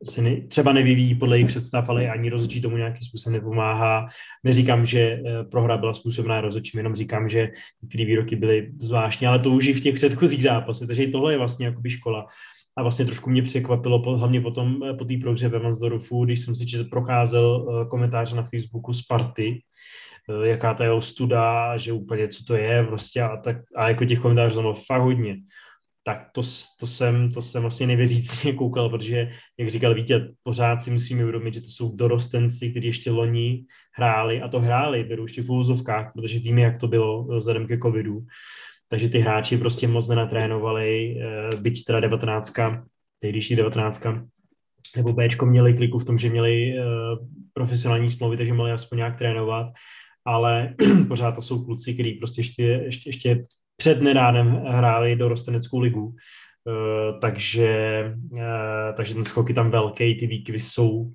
se 0.03 0.21
ne, 0.21 0.41
třeba 0.41 0.73
nevyvíjí 0.73 1.15
podle 1.15 1.38
jejich 1.38 1.47
představ, 1.47 1.89
ale 1.89 2.09
ani 2.09 2.30
rozhodčí 2.30 2.61
tomu 2.61 2.78
nějakým 2.78 3.01
způsobem 3.01 3.34
nepomáhá. 3.34 4.07
Neříkám, 4.43 4.86
že 4.86 4.99
eh, 4.99 5.43
prohra 5.43 5.78
byla 5.78 5.93
způsobná 5.93 6.41
rozhodčím, 6.41 6.78
jenom 6.78 6.95
říkám, 6.95 7.30
že 7.30 7.49
některé 7.82 8.05
výroky 8.05 8.36
byly 8.36 8.71
zvláštní, 8.82 9.28
ale 9.28 9.39
to 9.39 9.51
už 9.51 9.67
i 9.67 9.73
v 9.73 9.82
těch 9.82 9.95
předchozích 9.95 10.41
zápasech, 10.41 10.88
takže 10.88 11.07
tohle 11.07 11.34
je 11.34 11.38
vlastně 11.38 11.65
jakoby 11.65 11.89
škola. 11.89 12.28
A 12.78 12.84
vlastně 12.84 13.05
trošku 13.05 13.30
mě 13.30 13.41
překvapilo, 13.41 14.17
hlavně 14.17 14.41
potom 14.41 14.84
eh, 14.84 14.93
po 14.93 15.05
té 15.05 15.13
prohře 15.21 15.49
ve 15.49 15.59
Mansdorfu, 15.59 16.26
když 16.26 16.39
jsem 16.39 16.55
si 16.55 16.65
čet, 16.65 16.89
procházel 16.89 17.67
eh, 17.69 17.88
komentář 17.89 18.34
na 18.34 18.43
Facebooku 18.43 18.93
Sparty, 18.93 19.61
jaká 20.43 20.73
ta 20.73 20.84
jeho 20.84 21.01
studa, 21.01 21.78
že 21.78 21.93
úplně 21.93 22.28
co 22.28 22.43
to 22.43 22.55
je 22.55 22.84
prostě 22.84 23.21
a, 23.21 23.38
tak, 23.38 23.57
a 23.76 23.88
jako 23.88 24.05
těch 24.05 24.19
komentářů 24.19 24.61
bylo 24.61 24.73
fakt 24.73 25.01
hodně. 25.01 25.38
Tak 26.03 26.28
to, 26.32 26.41
to, 26.80 26.88
jsem, 26.88 27.32
to 27.32 27.41
jsem 27.41 27.61
vlastně 27.61 27.88
nevěřícně 27.88 28.53
koukal, 28.57 28.89
protože, 28.89 29.32
jak 29.57 29.69
říkal 29.69 29.93
Vítě, 29.93 30.28
pořád 30.43 30.82
si 30.82 30.91
musíme 30.91 31.21
uvědomit, 31.21 31.53
že 31.53 31.61
to 31.61 31.67
jsou 31.67 31.95
dorostenci, 31.95 32.71
kteří 32.71 32.88
ještě 32.88 33.11
loni 33.11 33.65
hráli, 33.97 34.41
a 34.41 34.47
to 34.47 34.59
hráli, 34.59 35.03
beru 35.03 35.23
ještě 35.23 35.41
v 35.41 35.51
úzovkách, 35.51 36.11
protože 36.13 36.39
víme, 36.39 36.61
jak 36.61 36.80
to 36.80 36.88
bylo 36.88 37.28
eh, 37.32 37.38
vzhledem 37.38 37.67
ke 37.67 37.78
covidu. 37.78 38.26
Takže 38.89 39.09
ty 39.09 39.19
hráči 39.19 39.57
prostě 39.57 39.88
moc 39.88 40.09
nenatrénovali, 40.09 41.17
eh, 41.21 41.55
byť 41.61 41.84
teda 41.86 41.99
19, 41.99 42.53
tehdejší 43.19 43.55
19, 43.55 44.07
nebo 44.95 45.13
Bčko 45.13 45.45
měli 45.45 45.73
kliku 45.73 45.99
v 45.99 46.05
tom, 46.05 46.17
že 46.17 46.30
měli 46.30 46.73
profesionální 47.53 48.09
smlouvy, 48.09 48.38
takže 48.38 48.53
mohli 48.53 48.71
aspoň 48.71 48.97
nějak 48.97 49.17
trénovat 49.17 49.67
ale 50.26 50.76
pořád 51.07 51.32
to 51.36 51.41
jsou 51.41 51.65
kluci, 51.65 51.93
kteří 51.93 52.11
prostě 52.13 52.39
ještě, 52.39 52.63
ještě, 52.63 53.09
ještě 53.09 53.45
před 53.78 54.01
nedávnem 54.01 54.47
hráli 54.67 55.15
do 55.15 55.28
rosteneckou 55.28 55.80
ligu, 55.80 56.05
uh, 56.05 57.19
takže, 57.19 58.03
uh, 58.32 58.95
takže 58.95 59.13
ten 59.13 59.23
skok 59.23 59.49
je 59.49 59.55
tam 59.55 59.71
velký, 59.71 60.15
ty 60.15 60.28
výkyvy 60.28 60.59
jsou 60.59 61.11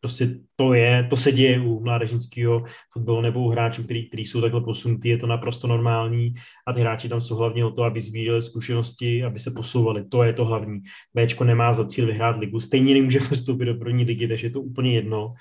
prostě 0.00 0.28
to 0.56 0.74
je, 0.74 1.06
to 1.10 1.16
se 1.16 1.32
děje 1.32 1.60
u 1.60 1.80
mládežnického 1.80 2.62
fotbalu 2.92 3.20
nebo 3.20 3.40
u 3.40 3.48
hráčů, 3.48 3.84
který, 3.84 4.08
který 4.08 4.24
jsou 4.24 4.40
takhle 4.40 4.60
posunutí, 4.60 5.08
je 5.08 5.18
to 5.18 5.26
naprosto 5.26 5.66
normální 5.66 6.34
a 6.66 6.72
ty 6.72 6.80
hráči 6.80 7.08
tam 7.08 7.20
jsou 7.20 7.36
hlavně 7.36 7.64
o 7.64 7.70
to, 7.70 7.82
aby 7.82 8.00
sbírali 8.00 8.42
zkušenosti, 8.42 9.24
aby 9.24 9.38
se 9.38 9.50
posouvali, 9.50 10.04
to 10.08 10.22
je 10.22 10.32
to 10.32 10.44
hlavní. 10.44 10.80
Bčko 11.14 11.44
nemá 11.44 11.72
za 11.72 11.84
cíl 11.84 12.06
vyhrát 12.06 12.36
ligu, 12.36 12.60
stejně 12.60 12.94
nemůže 12.94 13.20
postoupit 13.28 13.64
do 13.64 13.74
první 13.74 14.04
ligy, 14.04 14.28
takže 14.28 14.46
je 14.46 14.50
to 14.50 14.60
úplně 14.60 14.94
jedno 14.94 15.34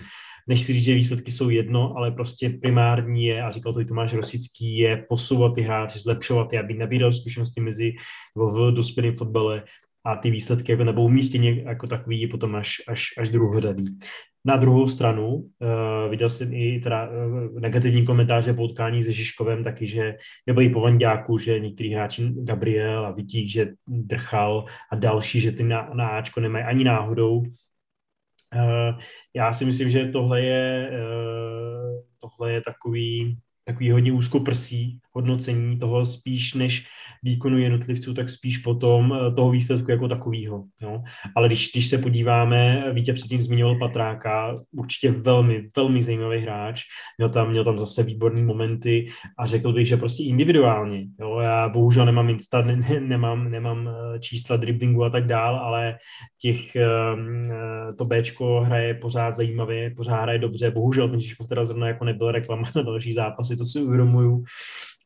než 0.48 0.62
si 0.62 0.74
říct, 0.74 0.84
že 0.84 0.94
výsledky 0.94 1.32
jsou 1.32 1.50
jedno, 1.50 1.94
ale 1.98 2.12
prostě 2.12 2.50
primární 2.50 3.26
je, 3.26 3.44
a 3.44 3.52
říkal 3.52 3.74
to 3.74 3.82
i 3.82 3.86
Tomáš 3.86 4.14
Rosický, 4.14 4.78
je 4.78 5.06
posouvat 5.10 5.56
ty 5.56 5.62
hráče, 5.62 6.00
zlepšovat 6.00 6.54
je, 6.54 6.60
aby 6.60 6.74
nabíral 6.74 7.14
zkušenosti 7.14 7.62
mezi 7.62 7.94
v 8.36 8.72
dospělém 8.72 9.14
fotbale 9.14 9.64
a 10.06 10.16
ty 10.16 10.32
výsledky 10.32 10.72
jako 10.72 10.84
nebo 10.84 11.04
umístění 11.04 11.64
jako 11.64 11.88
takový 11.88 12.22
je 12.22 12.28
potom 12.28 12.56
až, 12.56 12.76
až, 12.88 13.04
až 13.18 13.30
druhořadý. 13.30 13.84
Na 14.46 14.58
druhou 14.58 14.88
stranu 14.88 15.36
uh, 15.36 15.48
viděl 16.10 16.30
jsem 16.30 16.54
i 16.54 16.80
teda 16.80 17.10
uh, 17.10 17.60
negativní 17.60 18.06
komentáře 18.06 18.54
po 18.54 18.64
utkání 18.64 19.04
se 19.04 19.12
Žižkovem 19.12 19.64
taky, 19.64 19.88
že 19.88 20.16
nebo 20.48 20.62
i 20.62 20.70
po 20.70 20.82
Vandáku, 20.82 21.38
že 21.38 21.60
některý 21.60 21.94
hráči 21.94 22.32
Gabriel 22.44 23.06
a 23.06 23.12
Vitík, 23.12 23.50
že 23.50 23.74
drchal 23.88 24.66
a 24.92 24.96
další, 24.96 25.40
že 25.40 25.52
ty 25.52 25.64
na, 25.64 25.90
na 25.94 26.08
Ačko 26.08 26.40
nemají 26.40 26.66
ani 26.66 26.84
náhodou 26.84 27.44
já 29.36 29.54
si 29.54 29.66
myslím, 29.66 29.90
že 29.90 30.06
tohle 30.06 30.42
je, 30.42 30.90
eh, 30.94 32.04
tohle 32.20 32.54
je 32.54 32.62
takový, 32.62 33.40
takový 33.64 33.92
hodně 33.92 34.14
úzkoprsí 34.14 35.00
hodnocení 35.18 35.80
toho 35.80 36.06
spíš 36.06 36.54
než 36.54 36.86
výkonu 37.24 37.58
jednotlivců, 37.58 38.14
tak 38.14 38.30
spíš 38.30 38.58
potom 38.58 39.14
eh, 39.14 39.32
toho 39.32 39.52
výsledku 39.52 39.92
jako 39.92 40.08
takového. 40.08 40.64
Ale 41.36 41.48
když, 41.48 41.72
když 41.74 41.88
se 41.88 41.98
podíváme, 41.98 42.94
Vítě 42.94 43.14
předtím 43.14 43.42
zmiňoval 43.42 43.80
Patráka, 43.80 44.56
určitě 44.72 45.12
velmi, 45.12 45.70
velmi 45.76 46.02
zajímavý 46.04 46.40
hráč, 46.40 46.82
měl 47.18 47.30
tam, 47.30 47.50
měl 47.50 47.64
tam 47.64 47.78
zase 47.78 48.04
výborný 48.04 48.44
momenty 48.44 49.08
a 49.40 49.46
řekl 49.46 49.74
bych, 49.74 49.88
že 49.88 49.98
prostě 49.98 50.24
individuálně. 50.24 51.06
Jo? 51.20 51.40
Já 51.40 51.70
bohužel 51.70 52.06
nemám 52.06 52.30
insta, 52.30 52.62
ne, 52.62 52.76
ne, 52.76 53.00
nemám, 53.00 53.52
nemám 53.52 53.90
eh, 53.90 54.20
čísla 54.20 54.58
driblingu 54.58 55.04
a 55.04 55.10
tak 55.10 55.28
dál, 55.28 55.56
ale 55.56 55.98
těch, 56.42 56.76
ehm, 56.76 57.52
eh, 57.52 57.94
to 57.94 58.06
Bčko 58.06 58.62
hraje 58.62 58.94
pořád 58.94 59.36
zajímavě, 59.36 59.92
pořád 59.98 60.22
hraje 60.22 60.40
dobře, 60.40 60.72
bohužel 60.72 61.10
ten 61.10 61.20
Žižkov 61.20 61.48
teda 61.48 61.66
zrovna 61.66 61.88
jako 61.88 62.06
nebyl 62.06 62.32
reklama 62.32 62.70
na 62.76 62.82
další 62.82 63.14
zápasy, 63.14 63.56
to 63.56 63.66
si 63.66 63.82
uvědomuju, 63.82 64.44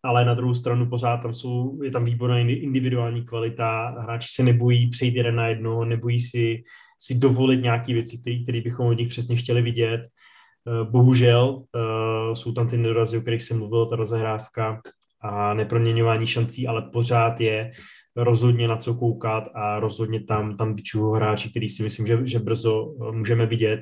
ale 0.04 0.26
na 0.26 0.34
druhou 0.34 0.54
stranu 0.54 0.90
pořád 0.90 1.18
tam 1.18 1.34
jsou, 1.34 1.84
je 1.84 1.92
tam 1.92 2.06
výborná 2.06 2.40
individuální 2.40 3.26
kvalita, 3.26 3.96
hráči 4.00 4.28
se 4.32 4.44
nebojí 4.44 4.90
přejít 4.90 5.16
jeden 5.16 5.36
na 5.36 5.48
jednoho, 5.48 5.86
nebojí 5.86 6.20
si, 6.20 6.64
si 7.00 7.16
dovolit 7.16 7.62
nějaké 7.62 7.94
věci, 7.94 8.42
které 8.44 8.62
bychom 8.62 8.88
od 8.88 8.94
nich 8.94 9.10
přesně 9.10 9.36
chtěli 9.36 9.62
vidět. 9.62 10.02
Eh, 10.02 10.86
bohužel 10.92 11.64
eh, 11.76 12.36
jsou 12.36 12.52
tam 12.52 12.68
ty 12.68 12.78
nedorazy, 12.78 13.18
o 13.18 13.22
kterých 13.22 13.42
jsem 13.42 13.58
mluvil, 13.58 13.86
ta 13.86 13.96
rozehrávka 13.96 14.82
a 15.22 15.54
neproměňování 15.54 16.28
šancí, 16.28 16.68
ale 16.68 16.82
pořád 16.94 17.42
je 17.42 17.72
rozhodně 18.16 18.68
na 18.68 18.78
co 18.78 18.94
koukat 18.94 19.44
a 19.54 19.80
rozhodně 19.80 20.24
tam, 20.24 20.58
tam 20.58 20.76
vyčuhu 20.76 21.12
hráči, 21.12 21.50
který 21.50 21.70
si 21.70 21.84
myslím, 21.84 22.08
že, 22.08 22.20
že 22.26 22.40
brzo 22.40 22.94
eh, 23.02 23.12
můžeme 23.12 23.46
vidět 23.46 23.82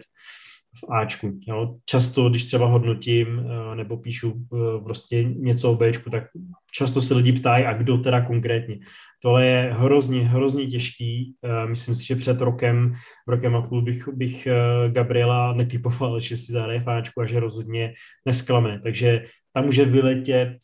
v 0.76 0.92
Ačku. 0.92 1.40
Jo. 1.48 1.76
Často, 1.86 2.30
když 2.30 2.46
třeba 2.46 2.66
hodnotím 2.66 3.28
eh, 3.40 3.76
nebo 3.76 3.98
píšu 3.98 4.34
eh, 4.54 4.84
prostě 4.84 5.24
něco 5.24 5.72
o 5.72 5.76
Bčku, 5.76 6.10
tak 6.10 6.24
často 6.72 7.02
se 7.02 7.14
lidi 7.16 7.32
ptají, 7.32 7.66
a 7.66 7.74
kdo 7.74 7.98
teda 7.98 8.22
konkrétně. 8.26 8.80
Tohle 9.22 9.46
je 9.46 9.74
hrozně, 9.74 10.28
hrozně 10.28 10.68
těžký. 10.68 11.36
Eh, 11.44 11.68
myslím 11.68 11.96
si, 11.96 12.06
že 12.06 12.16
před 12.16 12.42
rokem, 12.42 12.92
rokem 13.28 13.56
a 13.56 13.62
půl 13.62 13.82
bych, 13.82 14.08
bych 14.08 14.48
Gabriela 14.88 15.54
netypoval, 15.54 16.20
že 16.20 16.38
si 16.38 16.52
zahraje 16.52 16.80
v 16.80 16.90
Ačku 16.90 17.22
a 17.22 17.26
že 17.26 17.40
rozhodně 17.40 17.94
nesklame. 18.26 18.80
Takže 18.84 19.26
tam 19.54 19.66
může 19.66 19.86
vyletět 19.86 20.58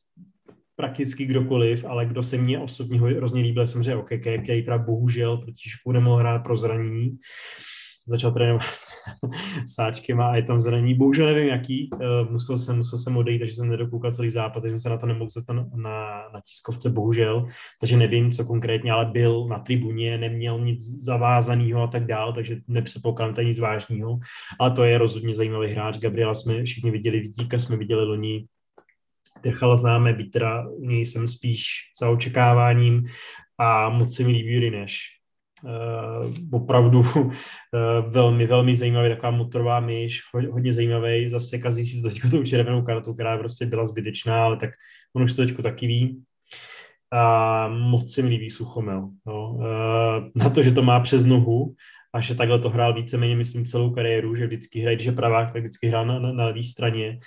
prakticky 0.76 1.26
kdokoliv, 1.26 1.86
ale 1.86 2.06
kdo 2.06 2.24
se 2.24 2.38
mně 2.38 2.60
osobně 2.60 2.99
hrozně 2.99 3.41
líbil, 3.41 3.68
jsem 3.68 3.84
řekl, 3.84 3.99
OK, 3.99 4.10
teda 4.45 4.78
bohužel, 4.78 5.38
protože 5.38 5.70
nemohl 5.91 6.18
hrát 6.18 6.39
pro 6.39 6.56
zranění. 6.56 7.18
Začal 8.08 8.32
trénovat 8.32 8.66
sáčkem 9.68 10.22
a 10.22 10.36
je 10.36 10.43
tam 10.43 10.60
zranění. 10.60 10.93
Bohužel 10.93 11.26
nevím 11.26 11.47
jaký, 11.47 11.89
uh, 11.93 12.32
musel 12.32 12.58
jsem, 12.58 12.78
musel 12.78 12.99
jsem 12.99 13.18
odejít, 13.18 13.39
takže 13.39 13.56
jsem 13.56 13.70
nedokoukal 13.70 14.12
celý 14.12 14.30
zápas, 14.30 14.62
takže 14.62 14.78
jsem 14.78 14.82
se 14.82 14.89
na 14.89 14.97
to 14.97 15.08
nemohl 15.08 15.30
zeptat 15.30 15.53
na, 15.53 15.64
na 16.34 16.41
tiskovce, 16.45 16.89
bohužel, 16.89 17.47
takže 17.80 17.97
nevím, 17.97 18.32
co 18.32 18.45
konkrétně, 18.45 18.91
ale 18.91 19.06
byl 19.06 19.47
na 19.47 19.60
tribuně, 19.60 20.18
neměl 20.18 20.60
nic 20.60 21.03
zavázaného 21.03 21.84
a 21.84 21.88
tak 21.88 22.06
dál, 22.06 22.34
takže 22.34 22.58
nepředpokládám 22.68 23.36
to 23.36 23.41
nic 23.41 23.60
vážného, 23.60 24.20
ale 24.60 24.72
to 24.72 24.84
je 24.84 24.97
rozhodně 24.97 25.34
zajímavý 25.34 25.72
hráč. 25.72 25.97
Gabriela 25.97 26.36
jsme 26.36 26.64
všichni 26.64 26.91
viděli, 26.91 27.20
Vidíka 27.20 27.60
jsme 27.60 27.78
viděli 27.78 28.06
loni, 28.06 28.47
Terchala 29.41 29.78
známe, 29.78 30.18
teda 30.34 30.68
u 30.68 30.86
něj 30.86 31.06
jsem 31.06 31.28
spíš 31.28 31.66
za 31.99 32.10
očekáváním 32.10 33.03
a 33.58 33.89
moc 33.89 34.16
se 34.16 34.24
mi 34.24 34.32
líbí 34.32 34.60
Rineš. 34.60 35.14
Uh, 35.66 36.32
opravdu 36.51 36.99
uh, 36.99 37.34
velmi, 38.07 38.47
velmi 38.47 38.76
zajímavý, 38.76 39.09
taková 39.09 39.32
motorová 39.32 39.80
myš, 39.80 40.22
hodně 40.51 40.74
zajímavý, 40.74 41.30
zase 41.30 41.57
kazí 41.57 41.86
si 41.86 42.01
to 42.01 42.09
teď 42.09 42.22
tou 42.32 42.43
červenou 42.43 42.82
kartu, 42.82 43.13
která 43.13 43.38
prostě 43.38 43.66
byla 43.66 43.86
zbytečná, 43.86 44.43
ale 44.43 44.57
tak 44.57 44.70
on 45.16 45.24
už 45.24 45.34
to 45.34 45.45
teď 45.45 45.57
taky 45.63 45.88
ví. 45.88 46.24
A 47.11 47.68
moc 47.68 48.13
se 48.13 48.22
mi 48.22 48.30
líbí 48.30 48.49
Suchomel. 48.49 49.09
No. 49.26 49.53
Uh, 49.53 49.63
na 50.36 50.49
to, 50.49 50.63
že 50.63 50.72
to 50.72 50.82
má 50.82 50.99
přes 50.99 51.26
nohu, 51.26 51.76
a 52.16 52.22
že 52.22 52.36
takhle 52.36 52.59
to 52.59 52.70
hrál 52.70 52.93
víceméně, 52.93 53.36
myslím, 53.36 53.66
celou 53.66 53.89
kariéru, 53.89 54.36
že 54.36 54.47
vždycky 54.47 54.80
hraje, 54.80 54.95
když 54.95 55.05
je 55.05 55.11
pravák, 55.11 55.53
tak 55.53 55.61
vždycky 55.61 55.88
hrál 55.88 56.05
na, 56.05 56.20
na, 56.20 56.34
na 56.34 56.45
levé 56.45 56.63
straně, 56.63 57.20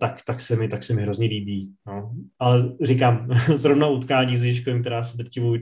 tak, 0.00 0.18
tak, 0.26 0.40
se 0.40 0.56
mi, 0.56 0.68
tak 0.68 0.82
se 0.82 0.94
mi 0.94 1.02
hrozně 1.02 1.26
líbí. 1.26 1.72
No. 1.86 2.12
Ale 2.38 2.72
říkám, 2.82 3.28
zrovna 3.54 3.86
utkání 3.86 4.36
s 4.36 4.44
Ježkovým, 4.44 4.80
která 4.80 5.02
se 5.02 5.16
drtivou, 5.16 5.56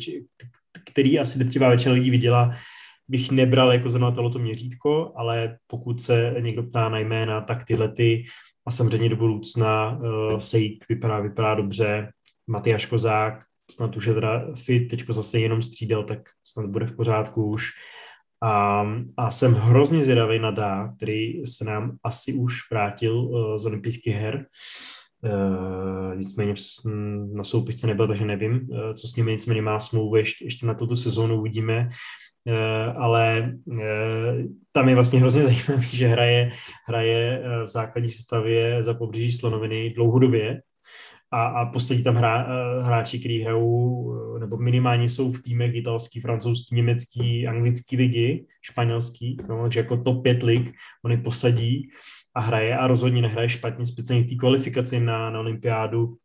který 0.91 1.19
asi 1.19 1.39
drtivá 1.39 1.69
většina 1.69 1.95
lidí 1.95 2.11
viděla, 2.11 2.51
bych 3.09 3.31
nebral 3.31 3.73
jako 3.73 3.91
zrovna 3.91 4.31
to 4.31 4.39
měřítko, 4.39 5.13
ale 5.17 5.57
pokud 5.67 6.01
se 6.01 6.35
někdo 6.41 6.63
ptá 6.63 6.89
na 6.89 6.99
jména, 6.99 7.41
tak 7.41 7.65
tyhle 7.65 7.89
ty 7.89 8.25
a 8.67 8.71
samozřejmě 8.71 9.09
do 9.09 9.17
budoucna 9.17 9.99
uh, 9.99 10.39
Sejk 10.39 10.85
vypadá, 10.89 11.21
vypadá 11.21 11.55
dobře, 11.55 12.13
Matyáš 12.47 12.87
Kozák, 12.87 13.45
snad 13.71 13.97
už 13.97 14.07
je 14.07 14.15
teda 14.15 14.47
fit, 14.65 14.89
teďko 14.89 15.13
zase 15.13 15.41
jenom 15.41 15.63
střídal, 15.63 16.05
tak 16.05 16.19
snad 16.45 16.67
bude 16.67 16.87
v 16.87 16.97
pořádku 16.97 17.45
už. 17.45 17.71
A, 18.43 18.87
a 19.17 19.31
jsem 19.31 19.55
hrozně 19.55 20.03
zvědavý 20.03 20.39
na 20.39 20.51
Dá, 20.51 20.93
který 20.97 21.47
se 21.47 21.65
nám 21.65 21.97
asi 22.05 22.33
už 22.33 22.59
vrátil 22.71 23.17
uh, 23.17 23.57
z 23.57 23.67
olympijských 23.67 24.15
her. 24.15 24.47
Uh, 25.25 26.17
nicméně 26.17 26.55
na 27.33 27.45
soupisce 27.45 27.87
nebyl, 27.87 28.09
takže 28.09 28.25
nevím, 28.25 28.53
uh, 28.53 28.93
co 28.95 29.07
s 29.07 29.17
nimi 29.17 29.33
nicméně 29.33 29.63
má 29.63 29.81
smlouvu 29.81 30.17
ještě, 30.17 30.45
ještě 30.45 30.67
na 30.67 30.75
tuto 30.75 30.97
sezónu 30.97 31.39
uvidíme. 31.39 31.89
Uh, 32.47 33.03
ale 33.03 33.53
tam 34.73 34.89
je 34.89 34.95
vlastně 34.95 35.21
hrozně 35.21 35.43
zajímavý, 35.45 35.89
že 35.89 36.09
hraje, 36.09 36.51
hraje 36.87 37.43
v 37.65 37.69
základní 37.69 38.11
sestavě 38.11 38.83
za 38.83 38.95
pobřeží 38.95 39.33
Slonoviny 39.33 39.91
dlouhodobě, 39.91 40.61
a, 41.35 41.47
a 41.47 41.67
poslední 41.67 42.05
tam 42.05 42.15
hra, 42.15 42.47
eh, 42.47 42.83
hráči, 42.83 43.19
kteří 43.19 43.43
hrajou, 43.43 44.37
eh, 44.37 44.41
nebo 44.41 44.57
minimálně 44.57 45.09
jsou 45.09 45.33
v 45.33 45.43
týmech 45.43 45.75
italský, 45.75 46.21
francouzský, 46.21 46.75
německý, 46.75 47.47
anglický 47.47 47.97
ligy, 47.97 48.47
španělský, 48.63 49.37
no, 49.49 49.63
takže 49.63 49.81
jako 49.81 49.97
top 49.97 50.23
5 50.23 50.43
lig, 50.43 50.73
on 51.05 51.11
je 51.11 51.17
posadí 51.17 51.91
a 52.35 52.41
hraje 52.41 52.77
a 52.77 52.87
rozhodně 52.87 53.23
nehraje 53.23 53.49
špatně, 53.49 53.87
speciálně 53.87 54.25
v 54.25 54.29
té 54.29 54.35
kvalifikaci 54.35 55.01
na, 55.01 55.31
na 55.31 55.41
olympiádu, 55.41 56.17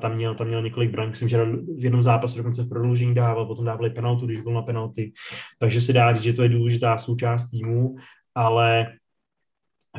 tam 0.00 0.14
měl, 0.14 0.34
tam 0.34 0.46
měl 0.46 0.62
několik 0.62 0.90
braň, 0.90 1.08
myslím, 1.08 1.28
že 1.28 1.44
v 1.78 1.84
jednom 1.84 2.02
zápasu 2.02 2.36
dokonce 2.36 2.62
v 2.62 2.68
prodloužení 2.68 3.14
dával, 3.14 3.46
potom 3.46 3.64
dávali 3.64 3.90
penaltu, 3.90 4.26
když 4.26 4.40
byl 4.40 4.52
na 4.52 4.62
penalty, 4.62 5.12
takže 5.58 5.80
se 5.80 5.92
dá 5.92 6.14
říct, 6.14 6.22
že 6.22 6.32
to 6.32 6.42
je 6.42 6.48
důležitá 6.48 6.98
součást 6.98 7.50
týmu, 7.50 7.96
ale 8.34 8.86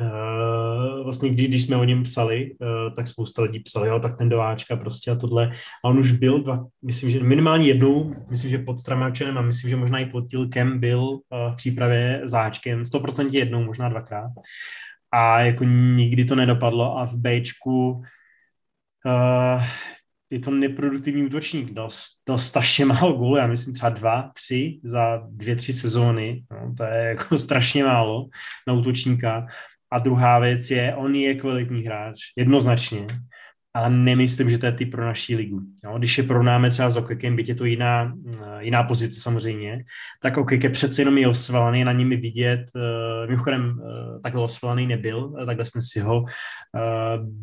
Uh, 0.00 1.04
vlastně 1.04 1.30
když, 1.30 1.48
když 1.48 1.62
jsme 1.62 1.76
o 1.76 1.84
něm 1.84 2.02
psali, 2.02 2.56
uh, 2.60 2.94
tak 2.94 3.08
spousta 3.08 3.42
lidí 3.42 3.60
psali, 3.60 3.88
jo, 3.88 4.00
tak 4.00 4.18
ten 4.18 4.28
dováčka 4.28 4.76
prostě 4.76 5.10
a 5.10 5.14
tohle. 5.14 5.50
A 5.84 5.88
on 5.88 5.98
už 5.98 6.12
byl, 6.12 6.42
dva, 6.42 6.66
myslím, 6.84 7.10
že 7.10 7.22
minimálně 7.22 7.66
jednou, 7.66 8.14
myslím, 8.30 8.50
že 8.50 8.58
pod 8.58 8.78
Stramáčenem 8.78 9.38
a 9.38 9.42
myslím, 9.42 9.70
že 9.70 9.76
možná 9.76 9.98
i 9.98 10.06
pod 10.06 10.28
Tilkem 10.30 10.80
byl 10.80 11.00
uh, 11.00 11.18
v 11.52 11.56
přípravě 11.56 12.20
záčkem, 12.24 12.82
100% 12.82 13.28
jednou, 13.32 13.64
možná 13.64 13.88
dvakrát. 13.88 14.30
A 15.12 15.40
jako 15.40 15.64
nikdy 15.64 16.24
to 16.24 16.34
nedopadlo 16.34 16.98
a 16.98 17.06
v 17.06 17.16
Bčku 17.16 17.90
uh, 17.90 19.62
je 20.30 20.40
to 20.40 20.50
neproduktivní 20.50 21.22
útočník, 21.26 21.72
dal, 21.72 21.88
dal 22.28 22.38
strašně 22.38 22.84
málo 22.84 23.12
gólů, 23.12 23.36
já 23.36 23.46
myslím 23.46 23.74
třeba 23.74 23.90
dva, 23.90 24.30
tři 24.34 24.80
za 24.84 25.22
dvě, 25.28 25.56
tři 25.56 25.72
sezóny, 25.72 26.44
no, 26.50 26.74
to 26.76 26.84
je 26.84 27.04
jako 27.04 27.38
strašně 27.48 27.84
málo 27.84 28.28
na 28.66 28.74
útočníka. 28.74 29.46
A 29.90 29.98
druhá 29.98 30.38
věc 30.38 30.70
je, 30.70 30.94
on 30.94 31.14
je 31.14 31.34
kvalitní 31.34 31.82
hráč, 31.82 32.18
jednoznačně, 32.36 33.06
ale 33.78 33.90
nemyslím, 33.90 34.50
že 34.50 34.58
to 34.58 34.66
je 34.66 34.72
ty 34.72 34.86
pro 34.86 35.04
naší 35.04 35.36
ligu. 35.36 35.60
Jo? 35.84 35.98
Když 35.98 36.18
je 36.18 36.24
porovnáme 36.24 36.70
třeba 36.70 36.90
s 36.90 36.96
Okekem, 36.96 37.36
byť 37.36 37.48
je 37.48 37.54
to 37.54 37.64
jiná, 37.64 38.12
eh, 38.34 38.64
jiná 38.64 38.82
pozice 38.82 39.20
samozřejmě, 39.20 39.84
tak 40.22 40.36
Okeke 40.36 40.70
přece 40.70 41.00
jenom 41.02 41.18
je 41.18 41.28
osvalený, 41.28 41.84
na 41.84 41.92
nimi 41.92 42.16
vidět, 42.16 42.64
uh, 42.74 43.30
mimochodem 43.30 43.62
uh, 43.70 44.22
takhle 44.22 44.42
osvalený 44.42 44.86
nebyl, 44.86 45.32
takhle 45.46 45.64
jsme 45.64 45.82
si 45.82 46.00
ho 46.00 46.24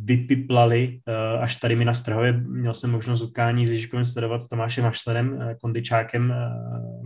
vypiplali 0.04 1.00
až 1.40 1.56
tady 1.56 1.76
mi 1.76 1.86
na 1.86 1.94
Strahově. 1.94 2.34
Měl 2.34 2.74
jsem 2.74 2.92
možnost 2.92 3.22
utkání 3.22 3.66
s 3.66 3.72
Ježíškovým 3.72 4.06
sledovat 4.06 4.42
s 4.42 4.50
Tomášem 4.50 4.84
Mašlerem, 4.84 5.34
uh, 5.34 5.54
kondičákem 5.62 6.34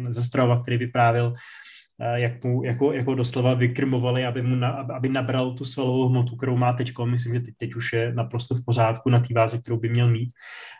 ze 0.09 0.23
Strahova, 0.23 0.61
který 0.61 0.77
vyprávil 0.77 1.33
Eh, 1.33 1.68
jak 1.99 2.43
mu 2.43 2.63
jako, 2.63 2.93
jako 2.93 3.15
doslova 3.15 3.53
vykrmovali, 3.53 4.25
aby, 4.25 4.41
mu 4.41 4.55
na, 4.55 4.69
aby 4.69 5.09
nabral 5.09 5.53
tu 5.53 5.65
svalovou 5.65 6.09
hmotu, 6.09 6.35
kterou 6.35 6.57
má 6.57 6.73
teď. 6.73 6.91
Myslím, 7.05 7.33
že 7.33 7.39
teď, 7.39 7.53
teď 7.57 7.75
už 7.75 7.93
je 7.93 8.13
naprosto 8.13 8.55
v 8.55 8.65
pořádku 8.65 9.09
na 9.09 9.19
té 9.19 9.33
váze, 9.33 9.57
kterou 9.57 9.77
by 9.77 9.89
měl 9.89 10.09
mít. 10.09 10.29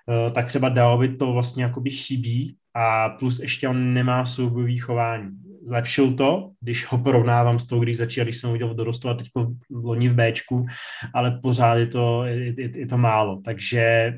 Uh, 0.08 0.34
tak 0.34 0.46
třeba 0.46 0.70
Daovi 0.70 1.16
to 1.16 1.34
vlastně 1.34 1.64
jakoby 1.64 1.90
chybí 1.90 2.56
a 2.74 3.10
plus 3.10 3.40
ještě 3.40 3.68
on 3.68 3.94
nemá 3.94 4.26
soubojový 4.26 4.78
chování. 4.78 5.30
Zlepšil 5.64 6.14
to, 6.14 6.52
když 6.62 6.86
ho 6.86 6.98
porovnávám 6.98 7.60
s 7.60 7.66
tou, 7.66 7.80
když 7.80 7.98
začal, 7.98 8.26
když 8.26 8.38
jsem 8.38 8.48
ho 8.48 8.54
viděl 8.54 8.74
v 8.74 8.76
dorostu 8.76 9.10
a 9.10 9.14
teď 9.14 9.28
v 9.70 9.86
loni 9.86 10.10
v 10.10 10.16
Bčku, 10.16 10.66
ale 11.14 11.40
pořád 11.42 11.76
je 11.76 11.88
to, 11.88 12.24
je, 12.24 12.62
je, 12.62 12.80
je 12.80 12.88
to 12.88 12.98
málo. 12.98 13.42
Takže 13.46 14.14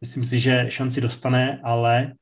myslím 0.00 0.24
si, 0.24 0.40
že 0.40 0.66
šanci 0.68 1.00
dostane, 1.00 1.60
ale 1.64 2.12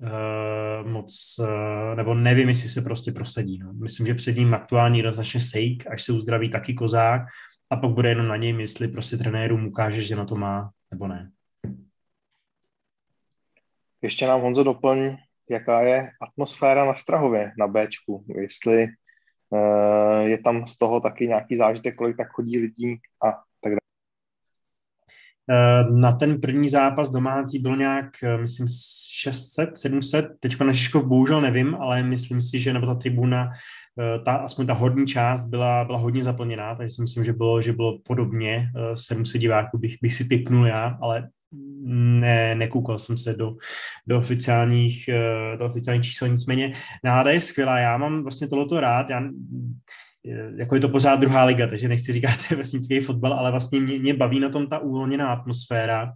uh, 0.00 0.90
moc, 0.90 1.36
uh, 1.38 1.96
nebo 1.96 2.14
nevím, 2.14 2.48
jestli 2.48 2.68
se 2.68 2.82
prostě 2.82 3.12
prosadí. 3.12 3.58
No. 3.58 3.72
Myslím, 3.72 4.06
že 4.06 4.14
před 4.14 4.36
ním 4.36 4.54
aktuální 4.54 4.98
jednoznačně 4.98 5.40
Sejk, 5.40 5.86
až 5.86 6.02
se 6.02 6.12
uzdraví 6.12 6.50
taky 6.50 6.74
Kozák 6.74 7.22
a 7.70 7.76
pak 7.76 7.90
bude 7.90 8.08
jenom 8.08 8.28
na 8.28 8.36
něm, 8.36 8.60
jestli 8.60 8.88
prostě 8.88 9.16
trenérům 9.16 9.66
ukáže, 9.66 10.02
že 10.02 10.16
na 10.16 10.24
to 10.24 10.36
má, 10.36 10.70
nebo 10.90 11.08
ne. 11.08 11.30
Ještě 14.02 14.26
nám 14.26 14.40
Honzo 14.40 14.64
doplň, 14.64 15.16
jaká 15.50 15.80
je 15.80 16.10
atmosféra 16.22 16.84
na 16.84 16.94
Strahově, 16.94 17.52
na 17.58 17.66
Bčku, 17.66 18.24
jestli 18.40 18.86
uh, 19.50 20.26
je 20.26 20.38
tam 20.38 20.66
z 20.66 20.78
toho 20.78 21.00
taky 21.00 21.26
nějaký 21.26 21.56
zážitek, 21.56 21.94
kolik 21.94 22.16
tak 22.16 22.28
chodí 22.28 22.58
lidí 22.58 22.96
a 23.24 23.28
Eh, 23.28 23.47
na 25.90 26.12
ten 26.12 26.40
první 26.40 26.68
zápas 26.68 27.10
domácí 27.10 27.58
bylo 27.58 27.76
nějak, 27.76 28.10
eh, 28.22 28.38
myslím, 28.38 28.66
600, 29.12 29.78
700, 29.78 30.28
teďka 30.40 30.64
na 30.64 30.72
Žižkov 30.72 31.04
bohužel 31.04 31.40
nevím, 31.40 31.74
ale 31.74 32.02
myslím 32.02 32.40
si, 32.40 32.60
že 32.60 32.72
nebo 32.72 32.86
ta 32.86 32.94
tribuna, 32.94 33.50
eh, 34.00 34.18
ta, 34.24 34.32
aspoň 34.32 34.66
ta 34.66 34.72
hodní 34.72 35.06
část 35.06 35.44
byla, 35.44 35.84
byla 35.84 35.98
hodně 35.98 36.22
zaplněná, 36.22 36.74
takže 36.74 36.94
si 36.94 37.02
myslím, 37.02 37.24
že 37.24 37.32
bylo, 37.32 37.62
že 37.62 37.72
bylo 37.72 37.98
podobně. 37.98 38.70
700 38.94 39.40
diváků, 39.40 39.78
bych, 39.78 39.96
bych 40.02 40.14
si 40.14 40.24
typnul 40.24 40.66
já, 40.66 40.98
ale 41.02 41.28
ne, 41.82 42.54
nekoukal 42.54 42.98
jsem 42.98 43.16
se 43.16 43.34
do, 43.34 43.56
do, 44.06 44.16
oficiálních, 44.16 45.10
do 45.58 45.66
oficiálních 45.66 46.04
čísel, 46.04 46.28
nicméně. 46.28 46.72
Nálada 47.04 47.30
je 47.30 47.40
skvělá, 47.40 47.78
já 47.78 47.96
mám 47.96 48.22
vlastně 48.22 48.48
tohleto 48.48 48.80
rád, 48.80 49.10
já 49.10 49.20
jako 50.56 50.74
je 50.74 50.80
to 50.80 50.88
pořád 50.88 51.16
druhá 51.16 51.44
liga, 51.44 51.66
takže 51.66 51.88
nechci 51.88 52.12
říkat 52.12 52.50
vesnický 52.56 53.00
fotbal, 53.00 53.32
ale 53.32 53.50
vlastně 53.50 53.80
mě, 53.80 53.98
mě 53.98 54.14
baví 54.14 54.40
na 54.40 54.48
tom 54.48 54.66
ta 54.66 54.78
uvolněná 54.78 55.32
atmosféra, 55.32 56.12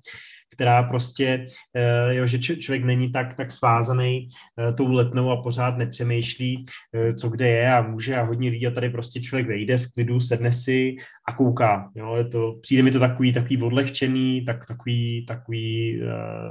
která 0.52 0.82
prostě, 0.82 1.46
eh, 1.74 2.14
jo, 2.14 2.26
že 2.26 2.38
člověk 2.38 2.84
není 2.84 3.12
tak, 3.12 3.34
tak 3.34 3.52
svázaný 3.52 4.28
eh, 4.58 4.72
tou 4.72 4.92
letnou 4.92 5.30
a 5.30 5.42
pořád 5.42 5.78
nepřemýšlí, 5.78 6.64
eh, 6.94 7.12
co 7.12 7.28
kde 7.28 7.48
je 7.48 7.72
a 7.72 7.82
může 7.82 8.16
a 8.16 8.22
hodně 8.22 8.50
lidí 8.50 8.66
a 8.66 8.70
tady 8.70 8.90
prostě 8.90 9.20
člověk 9.20 9.48
vejde 9.48 9.78
v 9.78 9.92
klidu, 9.92 10.20
sedne 10.20 10.52
si 10.52 10.96
a 11.28 11.32
kouká. 11.32 11.90
Jo, 11.94 12.16
je 12.16 12.24
to, 12.24 12.58
přijde 12.60 12.82
mi 12.82 12.90
to 12.90 12.98
takový, 12.98 13.32
takový 13.32 13.62
odlehčený, 13.62 14.44
tak, 14.44 14.66
takový, 14.66 15.24
takový, 15.28 16.00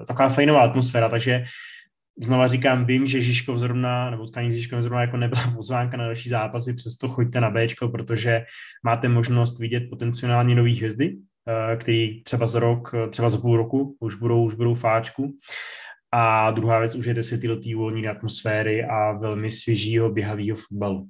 taková 0.07 0.29
fajnová 0.29 0.61
atmosféra, 0.61 1.09
takže 1.09 1.43
znova 2.21 2.47
říkám, 2.47 2.85
vím, 2.85 3.05
že 3.05 3.21
Žižkov 3.21 3.57
zrovna, 3.57 4.09
nebo 4.09 4.27
tkání 4.27 4.51
s 4.51 4.55
Žižkovem 4.55 4.81
zrovna 4.81 5.01
jako 5.01 5.17
nebyla 5.17 5.41
pozvánka 5.55 5.97
na 5.97 6.05
další 6.05 6.29
zápasy, 6.29 6.73
přesto 6.73 7.07
choďte 7.07 7.41
na 7.41 7.49
Bčko, 7.49 7.89
protože 7.89 8.45
máte 8.83 9.09
možnost 9.09 9.59
vidět 9.59 9.89
potenciálně 9.89 10.55
nový 10.55 10.77
hvězdy, 10.77 11.17
eh, 11.47 11.75
který 11.77 12.23
třeba 12.23 12.47
za 12.47 12.59
rok, 12.59 12.91
třeba 13.09 13.29
za 13.29 13.37
půl 13.37 13.57
roku 13.57 13.97
už 13.99 14.15
budou, 14.15 14.43
už 14.43 14.53
budou 14.53 14.73
fáčku. 14.73 15.37
A 16.13 16.51
druhá 16.51 16.79
věc, 16.79 16.95
už 16.95 17.05
je 17.05 17.23
si 17.23 17.37
tyhle 17.37 17.57
volné 17.75 18.09
atmosféry 18.09 18.83
a 18.83 19.11
velmi 19.11 19.51
svěžího, 19.51 20.09
běhavého 20.09 20.57
fotbalu. 20.57 21.07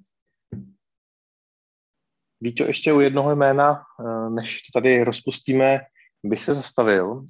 Víte, 2.41 2.63
ještě 2.63 2.93
u 2.93 2.99
jednoho 2.99 3.35
jména, 3.35 3.81
než 4.29 4.61
to 4.61 4.79
tady 4.79 5.03
rozpustíme, 5.03 5.79
bych 6.23 6.43
se 6.43 6.53
zastavil. 6.53 7.25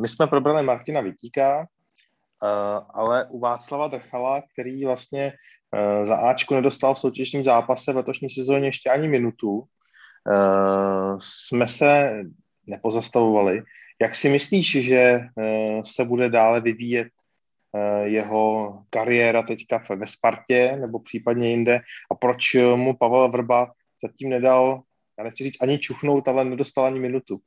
My 0.00 0.08
jsme 0.08 0.26
probrali 0.26 0.62
Martina 0.62 1.00
Vitíka, 1.00 1.66
ale 2.90 3.26
u 3.30 3.38
Václava 3.38 3.88
Drchala, 3.88 4.42
který 4.52 4.84
vlastně 4.84 5.32
za 6.02 6.16
Ačku 6.16 6.54
nedostal 6.54 6.94
v 6.94 6.98
soutěžním 6.98 7.44
zápase 7.44 7.92
v 7.92 7.96
letošní 7.96 8.30
sezóně 8.30 8.68
ještě 8.68 8.90
ani 8.90 9.08
minutu, 9.08 9.64
jsme 11.18 11.68
se 11.68 12.22
nepozastavovali. 12.66 13.62
Jak 14.02 14.16
si 14.16 14.28
myslíš, 14.28 14.84
že 14.84 15.20
se 15.84 16.04
bude 16.04 16.28
dále 16.28 16.60
vyvíjet 16.60 17.08
jeho 18.02 18.74
kariéra 18.90 19.42
teďka 19.42 19.84
ve 19.96 20.06
Spartě 20.06 20.76
nebo 20.80 20.98
případně 20.98 21.50
jinde 21.50 21.80
a 22.10 22.14
proč 22.14 22.54
mu 22.74 22.96
Pavel 22.96 23.28
Vrba 23.28 23.72
zatím 24.02 24.28
nedal, 24.28 24.80
já 25.18 25.24
nechci 25.24 25.44
říct 25.44 25.62
ani 25.62 25.78
čuchnout, 25.78 26.28
ale 26.28 26.44
nedostal 26.44 26.86
ani 26.86 27.00
minutu? 27.00 27.40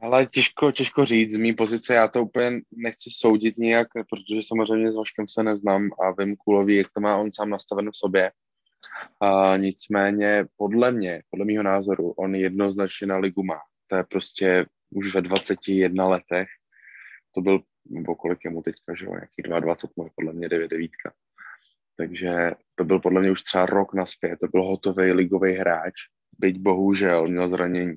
Ale 0.00 0.26
těžko, 0.26 0.72
těžko 0.72 1.04
říct, 1.04 1.32
z 1.32 1.36
mý 1.36 1.52
pozice 1.52 1.94
já 1.94 2.08
to 2.08 2.22
úplně 2.22 2.60
nechci 2.72 3.10
soudit 3.12 3.58
nijak, 3.58 3.88
protože 3.92 4.42
samozřejmě 4.42 4.92
s 4.92 4.96
Vaškem 4.96 5.28
se 5.28 5.42
neznám 5.42 5.90
a 6.02 6.22
vím 6.22 6.36
Kulový, 6.36 6.76
jak 6.76 6.86
to 6.94 7.00
má 7.00 7.16
on 7.16 7.32
sám 7.32 7.50
nastaven 7.50 7.90
v 7.90 7.96
sobě. 7.96 8.32
A 9.20 9.56
nicméně 9.56 10.44
podle 10.56 10.92
mě, 10.92 11.22
podle 11.30 11.46
mého 11.46 11.62
názoru, 11.62 12.10
on 12.10 12.34
jednoznačně 12.34 13.06
na 13.06 13.16
ligu 13.16 13.42
má. 13.42 13.60
To 13.86 13.96
je 13.96 14.04
prostě 14.04 14.66
už 14.90 15.14
ve 15.14 15.20
21 15.22 16.08
letech, 16.08 16.48
to 17.34 17.40
byl, 17.40 17.60
nebo 17.90 18.14
kolik 18.14 18.38
je 18.44 18.50
mu 18.50 18.62
teďka, 18.62 18.94
že 18.98 19.04
jo, 19.04 19.10
nějaký 19.10 19.60
22, 19.60 20.08
podle 20.14 20.32
mě 20.32 20.48
9 20.48 20.68
devítka. 20.68 21.12
Takže 21.96 22.50
to 22.74 22.84
byl 22.84 23.00
podle 23.00 23.20
mě 23.20 23.30
už 23.30 23.42
třeba 23.42 23.66
rok 23.66 23.94
naspět, 23.94 24.38
to 24.40 24.48
byl 24.48 24.64
hotový 24.64 25.12
ligový 25.12 25.52
hráč, 25.52 25.94
byť 26.38 26.58
bohužel 26.58 27.26
měl 27.26 27.48
zranění 27.48 27.94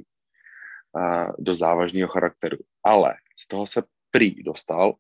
do 1.40 1.56
závažného 1.56 2.10
charakteru. 2.10 2.58
Ale 2.86 3.16
z 3.40 3.48
toho 3.48 3.68
se 3.68 3.84
prý 4.12 4.44
dostal, 4.44 4.94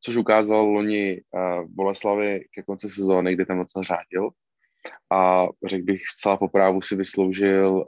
což 0.00 0.16
ukázal 0.16 0.66
loni 0.66 1.22
Boleslavi 1.66 2.44
ke 2.54 2.62
konci 2.62 2.90
sezóny, 2.90 3.34
kdy 3.34 3.46
tam 3.46 3.58
docela 3.58 3.82
řádil. 3.82 4.30
A 5.12 5.46
řekl 5.66 5.84
bych, 5.84 6.00
zcela 6.10 6.36
po 6.36 6.48
právu 6.48 6.82
si 6.82 6.96
vysloužil 6.96 7.86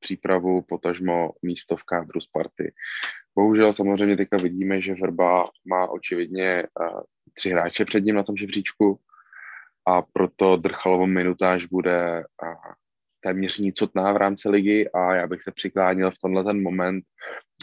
přípravu, 0.00 0.62
potažmo 0.62 1.30
místo 1.42 1.76
v 1.76 1.84
kádru 1.84 2.20
Sparty. 2.20 2.74
Bohužel 3.34 3.72
samozřejmě 3.72 4.16
teďka 4.16 4.36
vidíme, 4.36 4.80
že 4.80 4.94
Verba 4.94 5.50
má 5.68 5.90
očividně 5.90 6.66
tři 7.34 7.50
hráče 7.50 7.84
před 7.84 8.04
ním 8.04 8.14
na 8.14 8.22
tom 8.22 8.36
žebříčku 8.36 9.00
a 9.88 10.02
proto 10.02 10.56
Drchalovo 10.56 11.06
minutáž 11.06 11.66
bude 11.66 12.24
téměř 13.20 13.58
nicotná 13.58 14.12
v 14.12 14.16
rámci 14.16 14.48
ligy 14.48 14.90
a 14.94 15.14
já 15.14 15.26
bych 15.26 15.42
se 15.42 15.52
přiklánil 15.52 16.10
v 16.10 16.18
tenhle 16.18 16.44
ten 16.44 16.62
moment, 16.62 17.04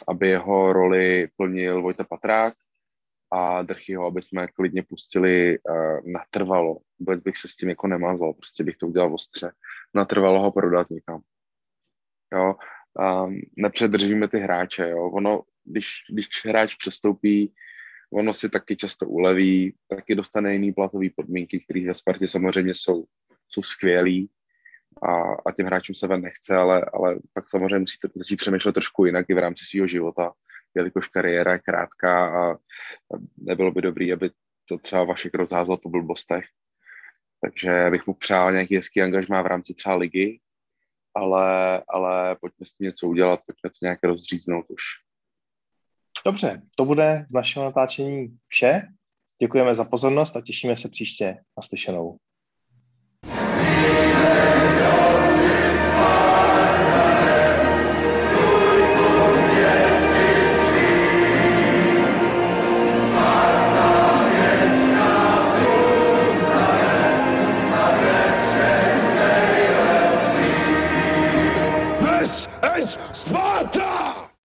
aby 0.08 0.28
jeho 0.28 0.74
roli 0.74 1.28
plnil 1.38 1.82
Vojta 1.82 2.04
Patrák 2.04 2.54
a 3.32 3.62
Drchyho, 3.62 4.06
aby 4.06 4.22
jsme 4.22 4.48
klidně 4.48 4.84
pustili 4.84 5.60
uh, 5.60 6.00
natrvalo. 6.12 6.78
Vůbec 7.00 7.22
bych 7.22 7.38
se 7.38 7.48
s 7.48 7.56
tím 7.56 7.70
jako 7.70 7.88
nemazal, 7.88 8.34
prostě 8.34 8.64
bych 8.64 8.78
to 8.78 8.88
udělal 8.88 9.14
ostře. 9.14 9.52
Natrvalo 9.94 10.42
ho 10.42 10.52
prodat 10.52 10.90
někam. 10.90 11.22
Jo, 12.34 12.56
um, 13.26 13.42
nepředržíme 13.58 14.28
ty 14.28 14.40
hráče, 14.40 14.90
jo. 14.90 15.10
Ono, 15.10 15.42
když, 15.64 15.88
když 16.10 16.28
hráč 16.46 16.76
přestoupí, 16.76 17.54
ono 18.14 18.34
si 18.34 18.50
taky 18.50 18.76
často 18.76 19.06
uleví, 19.06 19.76
taky 19.88 20.16
dostane 20.16 20.54
jiný 20.54 20.74
platový 20.74 21.10
podmínky, 21.10 21.60
které 21.60 21.86
ve 21.88 21.94
Spartě 21.94 22.28
samozřejmě 22.28 22.74
jsou, 22.76 23.06
jsou 23.50 23.64
skvělý, 23.64 24.30
a, 25.02 25.34
a 25.46 25.52
těm 25.52 25.66
hráčům 25.66 25.96
se 25.96 26.08
ven 26.08 26.22
nechce, 26.22 26.56
ale, 26.56 26.86
ale 26.94 27.16
pak 27.34 27.50
samozřejmě 27.50 27.80
musíte 27.80 28.08
začít 28.16 28.36
přemýšlet 28.36 28.74
trošku 28.74 29.06
jinak 29.06 29.26
i 29.30 29.34
v 29.34 29.38
rámci 29.38 29.66
svého 29.66 29.88
života, 29.88 30.32
jelikož 30.76 31.08
kariéra 31.08 31.54
je 31.54 31.60
krátká 31.60 32.44
a, 32.52 32.58
nebylo 33.38 33.72
by 33.72 33.82
dobré, 33.82 34.14
aby 34.14 34.30
to 34.70 34.78
třeba 34.78 35.04
Vašek 35.04 35.34
rozházel 35.34 35.78
po 35.78 35.90
blbostech. 35.90 36.46
Takže 37.42 37.90
bych 37.90 38.08
mu 38.08 38.14
přál 38.14 38.52
nějaký 38.52 38.76
hezký 38.76 39.02
angažmá 39.02 39.42
v 39.42 39.48
rámci 39.48 39.74
třeba 39.74 39.96
ligy, 39.96 40.40
ale, 41.16 41.84
ale 41.90 42.36
pojďme 42.42 42.66
s 42.66 42.74
tím 42.74 42.86
něco 42.86 43.08
udělat, 43.08 43.40
pojďme 43.46 43.70
to 43.70 43.78
nějak 43.82 44.00
rozříznout 44.04 44.66
už. 44.70 44.82
Dobře, 46.26 46.62
to 46.76 46.86
bude 46.86 47.26
z 47.30 47.34
našeho 47.34 47.66
natáčení 47.66 48.38
vše. 48.48 48.82
Děkujeme 49.42 49.76
za 49.76 49.86
pozornost 49.86 50.36
a 50.36 50.42
těšíme 50.42 50.76
se 50.76 50.90
příště 50.90 51.26
na 51.58 51.62
slyšenou. 51.62 52.18